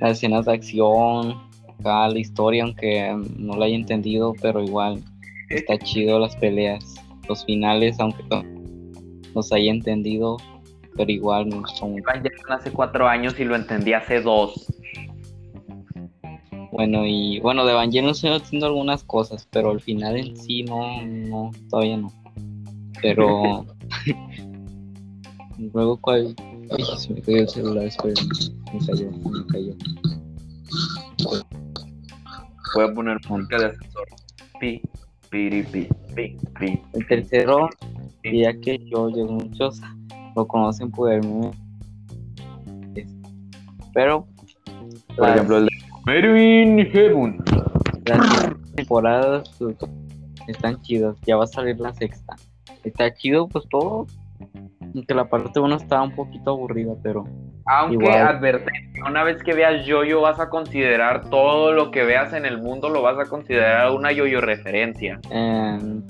Las 0.00 0.12
escenas 0.12 0.46
de 0.46 0.52
acción, 0.52 1.49
acá 1.80 2.08
la 2.08 2.18
historia, 2.18 2.64
aunque 2.64 3.16
no 3.36 3.56
la 3.56 3.66
haya 3.66 3.76
entendido, 3.76 4.34
pero 4.40 4.62
igual 4.62 5.02
está 5.48 5.78
chido 5.84 6.18
las 6.18 6.36
peleas. 6.36 6.94
Los 7.28 7.44
finales, 7.44 7.98
aunque 8.00 8.22
no 8.30 8.42
los 9.34 9.52
haya 9.52 9.70
entendido, 9.70 10.36
pero 10.96 11.10
igual 11.10 11.46
me 11.46 11.56
gustó 11.56 11.86
mucho. 11.86 12.04
hace 12.48 12.70
cuatro 12.70 13.08
años 13.08 13.38
y 13.38 13.44
lo 13.44 13.56
entendí 13.56 13.92
hace 13.92 14.20
dos. 14.20 14.66
Bueno, 16.72 17.04
y 17.04 17.40
bueno, 17.40 17.64
de 17.64 17.72
Evangelion 17.72 18.10
estoy 18.10 18.30
haciendo 18.30 18.66
algunas 18.66 19.04
cosas, 19.04 19.46
pero 19.50 19.70
al 19.70 19.80
final 19.80 20.16
en 20.16 20.36
sí 20.36 20.62
no, 20.62 21.02
no, 21.02 21.50
todavía 21.68 21.96
no. 21.96 22.12
Pero 23.02 23.66
luego 25.72 25.96
cuál. 25.98 26.34
Ay, 26.70 26.84
se 26.96 27.12
me 27.12 27.20
cayó 27.20 27.38
el 27.38 27.48
celular, 27.48 27.84
espera. 27.84 28.14
Me 28.72 28.86
cayó, 28.86 29.10
me 29.10 29.46
cayó. 29.46 29.74
Voy 32.74 32.84
a 32.84 32.94
poner 32.94 33.18
música 33.28 33.58
de 33.58 33.66
ascensor. 33.66 34.06
Pi, 34.60 34.82
pi, 35.30 35.62
pi, 35.62 35.88
pi, 36.14 36.36
pi. 36.58 36.82
El 36.92 37.06
tercero, 37.06 37.68
ya 38.22 38.52
que 38.60 38.78
yo, 38.86 39.10
yo 39.10 39.26
muchos 39.26 39.80
lo 40.36 40.46
conocen 40.46 40.90
por 40.90 41.12
el 41.12 41.22
Pero, 43.92 44.26
por 45.16 45.28
ejemplo, 45.28 45.58
el 45.58 45.66
de 45.66 45.70
Merwin 46.06 46.86
Heaven. 46.86 47.42
Las 48.06 48.54
temporadas 48.74 49.60
están 50.46 50.80
chidas. 50.82 51.16
Ya 51.26 51.36
va 51.36 51.44
a 51.44 51.48
salir 51.48 51.78
la 51.80 51.92
sexta. 51.94 52.36
Está 52.84 53.12
chido, 53.14 53.48
pues 53.48 53.64
todo. 53.68 54.06
Aunque 54.94 55.14
la 55.14 55.28
parte 55.28 55.60
1 55.60 55.76
estaba 55.76 56.02
un 56.02 56.14
poquito 56.14 56.50
aburrida, 56.50 56.94
pero 57.02 57.24
aunque 57.70 58.10
advertencia, 58.10 59.04
una 59.08 59.22
vez 59.22 59.40
que 59.44 59.54
veas 59.54 59.86
yoyo 59.86 60.20
vas 60.20 60.40
a 60.40 60.50
considerar 60.50 61.30
todo 61.30 61.72
lo 61.72 61.92
que 61.92 62.02
veas 62.02 62.32
en 62.32 62.44
el 62.44 62.58
mundo, 62.58 62.88
lo 62.88 63.00
vas 63.00 63.16
a 63.18 63.30
considerar 63.30 63.92
una 63.92 64.10
yoyo 64.10 64.40
referencia. 64.40 65.20
Em, 65.30 66.02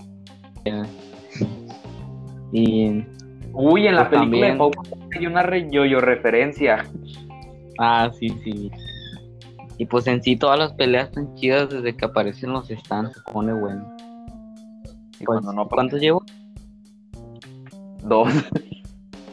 y 2.53 3.05
Uy, 3.53 3.87
en 3.87 3.95
la 3.95 4.09
pues 4.09 4.23
película 4.23 4.71
hay 5.15 5.27
una 5.27 5.59
yoyo 5.69 6.01
referencia. 6.01 6.87
Ah, 7.79 8.11
sí, 8.19 8.31
sí. 8.43 8.71
Y 9.77 9.85
pues 9.85 10.07
en 10.07 10.23
sí 10.23 10.37
todas 10.37 10.59
las 10.59 10.73
peleas 10.73 11.09
están 11.09 11.35
chidas 11.35 11.69
desde 11.69 11.95
que 11.95 12.07
aparecen 12.07 12.53
los 12.53 12.69
stands, 12.69 13.13
se 13.13 13.33
pone 13.33 13.53
bueno. 13.53 13.97
¿Y 15.19 15.25
pues, 15.25 15.43
no, 15.43 15.69
¿Cuántos 15.69 16.01
llevo? 16.01 16.25
Dos. 18.03 18.33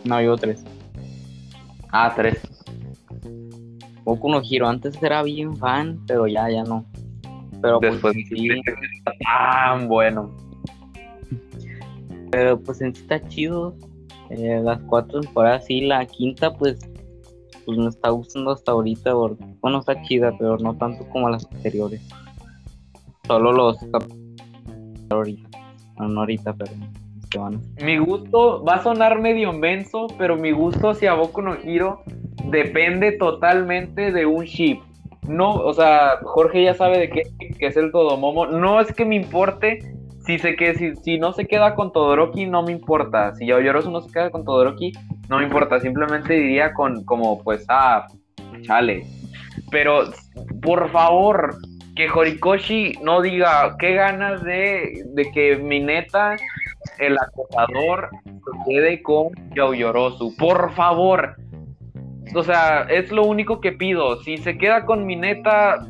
No, 0.04 0.22
llevo 0.22 0.38
tres. 0.38 0.64
Ah, 1.92 2.14
tres. 2.16 2.40
Boku 4.04 4.30
no 4.30 4.42
Hiro, 4.42 4.68
antes 4.68 5.02
era 5.02 5.24
bien 5.24 5.56
fan, 5.58 6.00
pero 6.08 6.28
ya, 6.28 6.50
ya 6.50 6.64
no. 6.64 6.86
Pero 7.62 7.80
pues 7.80 7.94
Después 7.94 8.16
sí. 8.30 8.50
tan 9.24 9.88
bueno. 9.88 10.36
Pero 12.32 12.62
pues 12.62 12.82
en 12.82 12.94
sí 12.96 13.02
está 13.02 13.26
chido. 13.28 13.76
Eh, 14.30 14.62
las 14.64 14.80
cuatro 14.84 15.22
temporadas, 15.22 15.66
sí, 15.66 15.82
la 15.82 16.06
quinta, 16.06 16.54
pues, 16.54 16.80
pues 17.66 17.78
me 17.78 17.88
está 17.88 18.10
gustando 18.10 18.52
hasta 18.52 18.74
ahorita. 18.74 19.14
Bueno, 19.62 19.80
está 19.80 20.02
chida, 20.04 20.34
pero 20.38 20.58
no 20.58 20.76
tanto 20.78 21.08
como 21.10 21.30
las 21.30 21.46
anteriores. 21.54 22.02
Solo 23.26 23.52
los 23.52 23.78
ahorita. 25.10 25.50
no 26.00 26.20
ahorita, 26.20 26.54
pero 26.54 26.72
Mi 27.84 27.98
gusto 27.98 28.64
va 28.64 28.76
a 28.76 28.84
sonar 28.84 29.20
medio 29.20 29.54
menso, 29.54 30.08
pero 30.18 30.36
mi 30.36 30.52
gusto 30.52 30.92
hacia 30.92 31.14
Boku 31.14 31.42
no 31.42 31.56
Hiro 31.56 32.04
depende 32.46 33.12
totalmente 33.14 34.12
de 34.12 34.26
un 34.26 34.46
ship. 34.46 34.80
No, 35.28 35.56
o 35.56 35.74
sea, 35.74 36.20
Jorge 36.24 36.64
ya 36.64 36.74
sabe 36.74 37.00
de 37.00 37.10
qué, 37.10 37.24
es 37.60 37.76
el 37.78 37.92
Todomomo. 37.92 38.48
No 38.48 38.80
es 38.80 38.94
que 38.94 39.04
me 39.06 39.16
importe 39.16 39.80
si 40.26 40.40
se 40.40 40.56
que 40.56 40.76
si, 40.76 40.96
si, 40.96 41.18
no 41.18 41.34
se 41.34 41.46
queda 41.46 41.76
con 41.76 41.92
Todoroki, 41.92 42.46
no 42.46 42.64
me 42.64 42.72
importa. 42.72 43.36
Si 43.36 43.46
Yaoyorozu 43.46 43.92
no 43.92 44.02
se 44.02 44.12
queda 44.12 44.30
con 44.30 44.46
Todoroki, 44.46 44.94
no 45.30 45.38
me 45.40 45.44
importa. 45.44 45.80
Simplemente 45.80 46.34
diría 46.34 46.74
con 46.74 47.04
como 47.04 47.44
pues 47.44 47.66
ah, 47.68 48.08
chale. 48.62 49.06
Pero 49.70 50.06
por 50.62 50.90
favor, 50.92 51.58
que 51.98 52.10
Horikoshi 52.10 52.94
no 53.02 53.22
diga 53.22 53.76
qué 53.80 53.96
ganas 53.96 54.44
de, 54.44 55.04
de 55.14 55.32
que 55.32 55.58
Mineta, 55.58 56.38
el 57.00 57.18
acosador, 57.18 58.10
se 58.24 58.70
quede 58.70 59.02
con 59.02 59.30
Yaoyorozu. 59.56 60.36
Por 60.38 60.74
favor, 60.74 61.36
o 62.36 62.44
sea, 62.44 62.82
es 62.84 63.12
lo 63.12 63.26
único 63.26 63.62
que 63.62 63.72
pido. 63.72 64.22
Si 64.24 64.38
se 64.38 64.58
queda 64.58 64.86
con 64.86 65.06
mi 65.06 65.16
neta, 65.16 65.88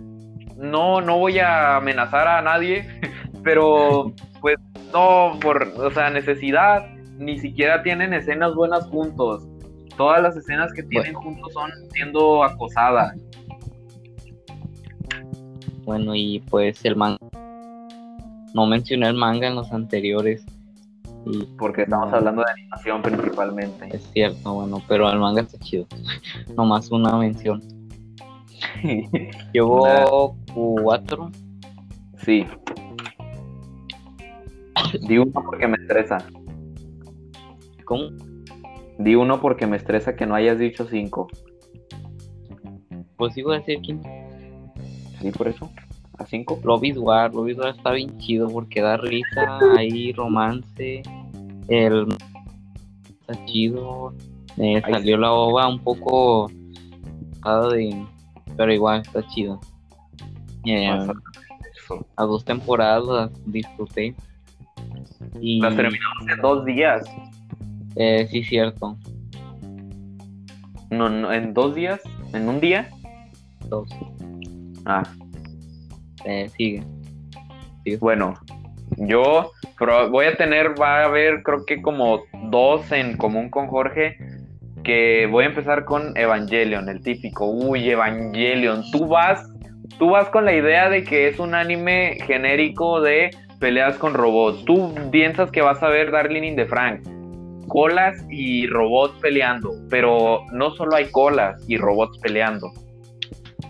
no, 0.57 1.01
no 1.01 1.17
voy 1.17 1.39
a 1.39 1.77
amenazar 1.77 2.27
a 2.27 2.41
nadie, 2.41 2.85
pero 3.43 4.13
pues 4.41 4.57
no, 4.93 5.38
por, 5.41 5.63
o 5.77 5.91
sea, 5.91 6.09
necesidad, 6.09 6.88
ni 7.17 7.39
siquiera 7.39 7.83
tienen 7.83 8.13
escenas 8.13 8.53
buenas 8.55 8.88
juntos. 8.88 9.47
Todas 9.97 10.21
las 10.21 10.38
escenas 10.38 10.71
que 10.73 10.83
tienen 10.83 11.13
juntos 11.13 11.53
son 11.53 11.71
siendo 11.91 12.43
acosadas. 12.43 13.15
Bueno, 15.83 16.13
y 16.13 16.39
pues 16.49 16.83
el 16.85 16.95
manga. 16.95 17.17
No 18.53 18.65
mencioné 18.65 19.07
el 19.07 19.15
manga 19.15 19.47
en 19.47 19.55
los 19.55 19.71
anteriores 19.71 20.45
porque 21.57 21.84
estamos 21.84 22.13
hablando 22.13 22.43
de 22.43 22.51
animación 22.51 23.01
principalmente. 23.01 23.95
Es 23.95 24.09
cierto, 24.13 24.53
bueno, 24.53 24.82
pero 24.88 25.11
el 25.11 25.20
manga 25.20 25.41
está 25.41 25.57
chido. 25.59 25.86
Nomás 26.55 26.91
una 26.91 27.18
mención. 27.18 27.61
Llevo 29.53 30.36
cuatro. 30.53 31.32
Sí. 32.24 32.45
Di 35.07 35.18
uno 35.18 35.32
porque 35.32 35.68
me 35.68 35.78
estresa. 35.78 36.18
¿Cómo? 37.86 38.09
Di 38.97 39.15
uno 39.15 39.39
porque 39.39 39.68
me 39.68 39.78
estresa 39.78 40.15
que 40.15 40.26
no 40.26 40.36
hayas 40.36 40.59
dicho 40.59 40.88
cinco. 40.88 41.28
Pues 43.18 43.38
iba 43.38 43.55
a 43.55 43.59
decir 43.59 43.82
quinto. 43.82 44.07
Sí, 45.20 45.32
por 45.32 45.47
eso. 45.47 45.70
A 46.18 46.26
cinco. 46.26 46.59
Lobby's 46.63 46.97
War, 46.97 47.32
War 47.32 47.70
está 47.70 47.91
bien 47.91 48.18
chido 48.18 48.49
porque 48.49 48.82
da 48.82 48.97
risa, 48.97 49.59
hay 49.78 50.13
romance, 50.13 51.03
el 51.68 52.07
está 53.22 53.45
chido. 53.45 54.13
Eh, 54.57 54.82
salió 54.82 55.18
la 55.18 55.32
ova 55.32 55.68
un 55.68 55.80
poco 55.80 56.49
de, 57.72 58.05
pero 58.55 58.74
igual 58.74 59.01
está 59.01 59.26
chido. 59.28 59.59
Eh, 60.65 60.89
a 62.15 62.24
dos 62.24 62.43
temporadas 62.43 63.32
disfruté. 63.45 64.15
Y, 65.39 65.61
Las 65.61 65.76
terminamos 65.76 66.28
en 66.30 66.41
dos 66.41 66.65
días. 66.65 67.05
Eh, 67.95 68.28
sí, 68.30 68.43
cierto. 68.43 68.97
No, 70.89 71.09
no, 71.09 71.32
en 71.32 71.53
dos 71.53 71.76
días, 71.76 72.01
en 72.34 72.49
un 72.49 72.59
día. 72.59 72.89
Dos. 73.70 73.89
Ah. 74.86 75.03
Eh, 76.28 76.49
sigue. 76.57 76.84
Bueno, 78.01 78.34
yo 78.97 79.51
voy 80.11 80.25
a 80.25 80.36
tener, 80.36 80.80
va 80.80 81.03
a 81.03 81.05
haber 81.05 81.41
creo 81.41 81.65
que 81.65 81.82
como 81.82 82.23
dos 82.49 82.91
en 82.91 83.15
común 83.15 83.49
con 83.49 83.67
Jorge, 83.67 84.17
que 84.84 85.25
voy 85.32 85.45
a 85.45 85.47
empezar 85.47 85.86
con 85.86 86.17
Evangelion, 86.17 86.89
el 86.89 87.01
típico, 87.01 87.45
uy, 87.49 87.89
Evangelion, 87.89 88.84
tú 88.91 89.07
vas, 89.07 89.41
tú 89.97 90.09
vas 90.09 90.28
con 90.28 90.43
la 90.43 90.53
idea 90.53 90.89
de 90.89 91.05
que 91.05 91.30
es 91.30 91.39
un 91.39 91.55
anime 91.55 92.17
genérico 92.25 92.99
de 92.99 93.30
peleas 93.61 93.97
con 93.97 94.13
robots, 94.13 94.65
tú 94.65 94.93
piensas 95.11 95.49
que 95.49 95.61
vas 95.61 95.82
a 95.82 95.88
ver 95.88 96.11
Darling 96.11 96.43
in 96.43 96.55
the 96.57 96.65
Frank, 96.65 97.07
colas 97.69 98.17
y 98.30 98.67
robots 98.67 99.17
peleando, 99.21 99.71
pero 99.89 100.41
no 100.51 100.71
solo 100.71 100.93
hay 100.93 101.05
colas 101.05 101.63
y 101.69 101.78
robots 101.78 102.17
peleando, 102.19 102.69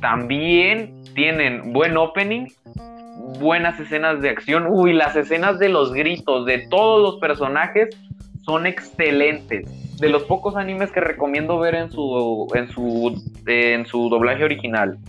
también 0.01 0.97
tienen 1.18 1.74
buen 1.74 1.97
opening 1.97 2.45
buenas 3.39 3.80
escenas 3.80 4.22
de 4.22 4.30
acción. 4.30 4.68
Uy, 4.70 4.93
las 4.93 5.15
escenas 5.15 5.57
de 5.57 5.68
los 5.68 5.91
gritos 5.91 6.45
de 6.45 6.68
todos 6.70 7.01
los 7.01 7.20
personajes 7.20 7.89
son 8.45 8.68
excelentes. 8.68 9.97
De 9.99 10.09
los 10.09 10.24
pocos 10.26 10.55
animes 10.55 10.91
que 10.91 10.99
recomiendo 10.99 11.57
ver 11.57 11.74
en 11.74 11.91
su 11.91 12.47
en 12.53 12.70
su 12.70 13.20
en 13.47 13.88
su 13.88 14.09
doblaje 14.09 14.43
original. 14.43 14.99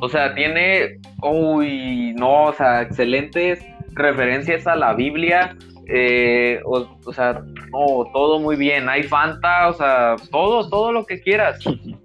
O 0.00 0.08
sea, 0.08 0.34
tiene 0.34 0.98
uy, 1.22 2.12
no, 2.18 2.46
o 2.46 2.52
sea, 2.52 2.82
excelentes 2.82 3.64
referencias 3.92 4.66
a 4.66 4.74
la 4.74 4.94
Biblia. 4.94 5.56
Eh, 5.86 6.60
o, 6.64 6.88
o, 7.04 7.12
sea, 7.12 7.40
no, 7.70 8.10
todo 8.12 8.40
muy 8.40 8.56
bien. 8.56 8.88
Hay 8.88 9.04
Fanta, 9.04 9.68
o 9.68 9.74
sea, 9.74 10.16
todo, 10.32 10.68
todo 10.68 10.90
lo 10.90 11.06
que 11.06 11.20
quieras. 11.20 11.60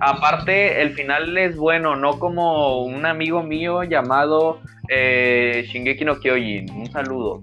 Aparte, 0.00 0.82
el 0.82 0.90
final 0.94 1.36
es 1.38 1.56
bueno, 1.56 1.96
no 1.96 2.18
como 2.18 2.82
un 2.82 3.06
amigo 3.06 3.42
mío 3.42 3.82
llamado 3.82 4.60
eh, 4.88 5.64
Shingeki 5.68 6.04
no 6.04 6.18
Kyojin. 6.18 6.70
Un 6.70 6.86
saludo. 6.86 7.42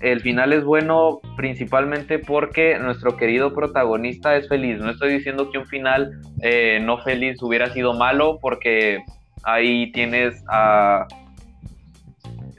El 0.00 0.20
final 0.20 0.52
es 0.52 0.64
bueno 0.64 1.20
principalmente 1.36 2.18
porque 2.18 2.78
nuestro 2.78 3.16
querido 3.16 3.54
protagonista 3.54 4.36
es 4.36 4.48
feliz. 4.48 4.78
No 4.78 4.90
estoy 4.90 5.12
diciendo 5.12 5.50
que 5.50 5.58
un 5.58 5.66
final 5.66 6.20
eh, 6.42 6.80
no 6.82 6.98
feliz 6.98 7.42
hubiera 7.42 7.70
sido 7.70 7.92
malo 7.92 8.38
porque 8.40 9.02
ahí 9.42 9.92
tienes 9.92 10.42
a... 10.48 11.06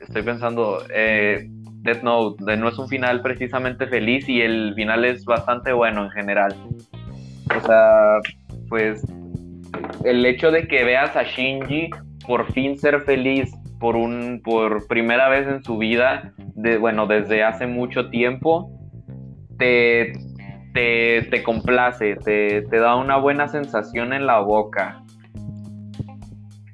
Estoy 0.01 0.23
pensando, 0.23 0.83
eh, 0.93 1.47
Death 1.83 2.03
Note 2.03 2.57
no 2.57 2.67
es 2.67 2.77
un 2.77 2.87
final 2.87 3.21
precisamente 3.21 3.87
feliz 3.87 4.27
y 4.27 4.41
el 4.41 4.73
final 4.75 5.05
es 5.05 5.25
bastante 5.25 5.73
bueno 5.73 6.03
en 6.03 6.11
general. 6.11 6.55
O 7.57 7.65
sea, 7.65 8.19
pues 8.71 9.05
el 10.05 10.25
hecho 10.25 10.49
de 10.49 10.65
que 10.65 10.85
veas 10.85 11.13
a 11.17 11.23
Shinji 11.23 11.89
por 12.25 12.49
fin 12.53 12.79
ser 12.79 13.01
feliz 13.01 13.51
por 13.81 13.97
un 13.97 14.41
por 14.41 14.87
primera 14.87 15.27
vez 15.27 15.45
en 15.45 15.61
su 15.61 15.77
vida, 15.77 16.31
de, 16.55 16.77
bueno, 16.77 17.05
desde 17.05 17.43
hace 17.43 17.67
mucho 17.67 18.09
tiempo, 18.09 18.71
te, 19.57 20.13
te, 20.73 21.43
complace, 21.43 22.15
te, 22.15 22.61
te, 22.61 22.77
da 22.77 22.95
una 22.95 23.17
buena 23.17 23.49
sensación 23.49 24.13
en 24.13 24.25
la 24.25 24.39
boca. 24.39 25.03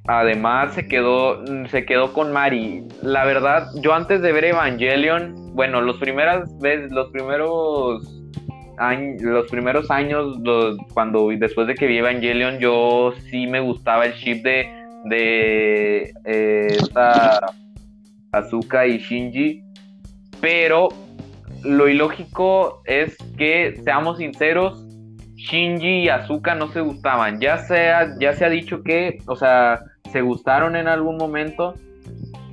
Además 0.05 0.75
se 0.75 0.87
quedó, 0.87 1.43
se 1.67 1.83
quedó 1.85 2.13
con 2.13 2.31
Mari. 2.31 2.87
La 3.01 3.25
verdad, 3.25 3.69
yo 3.81 3.93
antes 3.95 4.21
de 4.21 4.31
ver 4.33 4.45
Evangelion, 4.45 5.55
bueno, 5.55 5.81
los 5.81 5.97
primeras 5.97 6.55
veces, 6.59 6.91
los 6.91 7.09
primeros 7.09 8.16
los 9.19 9.49
primeros 9.49 9.89
años, 9.89 10.39
cuando 10.93 11.29
después 11.37 11.67
de 11.67 11.75
que 11.75 11.87
vi 11.87 11.97
Evangelion, 11.97 12.59
yo 12.59 13.13
sí 13.29 13.47
me 13.47 13.59
gustaba 13.59 14.05
el 14.05 14.13
chip 14.13 14.43
de, 14.43 14.67
de 15.05 16.13
eh, 16.25 16.77
Azuka 18.31 18.85
y 18.85 18.99
Shinji, 18.99 19.63
pero 20.41 20.89
lo 21.63 21.87
ilógico 21.87 22.81
es 22.85 23.17
que, 23.37 23.79
seamos 23.83 24.17
sinceros, 24.17 24.83
Shinji 25.35 26.03
y 26.03 26.09
Azuka 26.09 26.55
no 26.55 26.67
se 26.71 26.81
gustaban. 26.81 27.39
Ya 27.39 27.57
se 27.59 27.91
ya 28.19 28.33
se 28.33 28.45
ha 28.45 28.49
dicho 28.49 28.83
que, 28.83 29.19
o 29.27 29.35
sea, 29.35 29.81
se 30.11 30.21
gustaron 30.21 30.75
en 30.75 30.87
algún 30.87 31.17
momento, 31.17 31.75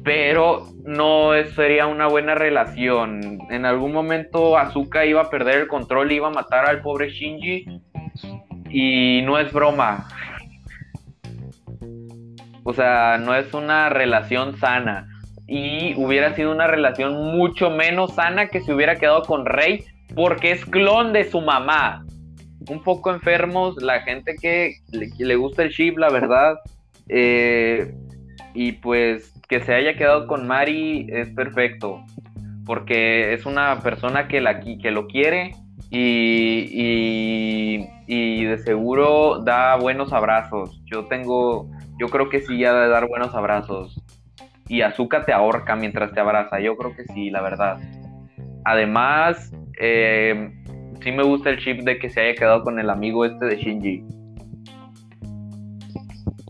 pero 0.04 0.66
no 0.84 1.30
sería 1.56 1.86
una 1.86 2.06
buena 2.06 2.34
relación. 2.34 3.38
En 3.50 3.64
algún 3.64 3.92
momento 3.92 4.58
Azuka 4.58 5.06
iba 5.06 5.22
a 5.22 5.30
perder 5.30 5.62
el 5.62 5.66
control, 5.66 6.12
iba 6.12 6.28
a 6.28 6.30
matar 6.30 6.66
al 6.66 6.82
pobre 6.82 7.08
Shinji 7.08 7.80
y 8.68 9.22
no 9.22 9.38
es 9.38 9.50
broma. 9.50 10.06
O 12.64 12.74
sea, 12.74 13.16
no 13.18 13.34
es 13.34 13.52
una 13.54 13.88
relación 13.88 14.58
sana. 14.58 15.08
Y 15.46 15.94
hubiera 15.96 16.34
sido 16.34 16.52
una 16.52 16.66
relación 16.66 17.36
mucho 17.36 17.70
menos 17.70 18.14
sana 18.14 18.48
que 18.48 18.60
si 18.60 18.72
hubiera 18.72 18.96
quedado 18.96 19.22
con 19.22 19.46
Rey, 19.46 19.84
porque 20.14 20.52
es 20.52 20.64
clon 20.66 21.14
de 21.14 21.24
su 21.24 21.40
mamá. 21.40 22.04
Un 22.68 22.82
poco 22.82 23.10
enfermos, 23.10 23.82
la 23.82 24.00
gente 24.00 24.36
que 24.36 24.76
le, 24.90 25.36
gusta 25.36 25.62
el 25.62 25.70
ship, 25.70 25.96
la 25.96 26.10
verdad. 26.10 26.56
Eh, 27.08 27.94
y 28.54 28.72
pues 28.72 29.33
que 29.48 29.60
se 29.60 29.74
haya 29.74 29.96
quedado 29.96 30.26
con 30.26 30.46
Mari 30.46 31.06
es 31.10 31.28
perfecto. 31.30 32.04
porque 32.66 33.34
es 33.34 33.44
una 33.44 33.80
persona 33.80 34.26
que, 34.26 34.40
la, 34.40 34.60
que 34.60 34.90
lo 34.90 35.06
quiere 35.06 35.54
y, 35.90 37.86
y, 38.06 38.44
de 38.44 38.58
seguro 38.58 39.40
da 39.40 39.76
buenos 39.76 40.12
abrazos. 40.12 40.82
Yo 40.86 41.04
tengo, 41.04 41.68
yo 41.98 42.08
creo 42.08 42.30
que 42.30 42.40
sí, 42.40 42.64
ha 42.64 42.72
de 42.72 42.88
dar 42.88 43.06
buenos 43.06 43.34
abrazos. 43.34 44.02
Y 44.66 44.80
Azuka 44.80 45.26
te 45.26 45.32
ahorca 45.32 45.76
mientras 45.76 46.12
te 46.12 46.20
abraza. 46.20 46.58
Yo 46.58 46.76
creo 46.76 46.96
que 46.96 47.04
sí, 47.04 47.28
la 47.30 47.42
verdad. 47.42 47.78
Además, 48.64 49.52
eh, 49.78 50.52
sí 51.02 51.12
me 51.12 51.22
gusta 51.22 51.50
el 51.50 51.58
chip 51.58 51.82
de 51.82 51.98
que 51.98 52.08
se 52.08 52.22
haya 52.22 52.34
quedado 52.34 52.62
con 52.62 52.78
el 52.78 52.88
amigo 52.88 53.26
este 53.26 53.44
de 53.44 53.56
Shinji. 53.56 54.04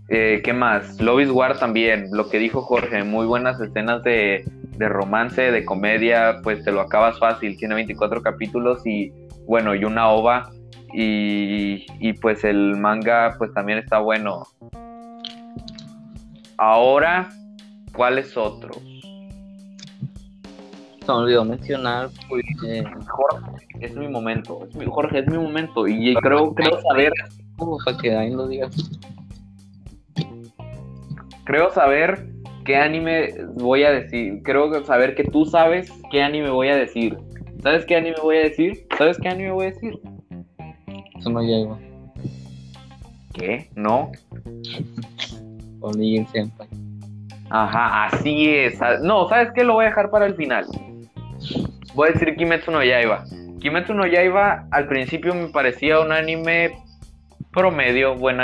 Eh, 0.09 0.43
¿Qué 0.45 0.53
más? 0.53 1.01
Lovis 1.01 1.31
War 1.31 1.59
también, 1.59 2.09
lo 2.13 2.29
que 2.29 2.39
dijo 2.39 2.61
Jorge, 2.63 3.05
muy 3.05 3.27
buenas 3.27 3.59
escenas 3.61 4.03
de, 4.03 4.45
de 4.77 4.89
romance, 4.89 5.51
de 5.51 5.65
comedia, 5.65 6.41
pues 6.43 6.63
te 6.63 6.73
lo 6.73 6.81
acabas 6.81 7.19
fácil, 7.19 7.57
tiene 7.57 7.75
24 7.75 8.23
capítulos 8.23 8.87
y 8.87 9.13
bueno, 9.47 9.75
y 9.75 9.85
una 9.85 10.09
ova. 10.09 10.51
Y, 10.97 11.87
y 11.99 12.13
pues 12.13 12.45
el 12.45 12.77
manga 12.77 13.35
pues 13.37 13.53
también 13.53 13.79
está 13.79 13.99
bueno. 13.99 14.47
Ahora, 16.57 17.31
¿cuáles 17.93 18.37
otros? 18.37 18.81
Se 21.05 21.13
me 21.13 21.19
olvidó 21.19 21.45
mencionar, 21.45 22.09
pues, 22.29 22.45
Jorge, 23.09 23.65
es 23.81 23.95
mi 23.95 24.09
momento. 24.09 24.67
Es 24.67 24.75
mi, 24.75 24.87
Jorge, 24.87 25.19
es 25.19 25.27
mi 25.27 25.37
momento. 25.37 25.87
Y 25.87 26.15
creo, 26.15 26.55
creo 26.55 26.81
saber. 26.81 27.13
Para 27.85 27.99
que 27.99 28.17
ahí 28.17 28.31
lo 28.31 28.47
digas. 28.47 28.75
Creo 31.45 31.71
saber 31.71 32.27
qué 32.65 32.77
anime 32.77 33.35
voy 33.55 33.85
a 33.85 33.93
decir. 33.93 34.43
Creo 34.43 34.85
saber 34.85 35.15
que 35.15 35.25
tú 35.25 35.45
sabes 35.45 35.91
qué 36.11 36.23
anime 36.23 36.51
voy 36.51 36.69
a 36.69 36.77
decir. 36.77 37.19
¿Sabes 37.63 37.85
qué 37.87 37.97
anime 37.97 38.17
voy 38.23 38.37
a 38.39 38.41
decir? 38.41 38.87
¿Sabes 38.99 39.19
qué 39.19 39.29
anime 39.29 39.53
voy 39.53 39.67
a 39.67 39.71
decir? 39.71 39.99
Eso 41.19 41.31
no. 41.31 41.79
¿Qué? 43.33 43.71
¿No? 43.75 44.13
Onigiri 45.81 46.27
Senpai. 46.27 46.69
Ajá, 47.51 48.07
así 48.07 48.49
es. 48.49 48.79
No, 49.03 49.29
¿sabes 49.29 49.51
qué? 49.55 49.65
Lo 49.65 49.75
voy 49.75 49.85
a 49.85 49.89
dejar 49.89 50.11
para 50.11 50.27
el 50.27 50.35
final. 50.35 50.67
Voy 51.95 52.09
a 52.09 52.13
decir 52.13 52.35
Kimetsu 52.37 52.71
no 52.71 52.83
Yaiba. 52.83 53.25
Kimetsu 53.61 53.95
no 53.95 54.07
Yaiba 54.07 54.67
al 54.71 54.89
principio 54.89 55.35
me 55.35 55.49
parecía 55.49 56.01
un 56.01 56.13
anime 56.13 56.73
promedio, 57.53 58.15
buen 58.17 58.39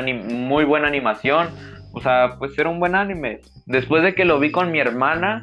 muy 0.44 0.64
buena 0.64 0.86
animación. 0.86 1.48
O 1.92 2.00
sea, 2.00 2.36
pues 2.38 2.58
era 2.58 2.68
un 2.68 2.80
buen 2.80 2.94
anime. 2.94 3.40
Después 3.66 4.02
de 4.02 4.14
que 4.14 4.24
lo 4.24 4.38
vi 4.38 4.50
con 4.50 4.70
mi 4.70 4.78
hermana, 4.78 5.42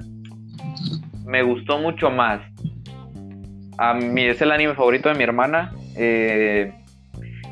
me 1.26 1.44
gustó 1.44 1.78
mucho 1.78 2.10
más. 2.10 2.42
A 3.78 3.94
mí 3.94 4.24
es 4.24 4.42
el 4.42 4.52
anime 4.52 4.74
favorito 4.74 5.10
de 5.10 5.16
mi 5.16 5.24
hermana. 5.24 5.74
Eh, 5.96 6.74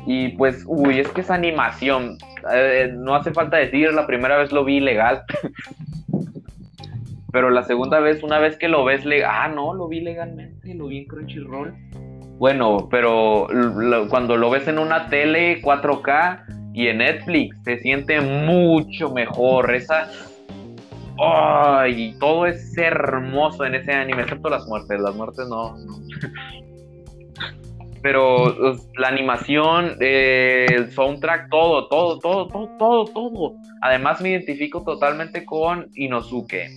y 0.06 0.28
pues, 0.30 0.64
uy, 0.66 1.00
es 1.00 1.08
que 1.08 1.20
es 1.20 1.30
animación. 1.30 2.16
Eh, 2.52 2.92
no 2.96 3.14
hace 3.14 3.32
falta 3.32 3.56
decir, 3.56 3.92
la 3.92 4.06
primera 4.06 4.36
vez 4.38 4.52
lo 4.52 4.64
vi 4.64 4.80
legal. 4.80 5.22
Pero 7.32 7.50
la 7.50 7.64
segunda 7.64 8.00
vez, 8.00 8.22
una 8.22 8.38
vez 8.38 8.56
que 8.56 8.68
lo 8.68 8.84
ves 8.84 9.04
legal, 9.04 9.30
ah, 9.30 9.48
no, 9.48 9.74
lo 9.74 9.88
vi 9.88 10.00
legalmente, 10.00 10.72
lo 10.74 10.86
vi 10.86 11.00
en 11.00 11.06
Crunchyroll. 11.06 11.74
Bueno, 12.38 12.88
pero 12.90 13.46
cuando 14.08 14.36
lo 14.36 14.50
ves 14.50 14.68
en 14.68 14.78
una 14.78 15.08
tele 15.08 15.62
4K 15.62 16.65
y 16.76 16.86
en 16.88 16.98
Netflix, 16.98 17.56
se 17.64 17.78
siente 17.78 18.20
mucho 18.20 19.10
mejor. 19.10 19.74
Esa, 19.74 20.10
¡Ay! 21.18 22.14
todo 22.20 22.44
es 22.44 22.76
hermoso 22.76 23.64
en 23.64 23.76
ese 23.76 23.94
anime, 23.94 24.20
excepto 24.20 24.50
las 24.50 24.66
muertes. 24.66 25.00
Las 25.00 25.14
muertes 25.14 25.48
no. 25.48 25.72
Pero 28.02 28.54
la 28.98 29.08
animación, 29.08 29.96
eh, 30.00 30.66
el 30.68 30.92
soundtrack, 30.92 31.48
todo, 31.48 31.88
todo, 31.88 32.18
todo, 32.18 32.46
todo, 32.46 32.68
todo, 32.78 33.04
todo. 33.06 33.54
Además, 33.80 34.20
me 34.20 34.32
identifico 34.32 34.84
totalmente 34.84 35.46
con 35.46 35.88
Inosuke. 35.94 36.76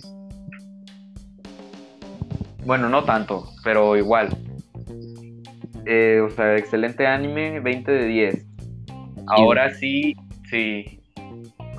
Bueno, 2.64 2.88
no 2.88 3.04
tanto, 3.04 3.50
pero 3.62 3.98
igual. 3.98 4.30
Eh, 5.84 6.22
o 6.24 6.30
sea, 6.30 6.56
excelente 6.56 7.06
anime, 7.06 7.60
20 7.60 7.92
de 7.92 8.06
10. 8.06 8.49
Ahora 9.30 9.74
sí, 9.74 10.16
sí. 10.50 11.00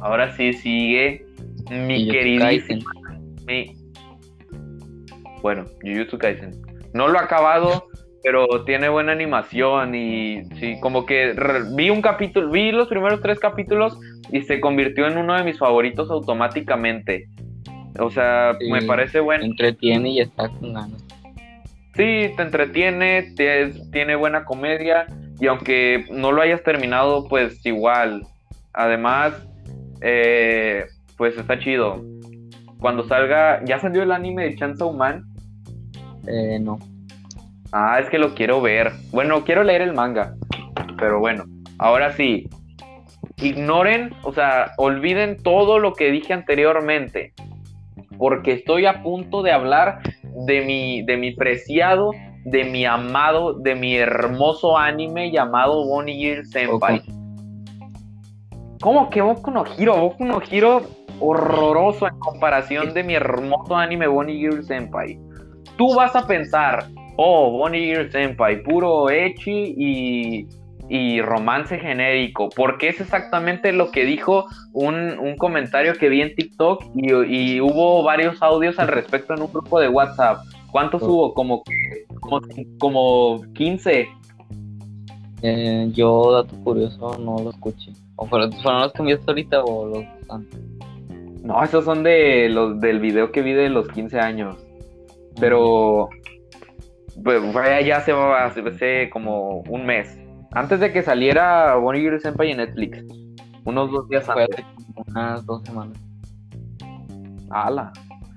Ahora 0.01 0.35
sí 0.35 0.53
sigue 0.53 1.25
mi 1.69 2.07
queridísimo. 2.07 2.81
Bueno, 5.41 5.65
Jujutsu 5.81 6.17
Kaisen. 6.17 6.61
No 6.93 7.07
lo 7.07 7.19
ha 7.19 7.23
acabado, 7.23 7.87
pero 8.23 8.63
tiene 8.65 8.89
buena 8.89 9.11
animación 9.11 9.95
y 9.95 10.43
sí, 10.59 10.79
como 10.81 11.05
que 11.05 11.35
vi 11.75 11.89
un 11.89 12.01
capítulo, 12.01 12.49
vi 12.49 12.71
los 12.71 12.87
primeros 12.87 13.21
tres 13.21 13.39
capítulos 13.39 13.97
y 14.31 14.41
se 14.41 14.59
convirtió 14.59 15.07
en 15.07 15.17
uno 15.17 15.35
de 15.35 15.43
mis 15.43 15.57
favoritos 15.57 16.09
automáticamente. 16.09 17.27
O 17.99 18.09
sea, 18.09 18.57
me 18.69 18.81
parece 18.83 19.19
bueno. 19.19 19.43
Entretiene 19.43 20.09
y 20.11 20.19
está 20.21 20.49
con 20.49 20.73
ganas. 20.73 21.05
Sí, 21.95 22.31
te 22.35 22.41
entretiene, 22.41 23.33
tiene 23.91 24.15
buena 24.15 24.45
comedia 24.45 25.05
y 25.41 25.47
aunque 25.47 26.05
no 26.11 26.31
lo 26.31 26.43
hayas 26.43 26.61
terminado, 26.61 27.27
pues 27.27 27.65
igual. 27.65 28.27
Además, 28.73 29.33
eh, 30.01 30.85
pues 31.17 31.35
está 31.35 31.57
chido. 31.57 32.05
Cuando 32.79 33.07
salga, 33.07 33.65
¿ya 33.65 33.79
salió 33.79 34.03
el 34.03 34.11
anime 34.11 34.43
de 34.43 34.55
Chainsaw 34.55 34.93
Man? 34.93 35.25
Eh, 36.27 36.59
no. 36.61 36.77
Ah, 37.71 37.99
es 37.99 38.07
que 38.11 38.19
lo 38.19 38.35
quiero 38.35 38.61
ver. 38.61 38.91
Bueno, 39.11 39.43
quiero 39.43 39.63
leer 39.63 39.81
el 39.81 39.93
manga. 39.93 40.35
Pero 40.99 41.19
bueno, 41.19 41.45
ahora 41.79 42.11
sí. 42.11 42.47
Ignoren, 43.37 44.13
o 44.21 44.33
sea, 44.33 44.73
olviden 44.77 45.41
todo 45.41 45.79
lo 45.79 45.93
que 45.93 46.11
dije 46.11 46.33
anteriormente. 46.33 47.33
Porque 48.19 48.51
estoy 48.51 48.85
a 48.85 49.01
punto 49.01 49.41
de 49.41 49.51
hablar 49.51 50.01
de 50.45 50.61
mi, 50.61 51.01
de 51.01 51.17
mi 51.17 51.31
preciado, 51.31 52.11
de 52.45 52.63
mi 52.63 52.85
amado, 52.85 53.53
de 53.53 53.75
mi 53.75 53.95
hermoso 53.95 54.77
anime 54.77 55.31
llamado 55.31 55.85
Bonnie 55.85 56.15
Girl 56.15 56.45
Senpai. 56.45 57.01
¿Cómo 58.81 59.09
que 59.09 59.21
Boku 59.21 59.51
no 59.51 59.63
Hiro? 59.77 59.97
Boku 59.97 60.25
no 60.25 60.41
Hiro 60.49 60.81
horroroso 61.19 62.07
en 62.07 62.17
comparación 62.19 62.93
de 62.93 63.03
mi 63.03 63.13
hermoso 63.13 63.75
anime 63.75 64.07
Bonnie 64.07 64.39
Girl 64.39 64.63
Senpai. 64.63 65.19
Tú 65.77 65.93
vas 65.95 66.15
a 66.15 66.25
pensar, 66.25 66.85
oh, 67.17 67.51
Bonnie 67.51 67.93
Girl 67.93 68.11
Senpai, 68.11 68.63
puro 68.63 69.09
echi 69.09 69.75
y, 69.77 70.47
y 70.93 71.21
romance 71.21 71.79
genérico, 71.79 72.49
porque 72.49 72.89
es 72.89 72.99
exactamente 72.99 73.71
lo 73.71 73.91
que 73.91 74.03
dijo 74.03 74.47
un, 74.73 75.37
comentario 75.37 75.93
que 75.93 76.09
vi 76.09 76.21
en 76.21 76.35
TikTok 76.35 76.83
y, 76.93 77.61
hubo 77.61 78.03
varios 78.03 78.41
audios 78.41 78.77
al 78.77 78.89
respecto 78.89 79.33
en 79.33 79.43
un 79.43 79.53
grupo 79.53 79.79
de 79.79 79.87
WhatsApp. 79.87 80.39
¿Cuántos 80.71 81.03
hubo? 81.03 81.33
Como, 81.33 81.63
como, 82.19 82.41
como 82.79 83.41
15. 83.53 84.07
Eh, 85.43 85.89
yo, 85.93 86.31
dato 86.31 86.55
curioso, 86.63 87.17
no 87.17 87.37
lo 87.39 87.49
escuché. 87.49 87.91
¿O 88.15 88.27
fueron, 88.27 88.51
fueron 88.61 88.81
los 88.81 88.93
que 88.93 89.03
me 89.03 89.13
ahorita 89.13 89.63
o 89.63 89.87
los 89.87 90.05
antes? 90.29 90.59
No, 91.43 91.63
esos 91.63 91.83
son 91.83 92.03
de 92.03 92.49
los 92.49 92.79
del 92.79 92.99
video 92.99 93.31
que 93.31 93.41
vi 93.41 93.53
de 93.53 93.69
los 93.69 93.87
15 93.89 94.19
años. 94.19 94.55
Pero 95.39 96.09
pues, 97.23 97.41
ya 97.85 98.01
se 98.01 98.13
va 98.13 98.45
hace 98.45 99.09
como 99.09 99.61
un 99.69 99.85
mes. 99.85 100.17
Antes 100.51 100.79
de 100.79 100.91
que 100.91 101.01
saliera 101.01 101.75
Bonnie 101.75 102.01
Girl 102.01 102.19
Senpai 102.19 102.51
en 102.51 102.57
Netflix. 102.57 103.03
Unos 103.65 103.91
dos 103.91 104.07
días 104.09 104.27
antes. 104.29 104.65
Unas 105.07 105.45
dos 105.45 105.63
semanas. 105.63 105.97
¡Hala! 107.49 107.91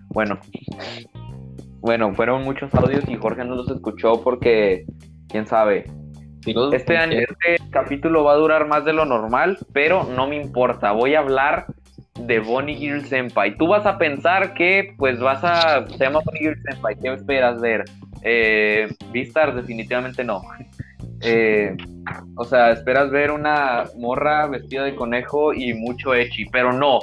Bueno. 0.08 0.38
Bueno, 1.84 2.14
fueron 2.14 2.44
muchos 2.44 2.74
audios 2.74 3.06
y 3.08 3.16
Jorge 3.16 3.44
no 3.44 3.56
los 3.56 3.70
escuchó 3.70 4.22
porque, 4.22 4.86
quién 5.28 5.46
sabe. 5.46 5.84
este, 6.72 6.96
año, 6.96 7.18
este 7.18 7.62
capítulo 7.68 8.24
va 8.24 8.32
a 8.32 8.36
durar 8.36 8.66
más 8.66 8.86
de 8.86 8.94
lo 8.94 9.04
normal, 9.04 9.58
pero 9.74 10.04
no 10.04 10.26
me 10.26 10.36
importa. 10.36 10.92
Voy 10.92 11.14
a 11.14 11.18
hablar 11.18 11.66
de 12.18 12.40
Bonnie 12.40 12.76
Girl 12.76 13.04
Senpai. 13.04 13.58
Tú 13.58 13.66
vas 13.66 13.84
a 13.84 13.98
pensar 13.98 14.54
que, 14.54 14.94
pues, 14.96 15.20
vas 15.20 15.44
a. 15.44 15.86
Se 15.86 15.98
llama 15.98 16.20
Bonnie 16.24 16.40
Girl 16.40 16.62
Senpai. 16.62 16.96
¿Qué 16.96 17.12
esperas 17.12 17.60
ver? 17.60 17.84
Eh, 18.22 18.88
Vistar, 19.12 19.54
definitivamente 19.54 20.24
no. 20.24 20.40
Eh, 21.26 21.74
o 22.36 22.44
sea, 22.44 22.72
esperas 22.72 23.10
ver 23.10 23.30
una 23.30 23.84
morra 23.96 24.46
vestida 24.46 24.84
de 24.84 24.94
conejo 24.94 25.54
y 25.54 25.72
mucho 25.72 26.14
echi, 26.14 26.44
pero 26.46 26.70
no. 26.70 26.98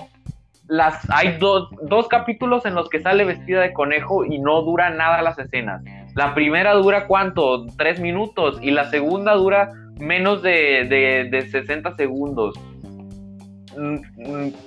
Las, 0.71 1.05
hay 1.11 1.37
dos, 1.37 1.67
dos 1.81 2.07
capítulos 2.07 2.65
en 2.65 2.75
los 2.75 2.87
que 2.87 3.01
sale 3.01 3.25
vestida 3.25 3.59
de 3.59 3.73
conejo 3.73 4.23
y 4.23 4.39
no 4.39 4.61
dura 4.61 4.89
nada 4.89 5.21
las 5.21 5.37
escenas. 5.37 5.83
La 6.15 6.33
primera 6.33 6.73
dura 6.75 7.07
cuánto? 7.07 7.65
Tres 7.77 7.99
minutos 7.99 8.57
y 8.61 8.71
la 8.71 8.89
segunda 8.89 9.33
dura 9.33 9.69
menos 9.99 10.41
de, 10.41 10.85
de, 10.87 11.27
de 11.29 11.41
60 11.49 11.93
segundos. 11.97 12.55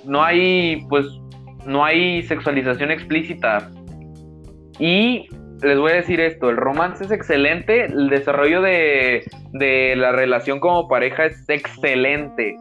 No 0.05 0.23
hay, 0.23 0.85
pues, 0.89 1.07
no 1.65 1.83
hay 1.83 2.21
sexualización 2.21 2.91
explícita. 2.91 3.71
Y 4.77 5.27
les 5.63 5.79
voy 5.79 5.91
a 5.91 5.95
decir 5.95 6.19
esto, 6.19 6.51
el 6.51 6.57
romance 6.57 7.03
es 7.03 7.11
excelente, 7.11 7.85
el 7.85 8.09
desarrollo 8.09 8.61
de, 8.61 9.23
de 9.53 9.95
la 9.95 10.11
relación 10.11 10.59
como 10.59 10.87
pareja 10.87 11.25
es 11.25 11.49
excelente, 11.49 12.55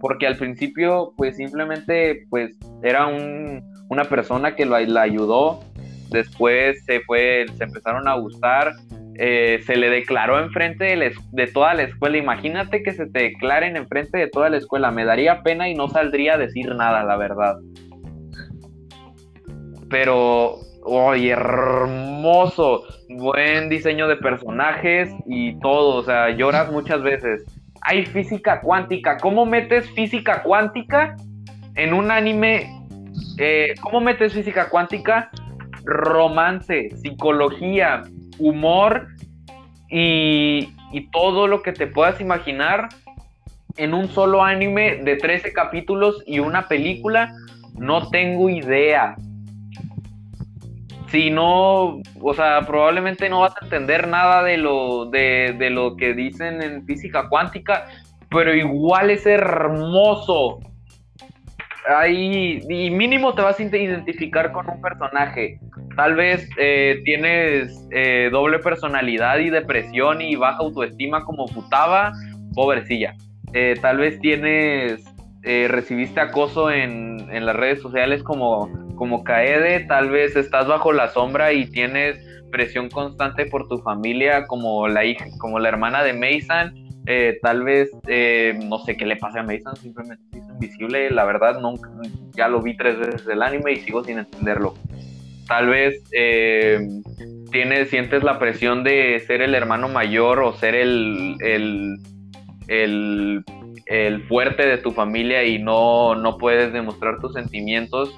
porque 0.00 0.26
al 0.26 0.36
principio 0.36 1.12
pues 1.16 1.36
simplemente 1.36 2.26
pues 2.30 2.56
era 2.82 3.06
un, 3.06 3.62
una 3.88 4.04
persona 4.04 4.54
que 4.54 4.66
la 4.66 5.00
ayudó, 5.00 5.60
después 6.10 6.84
se 6.84 7.00
fue, 7.00 7.46
se 7.56 7.64
empezaron 7.64 8.08
a 8.08 8.14
gustar, 8.14 8.72
eh, 9.20 9.60
se 9.66 9.76
le 9.76 9.90
declaró 9.90 10.38
enfrente 10.38 10.84
de, 10.84 11.12
de, 11.32 11.46
toda 11.48 11.74
la 11.74 11.82
escuela. 11.82 12.18
Imagínate 12.18 12.84
que 12.84 12.92
se 12.92 13.06
te 13.06 13.20
declaren 13.20 13.76
enfrente 13.76 14.16
de 14.16 14.28
toda 14.28 14.48
la 14.48 14.58
escuela. 14.58 14.92
Me 14.92 15.04
daría 15.04 15.42
pena 15.42 15.68
y 15.68 15.74
no 15.74 15.88
saldría 15.88 16.34
a 16.34 16.38
decir 16.38 16.72
nada, 16.76 17.02
la 17.02 17.16
verdad. 17.16 17.56
Pero, 19.90 20.58
¡ay, 20.86 21.30
hermoso! 21.30 22.84
Buen 23.08 23.68
diseño 23.68 24.06
de 24.06 24.16
personajes 24.16 25.10
y 25.26 25.58
todo. 25.58 25.96
O 25.96 26.02
sea, 26.04 26.30
lloras 26.30 26.70
muchas 26.70 27.02
veces. 27.02 27.44
Hay 27.90 28.04
física 28.04 28.60
cuántica. 28.60 29.16
¿Cómo 29.16 29.46
metes 29.46 29.90
física 29.92 30.42
cuántica 30.42 31.16
en 31.74 31.94
un 31.94 32.10
anime? 32.10 32.70
Eh, 33.38 33.72
¿Cómo 33.80 34.02
metes 34.02 34.34
física 34.34 34.68
cuántica? 34.68 35.30
Romance, 35.84 36.90
psicología, 36.98 38.02
humor 38.38 39.08
y, 39.88 40.68
todo 41.12 41.46
lo 41.46 41.62
que 41.62 41.72
te 41.72 41.86
puedas 41.86 42.20
imaginar 42.20 42.90
en 43.78 43.94
un 43.94 44.08
solo 44.08 44.44
anime 44.44 44.96
de 44.96 45.16
13 45.16 45.54
capítulos 45.54 46.22
y 46.26 46.40
una 46.40 46.68
película, 46.68 47.32
no 47.78 48.10
tengo 48.10 48.50
idea. 48.50 49.16
Si 51.10 51.30
no, 51.30 52.00
o 52.20 52.34
sea, 52.34 52.62
probablemente 52.66 53.28
no 53.28 53.40
vas 53.40 53.54
a 53.60 53.64
entender 53.64 54.08
nada 54.08 54.42
de 54.42 54.58
lo, 54.58 55.06
de, 55.06 55.54
de 55.58 55.70
lo 55.70 55.96
que 55.96 56.12
dicen 56.12 56.62
en 56.62 56.84
física 56.84 57.28
cuántica, 57.28 57.86
pero 58.28 58.54
igual 58.54 59.10
es 59.10 59.24
hermoso 59.24 60.60
ahí, 61.96 62.60
y 62.68 62.90
mínimo 62.90 63.34
te 63.34 63.42
vas 63.42 63.58
a 63.58 63.62
identificar 63.62 64.52
con 64.52 64.68
un 64.68 64.80
personaje. 64.80 65.58
Tal 65.96 66.14
vez 66.14 66.48
eh, 66.58 67.00
tienes 67.04 67.86
eh, 67.90 68.28
doble 68.30 68.58
personalidad 68.58 69.38
y 69.38 69.50
depresión 69.50 70.20
y 70.20 70.36
baja 70.36 70.58
autoestima 70.58 71.24
como 71.24 71.48
Futaba, 71.48 72.12
pobrecilla. 72.54 73.14
Eh, 73.52 73.74
tal 73.80 73.98
vez 73.98 74.20
tienes, 74.20 75.04
recibiste 75.42 76.20
acoso 76.20 76.70
en, 76.70 77.26
en, 77.30 77.46
las 77.46 77.56
redes 77.56 77.80
sociales 77.80 78.22
como, 78.22 78.68
como 78.98 79.24
Kaede, 79.24 79.80
tal 79.86 80.10
vez 80.10 80.36
estás 80.36 80.66
bajo 80.66 80.92
la 80.92 81.08
sombra 81.08 81.52
y 81.52 81.66
tienes 81.66 82.18
presión 82.50 82.88
constante 82.90 83.46
por 83.46 83.68
tu 83.68 83.78
familia 83.78 84.46
como 84.46 84.88
la 84.88 85.04
hija, 85.04 85.26
como 85.38 85.58
la 85.58 85.68
hermana 85.68 86.02
de 86.02 86.12
Mason 86.12 86.88
eh, 87.10 87.38
tal 87.40 87.64
vez, 87.64 87.90
eh, 88.06 88.58
no 88.64 88.80
sé 88.80 88.98
qué 88.98 89.06
le 89.06 89.16
pase 89.16 89.38
a 89.38 89.42
Mason, 89.42 89.74
simplemente 89.76 90.22
es 90.30 90.46
invisible. 90.46 91.10
La 91.10 91.24
verdad, 91.24 91.58
nunca, 91.58 91.88
ya 92.36 92.48
lo 92.48 92.60
vi 92.60 92.76
tres 92.76 92.98
veces 92.98 93.26
el 93.26 93.42
anime 93.42 93.72
y 93.72 93.76
sigo 93.76 94.04
sin 94.04 94.18
entenderlo. 94.18 94.74
Tal 95.46 95.68
vez 95.70 96.04
eh, 96.12 96.86
tienes, 97.50 97.88
sientes 97.88 98.22
la 98.22 98.38
presión 98.38 98.84
de 98.84 99.18
ser 99.26 99.40
el 99.40 99.54
hermano 99.54 99.88
mayor 99.88 100.40
o 100.40 100.52
ser 100.52 100.74
el, 100.74 101.36
el, 101.40 101.96
el, 102.66 103.42
el 103.86 104.22
fuerte 104.24 104.66
de 104.66 104.76
tu 104.76 104.90
familia 104.90 105.44
y 105.44 105.58
no, 105.58 106.14
no 106.14 106.36
puedes 106.36 106.74
demostrar 106.74 107.20
tus 107.20 107.32
sentimientos 107.32 108.14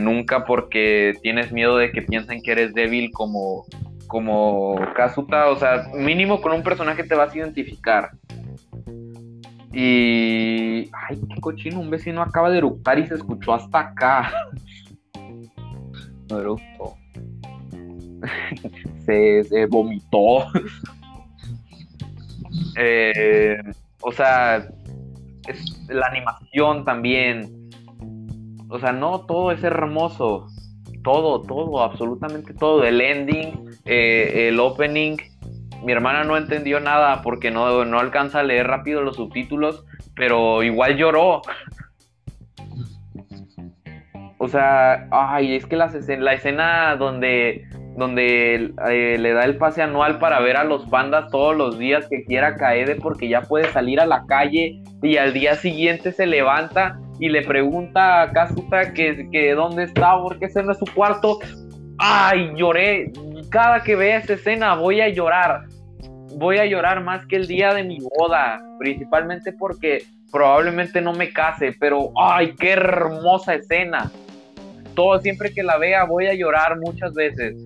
nunca 0.00 0.44
porque 0.44 1.14
tienes 1.22 1.52
miedo 1.52 1.76
de 1.76 1.92
que 1.92 2.02
piensen 2.02 2.42
que 2.42 2.52
eres 2.52 2.74
débil 2.74 3.10
como 3.12 3.64
como 4.08 4.74
Kazuta, 4.96 5.50
o 5.50 5.56
sea, 5.56 5.86
mínimo 5.94 6.40
con 6.40 6.52
un 6.52 6.62
personaje 6.62 7.04
te 7.04 7.14
vas 7.14 7.32
a 7.32 7.38
identificar. 7.38 8.10
Y. 9.72 10.90
Ay, 10.92 11.20
qué 11.32 11.40
cochino, 11.40 11.78
un 11.78 11.90
vecino 11.90 12.22
acaba 12.22 12.50
de 12.50 12.58
eructar 12.58 12.98
y 12.98 13.06
se 13.06 13.14
escuchó 13.14 13.54
hasta 13.54 13.78
acá. 13.78 14.32
No 16.30 16.40
eructó. 16.40 16.94
se, 19.06 19.66
vomitó. 19.66 20.46
Eh, 22.80 23.56
o 24.00 24.12
sea, 24.12 24.68
es 25.46 25.88
la 25.88 26.06
animación 26.06 26.84
también. 26.84 27.57
O 28.68 28.78
sea, 28.78 28.92
no 28.92 29.20
todo 29.20 29.50
es 29.50 29.62
hermoso. 29.64 30.46
Todo, 31.02 31.42
todo, 31.42 31.82
absolutamente 31.82 32.54
todo. 32.54 32.84
El 32.84 33.00
ending, 33.00 33.70
eh, 33.84 34.48
el 34.48 34.60
opening, 34.60 35.16
mi 35.84 35.92
hermana 35.92 36.24
no 36.24 36.36
entendió 36.36 36.80
nada 36.80 37.22
porque 37.22 37.50
no, 37.50 37.84
no 37.84 37.98
alcanza 37.98 38.40
a 38.40 38.42
leer 38.42 38.66
rápido 38.66 39.02
los 39.02 39.16
subtítulos, 39.16 39.84
pero 40.14 40.62
igual 40.62 40.96
lloró. 40.96 41.42
O 44.38 44.48
sea, 44.48 45.08
ay, 45.10 45.56
es 45.56 45.66
que 45.66 45.76
la, 45.76 45.90
la 46.18 46.32
escena 46.32 46.96
donde, 46.96 47.66
donde 47.98 48.72
eh, 48.88 49.18
le 49.18 49.32
da 49.32 49.44
el 49.44 49.56
pase 49.56 49.82
anual 49.82 50.18
para 50.20 50.38
ver 50.40 50.56
a 50.56 50.64
los 50.64 50.86
pandas 50.86 51.30
todos 51.30 51.56
los 51.56 51.78
días 51.78 52.06
que 52.08 52.24
quiera 52.24 52.54
Kaede 52.54 52.94
porque 52.94 53.28
ya 53.28 53.42
puede 53.42 53.68
salir 53.72 54.00
a 54.00 54.06
la 54.06 54.24
calle 54.26 54.80
y 55.02 55.16
al 55.16 55.32
día 55.32 55.56
siguiente 55.56 56.12
se 56.12 56.26
levanta 56.26 56.98
y 57.18 57.28
le 57.28 57.42
pregunta 57.42 58.22
a 58.22 58.32
Kazuta 58.32 58.92
que, 58.92 59.28
que 59.32 59.52
dónde 59.52 59.82
está, 59.82 60.16
porque 60.22 60.46
ese 60.46 60.62
no 60.62 60.72
su 60.74 60.86
cuarto. 60.94 61.40
Ay, 61.98 62.52
lloré, 62.54 63.10
cada 63.50 63.82
que 63.82 63.96
vea 63.96 64.18
esa 64.18 64.34
escena 64.34 64.76
voy 64.76 65.00
a 65.00 65.08
llorar. 65.08 65.64
Voy 66.36 66.58
a 66.58 66.66
llorar 66.66 67.02
más 67.02 67.26
que 67.26 67.34
el 67.34 67.48
día 67.48 67.74
de 67.74 67.82
mi 67.82 67.98
boda, 68.16 68.60
principalmente 68.78 69.52
porque 69.52 70.04
probablemente 70.30 71.00
no 71.00 71.12
me 71.12 71.32
case, 71.32 71.74
pero 71.80 72.12
¡ay, 72.16 72.54
qué 72.54 72.72
hermosa 72.72 73.54
escena! 73.54 74.12
Todo 74.94 75.18
siempre 75.18 75.52
que 75.52 75.64
la 75.64 75.78
vea 75.78 76.04
voy 76.04 76.26
a 76.26 76.34
llorar 76.34 76.78
muchas 76.78 77.12
veces. 77.14 77.56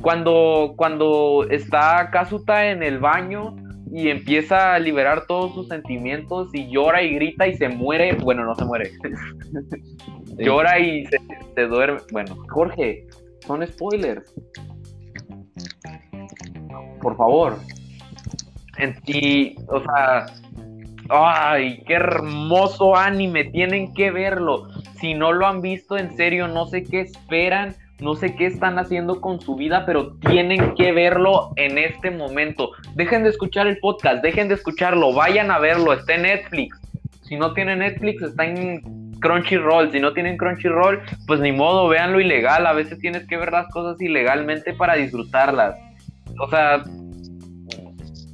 Cuando, 0.00 0.74
cuando 0.76 1.46
está 1.50 2.10
Kazuta 2.10 2.70
en 2.70 2.82
el 2.82 2.98
baño 2.98 3.56
y 3.90 4.08
empieza 4.08 4.74
a 4.74 4.78
liberar 4.78 5.26
todos 5.26 5.54
sus 5.54 5.68
sentimientos 5.68 6.50
y 6.52 6.70
llora 6.70 7.02
y 7.02 7.14
grita 7.14 7.46
y 7.46 7.56
se 7.56 7.68
muere, 7.68 8.14
bueno, 8.14 8.44
no 8.44 8.54
se 8.54 8.64
muere. 8.64 8.90
llora 10.38 10.78
y 10.78 11.06
se, 11.06 11.18
se 11.54 11.62
duerme. 11.62 12.00
Bueno, 12.12 12.36
Jorge, 12.48 13.06
son 13.46 13.66
spoilers 13.66 14.34
por 17.00 17.16
favor. 17.16 17.58
Y, 19.06 19.56
o 19.68 19.80
sea, 19.80 20.26
ay, 21.08 21.82
qué 21.86 21.94
hermoso 21.94 22.96
anime, 22.96 23.44
tienen 23.44 23.92
que 23.92 24.10
verlo. 24.10 24.68
Si 25.00 25.14
no 25.14 25.32
lo 25.32 25.46
han 25.46 25.60
visto, 25.60 25.96
en 25.96 26.16
serio, 26.16 26.48
no 26.48 26.66
sé 26.66 26.84
qué 26.84 27.00
esperan, 27.00 27.74
no 28.00 28.14
sé 28.14 28.34
qué 28.36 28.46
están 28.46 28.78
haciendo 28.78 29.20
con 29.20 29.40
su 29.40 29.56
vida, 29.56 29.84
pero 29.86 30.14
tienen 30.18 30.74
que 30.74 30.92
verlo 30.92 31.52
en 31.56 31.78
este 31.78 32.10
momento. 32.10 32.70
Dejen 32.94 33.24
de 33.24 33.30
escuchar 33.30 33.66
el 33.66 33.78
podcast, 33.78 34.22
dejen 34.22 34.48
de 34.48 34.54
escucharlo, 34.54 35.12
vayan 35.12 35.50
a 35.50 35.58
verlo, 35.58 35.92
está 35.92 36.14
en 36.14 36.22
Netflix. 36.22 36.80
Si 37.22 37.36
no 37.36 37.52
tienen 37.52 37.80
Netflix, 37.80 38.22
está 38.22 38.44
en 38.44 39.12
Crunchyroll. 39.20 39.90
Si 39.92 40.00
no 40.00 40.12
tienen 40.12 40.36
Crunchyroll, 40.36 41.02
pues 41.26 41.40
ni 41.40 41.52
modo, 41.52 41.88
véanlo 41.88 42.20
ilegal. 42.20 42.66
A 42.66 42.72
veces 42.72 42.98
tienes 43.00 43.26
que 43.26 43.36
ver 43.36 43.52
las 43.52 43.68
cosas 43.68 44.00
ilegalmente 44.00 44.72
para 44.72 44.94
disfrutarlas 44.94 45.76
o 46.38 46.48
sea, 46.48 46.84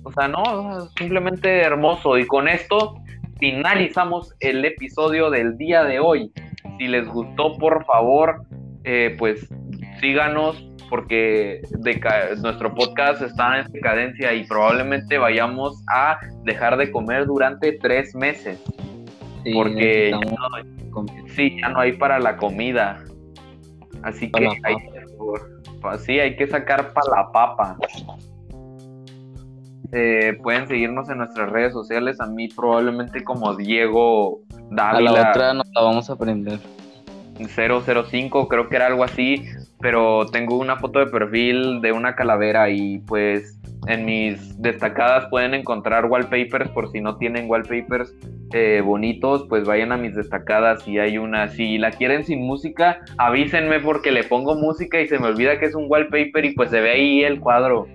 o 0.02 0.12
sea, 0.12 0.28
no, 0.28 0.88
simplemente 0.98 1.62
hermoso. 1.62 2.18
Y 2.18 2.26
con 2.26 2.48
esto 2.48 2.96
finalizamos 3.38 4.34
el 4.40 4.64
episodio 4.64 5.30
del 5.30 5.56
día 5.56 5.84
de 5.84 6.00
hoy. 6.00 6.32
Si 6.78 6.86
les 6.86 7.06
gustó, 7.08 7.56
por 7.56 7.84
favor, 7.84 8.42
eh, 8.84 9.16
pues 9.18 9.48
síganos 10.00 10.62
porque 10.90 11.62
nuestro 12.42 12.74
podcast 12.74 13.22
está 13.22 13.60
en 13.60 13.72
decadencia 13.72 14.32
y 14.34 14.44
probablemente 14.44 15.18
vayamos 15.18 15.82
a 15.92 16.18
dejar 16.44 16.76
de 16.76 16.90
comer 16.92 17.26
durante 17.26 17.72
tres 17.72 18.14
meses. 18.14 18.62
porque 19.52 20.10
ya 20.10 20.18
no, 20.18 21.06
sí, 21.34 21.56
ya 21.60 21.70
no 21.70 21.80
hay 21.80 21.92
para 21.92 22.18
la 22.18 22.36
comida. 22.36 23.02
Así 24.02 24.30
que 24.30 24.46
hay, 24.62 24.76
sí, 25.98 26.20
hay 26.20 26.36
que 26.36 26.46
sacar 26.46 26.92
para 26.92 27.22
la 27.22 27.32
papa. 27.32 27.78
Eh, 29.92 30.36
pueden 30.42 30.66
seguirnos 30.66 31.08
en 31.08 31.18
nuestras 31.18 31.50
redes 31.50 31.72
sociales. 31.72 32.20
A 32.20 32.26
mí 32.26 32.48
probablemente 32.48 33.22
como 33.24 33.54
Diego 33.54 34.40
Dávila. 34.70 35.10
A 35.10 35.14
la 35.14 35.30
otra 35.30 35.54
nos 35.54 35.66
la 35.74 35.82
vamos 35.82 36.10
a 36.10 36.12
aprender. 36.12 36.58
005, 37.38 38.48
creo 38.48 38.68
que 38.68 38.76
era 38.76 38.86
algo 38.86 39.04
así. 39.04 39.44
Pero 39.80 40.26
tengo 40.26 40.56
una 40.56 40.76
foto 40.76 40.98
de 40.98 41.06
perfil 41.06 41.80
de 41.80 41.92
una 41.92 42.14
calavera 42.14 42.70
y 42.70 42.98
pues 43.00 43.60
en 43.86 44.06
mis 44.06 44.60
destacadas 44.62 45.26
pueden 45.28 45.52
encontrar 45.52 46.06
wallpapers 46.06 46.70
por 46.70 46.90
si 46.90 47.00
no 47.00 47.16
tienen 47.16 47.50
wallpapers 47.50 48.14
eh, 48.52 48.80
bonitos, 48.82 49.46
pues 49.48 49.64
vayan 49.64 49.92
a 49.92 49.96
mis 49.96 50.14
destacadas 50.14 50.86
y 50.88 50.98
hay 50.98 51.18
una. 51.18 51.48
Si 51.48 51.76
la 51.78 51.90
quieren 51.90 52.24
sin 52.24 52.40
música, 52.46 53.00
avísenme 53.18 53.80
porque 53.80 54.10
le 54.10 54.24
pongo 54.24 54.54
música 54.54 55.00
y 55.00 55.08
se 55.08 55.18
me 55.18 55.26
olvida 55.26 55.58
que 55.58 55.66
es 55.66 55.74
un 55.74 55.86
wallpaper 55.88 56.44
y 56.44 56.54
pues 56.54 56.70
se 56.70 56.80
ve 56.80 56.92
ahí 56.92 57.24
el 57.24 57.40
cuadro. 57.40 57.86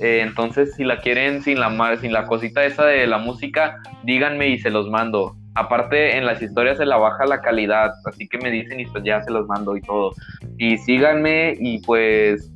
Eh, 0.00 0.20
entonces, 0.22 0.74
si 0.74 0.84
la 0.84 1.00
quieren 1.00 1.42
sin 1.42 1.60
la, 1.60 1.96
sin 2.00 2.12
la 2.12 2.26
cosita 2.26 2.64
esa 2.64 2.84
de 2.84 3.06
la 3.06 3.18
música, 3.18 3.78
díganme 4.04 4.48
y 4.48 4.58
se 4.58 4.70
los 4.70 4.90
mando. 4.90 5.36
Aparte, 5.56 6.18
en 6.18 6.26
las 6.26 6.42
historias 6.42 6.76
se 6.76 6.84
la 6.84 6.98
baja 6.98 7.24
la 7.24 7.40
calidad, 7.40 7.90
así 8.04 8.28
que 8.28 8.36
me 8.36 8.50
dicen 8.50 8.78
y 8.78 8.84
pues 8.84 9.02
ya 9.04 9.22
se 9.22 9.30
los 9.30 9.46
mando 9.46 9.74
y 9.74 9.80
todo. 9.80 10.12
Y 10.58 10.76
síganme 10.76 11.56
y 11.58 11.78
pues 11.78 12.52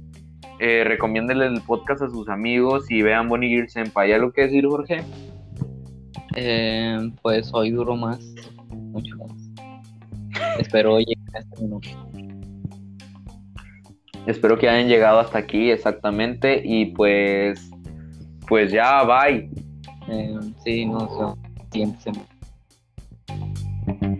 eh, 0.58 0.84
recomiéndenle 0.84 1.46
el 1.46 1.62
podcast 1.62 2.02
a 2.02 2.10
sus 2.10 2.28
amigos 2.28 2.90
y 2.90 3.00
vean 3.00 3.28
Bonnie 3.28 3.48
Gear 3.48 3.70
Senpai. 3.70 4.08
¿Hay 4.08 4.12
algo 4.12 4.32
que 4.32 4.42
decir, 4.42 4.66
Jorge? 4.66 5.02
Eh, 6.36 7.10
pues 7.22 7.50
hoy 7.54 7.70
duro 7.70 7.96
más, 7.96 8.20
mucho 8.68 9.16
más. 9.16 9.32
Espero 10.58 10.98
llegar 10.98 11.36
a 11.36 11.38
este 11.38 11.62
minuto. 11.62 11.88
Espero 14.26 14.58
que 14.58 14.68
hayan 14.68 14.88
llegado 14.88 15.20
hasta 15.20 15.38
aquí 15.38 15.70
exactamente 15.70 16.60
y 16.62 16.92
pues 16.92 17.70
pues 18.46 18.70
ya, 18.72 19.04
bye. 19.04 19.48
Eh, 20.08 20.38
sí, 20.64 20.84
no 20.84 21.00
sé. 21.00 21.50
Siguiente 21.72 22.00
semana. 22.02 22.29
Thank 23.86 24.02
you. 24.02 24.19